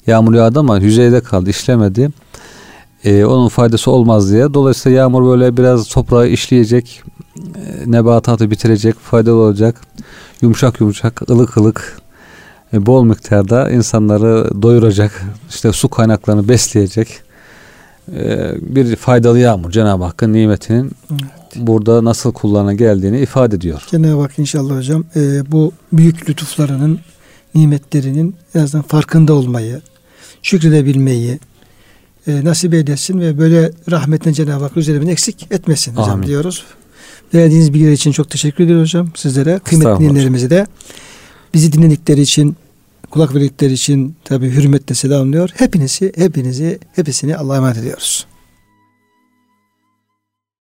Yağmur 0.08 0.34
yağdı 0.34 0.60
ama 0.60 0.78
yüzeyde 0.78 1.22
kaldı, 1.22 1.50
işlemedi. 1.50 2.10
E, 3.04 3.26
onun 3.26 3.48
faydası 3.50 3.92
olmaz 3.92 4.32
diye. 4.32 4.54
Dolayısıyla 4.54 4.98
yağmur 4.98 5.26
böyle 5.26 5.58
biraz 5.58 5.88
toprağı 5.88 6.28
işleyecek, 6.28 7.04
e, 7.38 7.92
nebatatı 7.92 8.52
bitirecek, 8.52 9.00
faydalı 9.00 9.36
olacak. 9.36 9.82
Yumuşak 10.42 10.82
yumuşak, 10.82 11.30
ılık 11.30 11.58
ılık, 11.58 12.02
e, 12.74 12.86
bol 12.86 13.04
miktarda 13.04 13.70
insanları 13.70 14.62
doyuracak, 14.62 15.24
işte 15.50 15.72
su 15.72 15.90
kaynaklarını 15.90 16.50
besleyecek 16.50 17.08
e, 18.16 18.54
bir 18.62 18.96
faydalı 18.96 19.40
yağmur. 19.40 19.72
Cenab-ı 19.72 20.04
Hakk'ın 20.04 20.34
nimetinin 20.34 20.92
burada 21.56 22.04
nasıl 22.04 22.34
kullanına 22.34 22.74
geldiğini 22.74 23.20
ifade 23.20 23.56
ediyor. 23.56 23.84
Cenab-ı 23.92 24.22
Hak 24.22 24.40
inşallah 24.40 24.78
hocam 24.78 25.04
e, 25.16 25.52
bu 25.52 25.72
büyük 25.94 26.30
lütuflarının 26.30 27.00
nimetlerinin 27.56 28.36
en 28.56 28.60
azından 28.60 28.84
farkında 28.84 29.34
olmayı, 29.34 29.82
şükredebilmeyi 30.44 31.40
e, 32.28 32.46
nasip 32.46 32.74
eylesin 32.74 33.20
ve 33.20 33.38
böyle 33.38 33.72
rahmetin 33.92 34.34
Cenab-ı 34.34 34.64
Hak 34.64 34.78
üzerimizden 34.78 35.12
eksik 35.12 35.48
etmesin 35.52 35.92
hocam 35.92 36.12
Amin. 36.12 36.28
diyoruz. 36.28 36.64
Verdiğiniz 37.34 37.74
bilgiler 37.74 37.92
için 37.92 38.12
çok 38.12 38.30
teşekkür 38.30 38.64
ediyoruz 38.64 38.84
hocam 38.84 39.10
sizlere. 39.16 39.60
Kıymetli 39.60 40.00
dinleyenlerimize 40.00 40.50
de 40.50 40.68
bizi 41.54 41.74
dinledikleri 41.74 42.22
için 42.22 42.56
kulak 43.12 43.36
verdikleri 43.36 43.74
için 43.74 44.16
tabi 44.24 44.50
hürmetle 44.50 44.96
selamlıyor. 44.96 45.50
Hepinizi, 45.56 46.14
hepinizi, 46.16 46.80
hepsini 46.96 47.38
Allah'a 47.38 47.58
emanet 47.58 47.78
ediyoruz. 47.78 48.26